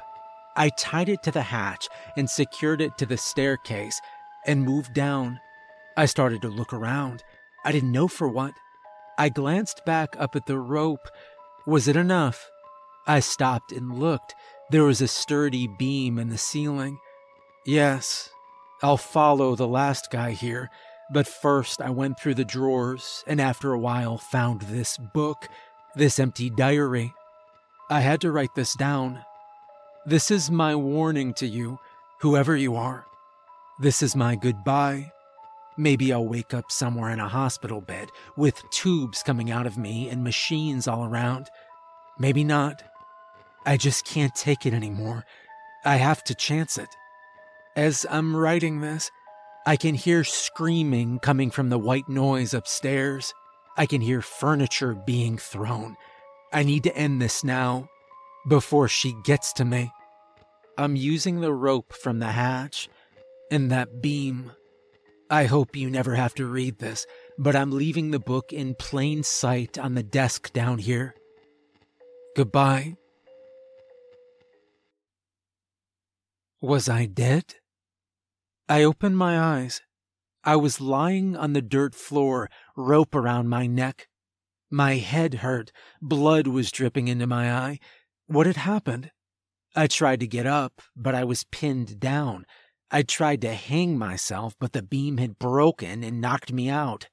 I 0.57 0.71
tied 0.71 1.09
it 1.09 1.23
to 1.23 1.31
the 1.31 1.43
hatch 1.43 1.87
and 2.17 2.29
secured 2.29 2.81
it 2.81 2.99
to 2.99 3.07
the 3.07 3.17
staircase 3.17 4.01
and 4.45 4.65
moved 4.65 4.95
down. 4.95 5.39
I 5.97 6.07
started 6.07 6.43
to 6.43 6.49
look 6.49 6.73
around. 6.73 7.23
I 7.65 7.73
didn't 7.73 7.93
know 7.93 8.09
for 8.09 8.29
what. 8.29 8.55
I 9.19 9.29
glanced 9.29 9.85
back 9.85 10.17
up 10.19 10.35
at 10.37 10.47
the 10.47 10.59
rope. 10.59 11.09
Was 11.67 11.89
it 11.89 11.97
enough? 11.97 12.49
I 13.07 13.21
stopped 13.21 13.73
and 13.73 13.99
looked. 13.99 14.35
There 14.71 14.85
was 14.85 15.01
a 15.01 15.09
sturdy 15.09 15.69
beam 15.79 16.19
in 16.19 16.29
the 16.29 16.39
ceiling. 16.39 16.99
Yes, 17.67 18.31
I'll 18.83 18.97
follow 18.97 19.55
the 19.57 19.69
last 19.69 20.11
guy 20.11 20.31
here 20.31 20.71
but 21.13 21.27
first, 21.27 21.83
I 21.83 21.91
went 21.91 22.21
through 22.21 22.35
the 22.35 22.45
drawers 22.45 23.25
and 23.27 23.41
after 23.41 23.73
a 23.73 23.79
while 23.79 24.17
found 24.17 24.63
this 24.63 24.97
book, 24.97 25.49
this 25.97 26.21
empty 26.21 26.51
diary. 26.51 27.13
I 27.91 28.01
had 28.01 28.21
to 28.21 28.31
write 28.31 28.55
this 28.55 28.75
down. 28.75 29.25
This 30.07 30.31
is 30.31 30.51
my 30.51 30.77
warning 30.77 31.35
to 31.35 31.47
you, 31.47 31.81
whoever 32.21 32.57
you 32.57 32.77
are. 32.77 33.07
This 33.81 34.03
is 34.03 34.15
my 34.15 34.37
goodbye. 34.37 35.11
Maybe 35.81 36.13
I'll 36.13 36.29
wake 36.29 36.53
up 36.53 36.71
somewhere 36.71 37.09
in 37.09 37.21
a 37.21 37.29
hospital 37.29 37.81
bed 37.81 38.11
with 38.37 38.69
tubes 38.71 39.23
coming 39.23 39.51
out 39.51 39.67
of 39.67 39.79
me 39.79 40.11
and 40.11 40.23
machines 40.23 40.87
all 40.87 41.07
around. 41.07 41.49
Maybe 42.19 42.45
not. 42.45 42.83
I 43.65 43.79
just 43.79 44.05
can't 44.05 44.35
take 44.35 44.67
it 44.67 44.75
anymore. 44.75 45.25
I 45.83 45.97
have 45.97 46.23
to 46.25 46.35
chance 46.35 46.77
it. 46.77 46.91
As 47.77 48.05
I'm 48.11 48.37
writing 48.37 48.83
this, 48.83 49.11
I 49.67 49.77
can 49.77 49.95
hear 49.95 50.23
screaming 50.23 51.19
coming 51.19 51.51
from 51.51 51.71
the 51.71 51.79
white 51.79 52.11
noise 52.11 52.53
upstairs. 52.53 53.33
I 53.79 53.87
can 53.87 54.03
hear 54.03 54.21
furniture 54.21 54.95
being 55.07 55.39
thrown. 55.39 55.97
I 56.53 56.63
need 56.63 56.83
to 56.83 56.95
end 56.95 57.23
this 57.23 57.43
now, 57.43 57.89
before 58.47 58.87
she 58.87 59.15
gets 59.25 59.55
to 59.55 59.65
me. 59.65 59.91
I'm 60.77 60.95
using 60.95 61.41
the 61.41 61.55
rope 61.55 61.95
from 61.95 62.19
the 62.19 62.33
hatch 62.33 62.91
and 63.51 63.71
that 63.71 64.03
beam. 64.03 64.53
I 65.33 65.45
hope 65.45 65.77
you 65.77 65.89
never 65.89 66.17
have 66.17 66.35
to 66.35 66.45
read 66.45 66.79
this, 66.79 67.07
but 67.39 67.55
I'm 67.55 67.71
leaving 67.71 68.11
the 68.11 68.19
book 68.19 68.53
in 68.53 68.75
plain 68.75 69.23
sight 69.23 69.79
on 69.79 69.95
the 69.95 70.03
desk 70.03 70.53
down 70.53 70.79
here. 70.79 71.15
Goodbye. 72.35 72.97
Was 76.61 76.89
I 76.89 77.07
dead? 77.07 77.55
I 78.69 78.83
opened 78.83 79.17
my 79.17 79.39
eyes. 79.39 79.83
I 80.43 80.57
was 80.57 80.81
lying 80.81 81.37
on 81.37 81.53
the 81.53 81.63
dirt 81.63 81.95
floor, 81.95 82.51
rope 82.77 83.15
around 83.15 83.49
my 83.49 83.69
neck. 83.69 84.09
My 84.69 84.97
head 84.97 85.35
hurt, 85.35 85.71
blood 86.03 86.49
was 86.49 86.73
dripping 86.73 87.07
into 87.07 87.29
my 87.29 87.53
eye. 87.53 87.79
What 88.27 88.47
had 88.47 88.57
happened? 88.57 89.13
I 89.77 89.87
tried 89.87 90.19
to 90.21 90.27
get 90.27 90.47
up, 90.47 90.83
but 90.97 91.15
I 91.15 91.23
was 91.23 91.45
pinned 91.45 92.01
down. 92.01 92.47
I 92.91 93.03
tried 93.03 93.41
to 93.43 93.55
hang 93.55 93.97
myself, 93.97 94.55
but 94.59 94.73
the 94.73 94.83
beam 94.83 95.19
had 95.19 95.39
broken 95.39 96.03
and 96.03 96.21
knocked 96.21 96.53
me 96.53 96.69
out. 96.69 97.09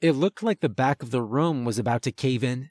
It 0.00 0.12
looked 0.12 0.42
like 0.42 0.60
the 0.60 0.68
back 0.68 1.02
of 1.02 1.10
the 1.10 1.22
room 1.22 1.64
was 1.64 1.78
about 1.78 2.02
to 2.02 2.12
cave 2.12 2.44
in. 2.44 2.70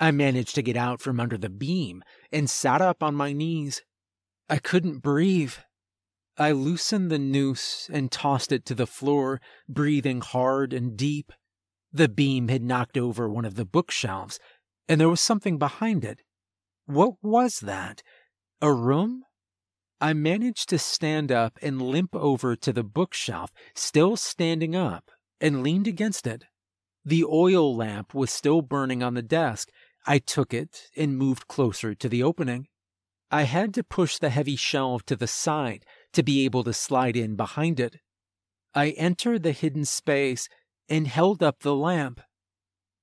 I 0.00 0.10
managed 0.10 0.56
to 0.56 0.62
get 0.62 0.76
out 0.76 1.00
from 1.00 1.20
under 1.20 1.38
the 1.38 1.48
beam 1.48 2.02
and 2.32 2.50
sat 2.50 2.80
up 2.80 3.02
on 3.02 3.14
my 3.14 3.32
knees. 3.32 3.82
I 4.48 4.58
couldn't 4.58 4.98
breathe. 4.98 5.54
I 6.36 6.50
loosened 6.50 7.12
the 7.12 7.18
noose 7.18 7.88
and 7.92 8.10
tossed 8.10 8.50
it 8.50 8.66
to 8.66 8.74
the 8.74 8.88
floor, 8.88 9.40
breathing 9.68 10.20
hard 10.20 10.72
and 10.72 10.96
deep. 10.96 11.32
The 11.92 12.08
beam 12.08 12.48
had 12.48 12.62
knocked 12.62 12.98
over 12.98 13.28
one 13.28 13.44
of 13.44 13.54
the 13.54 13.64
bookshelves, 13.64 14.40
and 14.88 15.00
there 15.00 15.08
was 15.08 15.20
something 15.20 15.58
behind 15.58 16.04
it. 16.04 16.22
What 16.86 17.14
was 17.22 17.60
that? 17.60 18.02
A 18.60 18.72
room? 18.72 19.22
I 20.00 20.12
managed 20.12 20.68
to 20.70 20.78
stand 20.78 21.30
up 21.32 21.58
and 21.62 21.80
limp 21.80 22.14
over 22.14 22.56
to 22.56 22.72
the 22.72 22.82
bookshelf, 22.82 23.50
still 23.74 24.16
standing 24.16 24.74
up, 24.74 25.10
and 25.40 25.62
leaned 25.62 25.86
against 25.86 26.26
it. 26.26 26.44
The 27.04 27.24
oil 27.24 27.74
lamp 27.74 28.14
was 28.14 28.30
still 28.30 28.62
burning 28.62 29.02
on 29.02 29.14
the 29.14 29.22
desk. 29.22 29.68
I 30.06 30.18
took 30.18 30.52
it 30.52 30.88
and 30.96 31.16
moved 31.16 31.48
closer 31.48 31.94
to 31.94 32.08
the 32.08 32.22
opening. 32.22 32.68
I 33.30 33.42
had 33.42 33.74
to 33.74 33.84
push 33.84 34.18
the 34.18 34.30
heavy 34.30 34.56
shelf 34.56 35.04
to 35.06 35.16
the 35.16 35.26
side 35.26 35.84
to 36.12 36.22
be 36.22 36.44
able 36.44 36.64
to 36.64 36.72
slide 36.72 37.16
in 37.16 37.36
behind 37.36 37.80
it. 37.80 37.96
I 38.74 38.90
entered 38.90 39.42
the 39.42 39.52
hidden 39.52 39.84
space 39.84 40.48
and 40.88 41.06
held 41.06 41.42
up 41.42 41.60
the 41.60 41.74
lamp. 41.74 42.20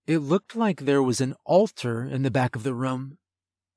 It 0.08 0.20
looked 0.20 0.56
like 0.56 0.82
there 0.82 1.04
was 1.04 1.22
an 1.22 1.36
altar 1.46 2.04
in 2.04 2.24
the 2.24 2.32
back 2.32 2.56
of 2.56 2.64
the 2.64 2.74
room. 2.74 3.18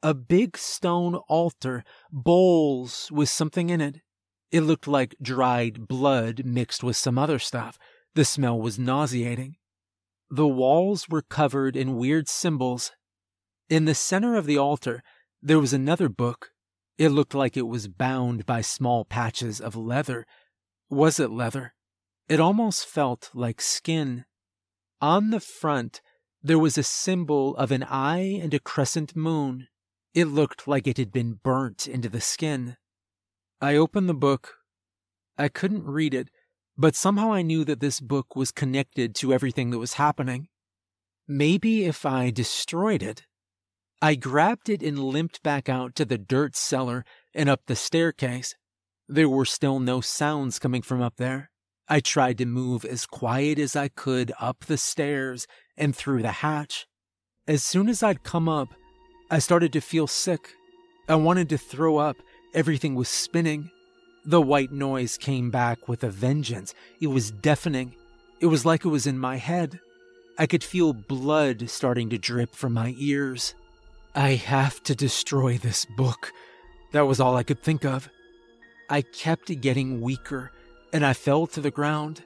A 0.04 0.12
big 0.12 0.58
stone 0.58 1.14
altar, 1.28 1.82
bowls 2.12 3.08
with 3.10 3.30
something 3.30 3.70
in 3.70 3.80
it. 3.80 4.02
It 4.52 4.60
looked 4.60 4.86
like 4.86 5.16
dried 5.22 5.88
blood 5.88 6.42
mixed 6.44 6.84
with 6.84 6.98
some 6.98 7.16
other 7.16 7.38
stuff. 7.38 7.78
The 8.14 8.26
smell 8.26 8.60
was 8.60 8.78
nauseating. 8.78 9.56
The 10.28 10.46
walls 10.46 11.08
were 11.08 11.22
covered 11.22 11.74
in 11.74 11.96
weird 11.96 12.28
symbols. 12.28 12.92
In 13.70 13.86
the 13.86 13.94
center 13.94 14.36
of 14.36 14.44
the 14.44 14.58
altar, 14.58 15.02
there 15.40 15.58
was 15.58 15.72
another 15.72 16.10
book. 16.10 16.50
It 16.98 17.08
looked 17.08 17.34
like 17.34 17.56
it 17.56 17.66
was 17.66 17.88
bound 17.88 18.44
by 18.44 18.60
small 18.60 19.06
patches 19.06 19.58
of 19.58 19.74
leather. 19.74 20.26
Was 20.90 21.18
it 21.18 21.30
leather? 21.30 21.72
It 22.28 22.40
almost 22.40 22.84
felt 22.86 23.30
like 23.32 23.62
skin. 23.62 24.26
On 25.00 25.30
the 25.30 25.40
front, 25.40 26.02
there 26.42 26.58
was 26.58 26.76
a 26.76 26.82
symbol 26.82 27.56
of 27.56 27.72
an 27.72 27.84
eye 27.84 28.38
and 28.42 28.52
a 28.52 28.60
crescent 28.60 29.16
moon. 29.16 29.66
It 30.14 30.26
looked 30.26 30.68
like 30.68 30.86
it 30.86 30.96
had 30.96 31.12
been 31.12 31.40
burnt 31.42 31.88
into 31.88 32.08
the 32.08 32.20
skin. 32.20 32.76
I 33.60 33.74
opened 33.74 34.08
the 34.08 34.14
book. 34.14 34.58
I 35.36 35.48
couldn't 35.48 35.84
read 35.84 36.14
it, 36.14 36.28
but 36.78 36.94
somehow 36.94 37.32
I 37.32 37.42
knew 37.42 37.64
that 37.64 37.80
this 37.80 37.98
book 37.98 38.36
was 38.36 38.52
connected 38.52 39.16
to 39.16 39.32
everything 39.32 39.70
that 39.70 39.80
was 39.80 39.94
happening. 39.94 40.46
Maybe 41.26 41.84
if 41.84 42.06
I 42.06 42.30
destroyed 42.30 43.02
it. 43.02 43.24
I 44.00 44.14
grabbed 44.14 44.68
it 44.68 44.82
and 44.82 44.98
limped 44.98 45.42
back 45.42 45.68
out 45.68 45.96
to 45.96 46.04
the 46.04 46.18
dirt 46.18 46.54
cellar 46.54 47.04
and 47.34 47.48
up 47.48 47.62
the 47.66 47.74
staircase. 47.74 48.54
There 49.08 49.28
were 49.28 49.44
still 49.44 49.80
no 49.80 50.00
sounds 50.00 50.60
coming 50.60 50.82
from 50.82 51.02
up 51.02 51.16
there. 51.16 51.50
I 51.88 51.98
tried 51.98 52.38
to 52.38 52.46
move 52.46 52.84
as 52.84 53.04
quiet 53.04 53.58
as 53.58 53.74
I 53.74 53.88
could 53.88 54.32
up 54.38 54.66
the 54.66 54.78
stairs 54.78 55.48
and 55.76 55.94
through 55.94 56.22
the 56.22 56.32
hatch. 56.32 56.86
As 57.48 57.64
soon 57.64 57.88
as 57.88 58.02
I'd 58.02 58.22
come 58.22 58.48
up, 58.48 58.74
I 59.34 59.40
started 59.40 59.72
to 59.72 59.80
feel 59.80 60.06
sick. 60.06 60.54
I 61.08 61.16
wanted 61.16 61.48
to 61.48 61.58
throw 61.58 61.96
up. 61.96 62.18
Everything 62.54 62.94
was 62.94 63.08
spinning. 63.08 63.72
The 64.24 64.40
white 64.40 64.70
noise 64.70 65.18
came 65.18 65.50
back 65.50 65.88
with 65.88 66.04
a 66.04 66.08
vengeance. 66.08 66.72
It 67.00 67.08
was 67.08 67.32
deafening. 67.32 67.96
It 68.38 68.46
was 68.46 68.64
like 68.64 68.84
it 68.84 68.90
was 68.90 69.08
in 69.08 69.18
my 69.18 69.38
head. 69.38 69.80
I 70.38 70.46
could 70.46 70.62
feel 70.62 70.92
blood 70.92 71.68
starting 71.68 72.10
to 72.10 72.16
drip 72.16 72.54
from 72.54 72.74
my 72.74 72.94
ears. 72.96 73.56
I 74.14 74.34
have 74.34 74.80
to 74.84 74.94
destroy 74.94 75.58
this 75.58 75.84
book. 75.84 76.30
That 76.92 77.08
was 77.08 77.18
all 77.18 77.34
I 77.34 77.42
could 77.42 77.60
think 77.60 77.84
of. 77.84 78.08
I 78.88 79.02
kept 79.02 79.60
getting 79.60 80.00
weaker 80.00 80.52
and 80.92 81.04
I 81.04 81.12
fell 81.12 81.48
to 81.48 81.60
the 81.60 81.72
ground. 81.72 82.22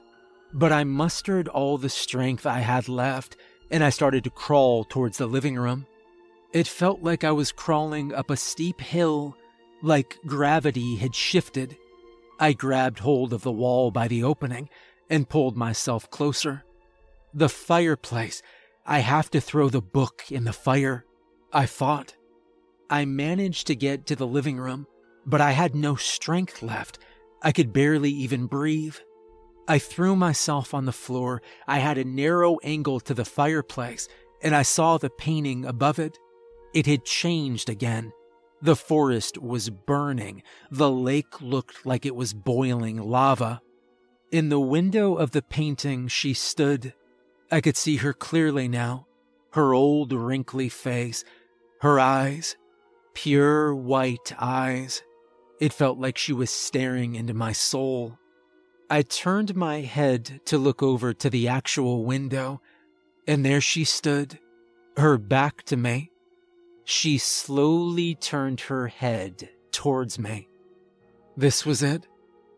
But 0.53 0.71
I 0.71 0.83
mustered 0.83 1.47
all 1.47 1.79
the 1.79 1.89
strength 1.89 2.45
I 2.45 2.59
had 2.59 2.87
left 2.87 3.35
and 3.71 3.83
I 3.83 3.89
started 3.89 4.23
to 4.25 4.29
crawl 4.29 4.83
towards 4.83 5.17
the 5.17 5.25
living 5.25 5.55
room. 5.55 5.87
It 6.51 6.67
felt 6.67 7.03
like 7.03 7.23
I 7.23 7.31
was 7.31 7.51
crawling 7.51 8.13
up 8.13 8.31
a 8.31 8.37
steep 8.37 8.81
hill, 8.81 9.37
like 9.81 10.17
gravity 10.25 10.95
had 10.95 11.13
shifted. 11.13 11.77
I 12.39 12.53
grabbed 12.53 12.99
hold 12.99 13.33
of 13.33 13.43
the 13.43 13.51
wall 13.51 13.91
by 13.91 14.07
the 14.07 14.23
opening 14.23 14.69
and 15.09 15.29
pulled 15.29 15.55
myself 15.55 16.09
closer. 16.09 16.63
The 17.33 17.49
fireplace. 17.49 18.41
I 18.85 18.99
have 18.99 19.29
to 19.31 19.41
throw 19.41 19.69
the 19.69 19.81
book 19.81 20.31
in 20.31 20.45
the 20.45 20.53
fire. 20.53 21.05
I 21.53 21.67
thought. 21.67 22.15
I 22.89 23.05
managed 23.05 23.67
to 23.67 23.75
get 23.75 24.07
to 24.07 24.15
the 24.15 24.25
living 24.25 24.57
room, 24.57 24.87
but 25.25 25.41
I 25.41 25.51
had 25.51 25.75
no 25.75 25.95
strength 25.95 26.63
left. 26.63 26.97
I 27.43 27.51
could 27.51 27.71
barely 27.71 28.09
even 28.09 28.47
breathe. 28.47 28.95
I 29.67 29.77
threw 29.77 30.15
myself 30.15 30.73
on 30.73 30.85
the 30.85 30.91
floor. 30.91 31.43
I 31.67 31.77
had 31.77 31.99
a 31.99 32.03
narrow 32.03 32.57
angle 32.63 32.99
to 33.01 33.13
the 33.13 33.25
fireplace, 33.25 34.07
and 34.41 34.55
I 34.55 34.63
saw 34.63 34.97
the 34.97 35.11
painting 35.11 35.65
above 35.65 35.99
it. 35.99 36.17
It 36.73 36.85
had 36.85 37.05
changed 37.05 37.69
again. 37.69 38.11
The 38.61 38.75
forest 38.75 39.37
was 39.37 39.69
burning. 39.69 40.43
The 40.69 40.91
lake 40.91 41.41
looked 41.41 41.85
like 41.85 42.05
it 42.05 42.15
was 42.15 42.33
boiling 42.33 42.97
lava. 42.97 43.61
In 44.31 44.49
the 44.49 44.59
window 44.59 45.15
of 45.15 45.31
the 45.31 45.41
painting, 45.41 46.07
she 46.07 46.33
stood. 46.33 46.93
I 47.51 47.61
could 47.61 47.77
see 47.77 47.97
her 47.97 48.13
clearly 48.13 48.67
now. 48.67 49.07
Her 49.53 49.73
old 49.73 50.13
wrinkly 50.13 50.69
face, 50.69 51.23
her 51.81 51.99
eyes, 51.99 52.55
pure 53.15 53.73
white 53.73 54.33
eyes. 54.37 55.01
It 55.59 55.73
felt 55.73 55.97
like 55.97 56.17
she 56.17 56.33
was 56.33 56.51
staring 56.51 57.15
into 57.15 57.33
my 57.33 57.51
soul. 57.51 58.19
I 58.89 59.01
turned 59.01 59.55
my 59.55 59.81
head 59.81 60.41
to 60.45 60.57
look 60.57 60.83
over 60.83 61.13
to 61.13 61.29
the 61.29 61.47
actual 61.47 62.05
window, 62.05 62.61
and 63.27 63.43
there 63.43 63.61
she 63.61 63.83
stood, 63.83 64.39
her 64.97 65.17
back 65.17 65.63
to 65.63 65.77
me. 65.77 66.11
She 66.91 67.19
slowly 67.19 68.15
turned 68.15 68.61
her 68.61 68.87
head 68.87 69.47
towards 69.71 70.17
me. 70.17 70.47
This 71.37 71.63
was 71.63 71.83
it. 71.83 72.07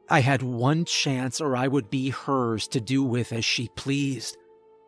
I 0.10 0.22
had 0.22 0.42
one 0.42 0.86
chance, 0.86 1.42
or 1.42 1.54
I 1.54 1.68
would 1.68 1.90
be 1.90 2.12
hers 2.12 2.70
to 2.70 2.80
do 2.80 3.04
with 3.04 3.34
as 3.34 3.44
she 3.44 3.68
pleased. 3.76 4.38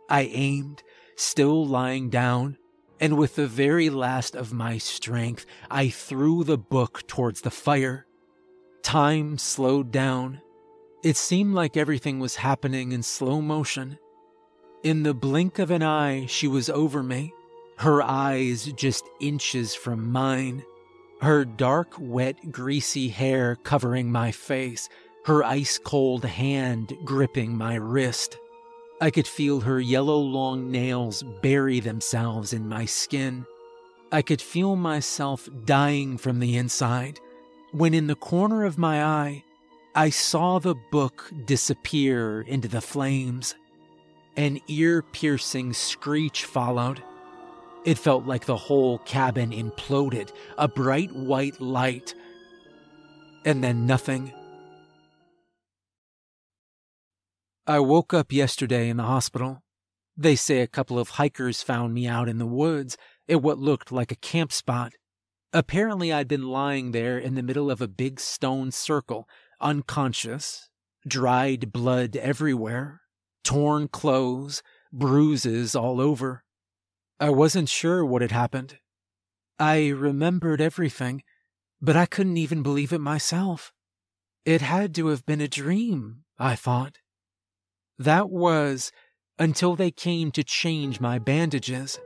I 0.10 0.22
aimed, 0.32 0.82
still 1.18 1.68
lying 1.68 2.10
down, 2.10 2.58
and 3.02 3.18
with 3.18 3.36
the 3.36 3.46
very 3.46 3.90
last 3.90 4.34
of 4.34 4.54
my 4.54 4.78
strength, 4.78 5.46
I 5.70 5.90
threw 5.90 6.46
the 6.46 6.58
book 6.58 7.06
towards 7.08 7.42
the 7.42 7.52
fire. 7.52 8.06
Time 8.82 9.38
slowed 9.38 9.92
down. 9.92 10.42
It 11.04 11.18
seemed 11.18 11.54
like 11.54 11.76
everything 11.76 12.22
was 12.22 12.38
happening 12.38 12.94
in 12.94 13.04
slow 13.04 13.42
motion. 13.42 14.00
In 14.84 15.04
the 15.04 15.14
blink 15.14 15.60
of 15.60 15.70
an 15.70 15.84
eye, 15.84 16.28
she 16.28 16.48
was 16.48 16.70
over 16.70 17.04
me 17.04 17.34
her 17.78 18.02
eyes 18.02 18.72
just 18.74 19.10
inches 19.20 19.74
from 19.76 20.12
mine, 20.12 20.64
her 21.22 21.46
dark, 21.46 21.94
wet, 22.00 22.52
greasy 22.52 23.10
hair 23.10 23.56
covering 23.56 24.12
my 24.12 24.32
face, 24.32 24.90
her 25.26 25.44
ice 25.44 25.78
cold 25.78 26.26
hand 26.26 26.98
gripping 27.06 27.58
my 27.58 27.76
wrist. 27.76 28.38
I 29.02 29.10
could 29.10 29.28
feel 29.28 29.62
her 29.62 29.80
yellow 29.80 30.18
long 30.18 30.72
nails 30.72 31.24
bury 31.42 31.80
themselves 31.80 32.54
in 32.54 32.68
my 32.68 32.86
skin. 32.86 33.46
I 34.12 34.22
could 34.22 34.42
feel 34.42 34.76
myself 34.76 35.50
dying 35.66 36.18
from 36.18 36.40
the 36.40 36.58
inside 36.58 37.20
when, 37.72 37.94
in 37.94 38.08
the 38.08 38.16
corner 38.16 38.64
of 38.64 38.78
my 38.78 39.04
eye, 39.04 39.44
I 39.96 40.10
saw 40.10 40.60
the 40.60 40.76
book 40.76 41.32
disappear 41.46 42.42
into 42.42 42.68
the 42.68 42.82
flames. 42.82 43.56
An 44.38 44.60
ear 44.68 45.02
piercing 45.02 45.74
screech 45.74 46.46
followed 46.46 47.02
it 47.86 47.98
felt 47.98 48.26
like 48.26 48.46
the 48.46 48.58
whole 48.58 49.00
cabin 49.00 49.52
imploded, 49.52 50.32
a 50.58 50.68
bright 50.68 51.12
white 51.14 51.60
light, 51.60 52.16
and 53.46 53.64
then 53.64 53.86
nothing. 53.86 54.34
I 57.66 57.80
woke 57.80 58.14
up 58.14 58.32
yesterday 58.32 58.90
in 58.90 58.98
the 58.98 59.04
hospital. 59.04 59.64
They 60.18 60.36
say 60.36 60.60
a 60.60 60.68
couple 60.68 61.00
of 61.00 61.12
hikers 61.12 61.62
found 61.62 61.94
me 61.94 62.08
out 62.08 62.30
in 62.30 62.38
the 62.38 62.46
woods 62.46 62.98
at 63.28 63.42
what 63.42 63.58
looked 63.58 63.92
like 63.92 64.12
a 64.12 64.18
camp 64.18 64.52
spot. 64.52 64.94
Apparently, 65.54 66.12
I'd 66.12 66.28
been 66.28 66.48
lying 66.48 66.92
there 66.92 67.18
in 67.18 67.36
the 67.36 67.44
middle 67.44 67.72
of 67.72 67.82
a 67.82 67.88
big 67.88 68.20
stone 68.20 68.72
circle, 68.72 69.28
unconscious, 69.62 70.70
dried 71.08 71.72
blood 71.72 72.16
everywhere, 72.16 73.02
torn 73.44 73.88
clothes, 73.88 74.62
bruises 74.92 75.76
all 75.76 76.02
over. 76.02 76.43
I 77.24 77.30
wasn't 77.30 77.70
sure 77.70 78.04
what 78.04 78.22
had 78.22 78.34
happened. 78.34 78.80
I 79.58 79.88
remembered 79.88 80.60
everything, 80.60 81.24
but 81.82 81.96
I 81.96 82.06
couldn't 82.06 82.36
even 82.36 82.64
believe 82.64 82.92
it 82.92 83.00
myself. 83.00 83.72
It 84.44 84.60
had 84.60 84.94
to 84.96 85.08
have 85.08 85.26
been 85.26 85.40
a 85.40 85.48
dream, 85.48 86.26
I 86.38 86.58
thought. 86.58 86.98
That 87.98 88.30
was 88.30 88.92
until 89.40 89.78
they 89.78 89.90
came 89.90 90.32
to 90.32 90.44
change 90.44 91.00
my 91.00 91.18
bandages. 91.18 91.98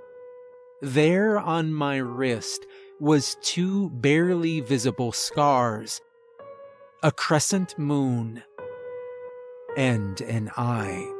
There 0.84 1.40
on 1.40 1.74
my 1.74 1.96
wrist 1.98 2.68
was 3.00 3.38
two 3.42 3.90
barely 3.90 4.62
visible 4.62 5.12
scars 5.12 6.00
a 7.02 7.12
crescent 7.12 7.80
moon 7.80 8.44
and 9.76 10.22
an 10.22 10.52
eye. 10.56 11.17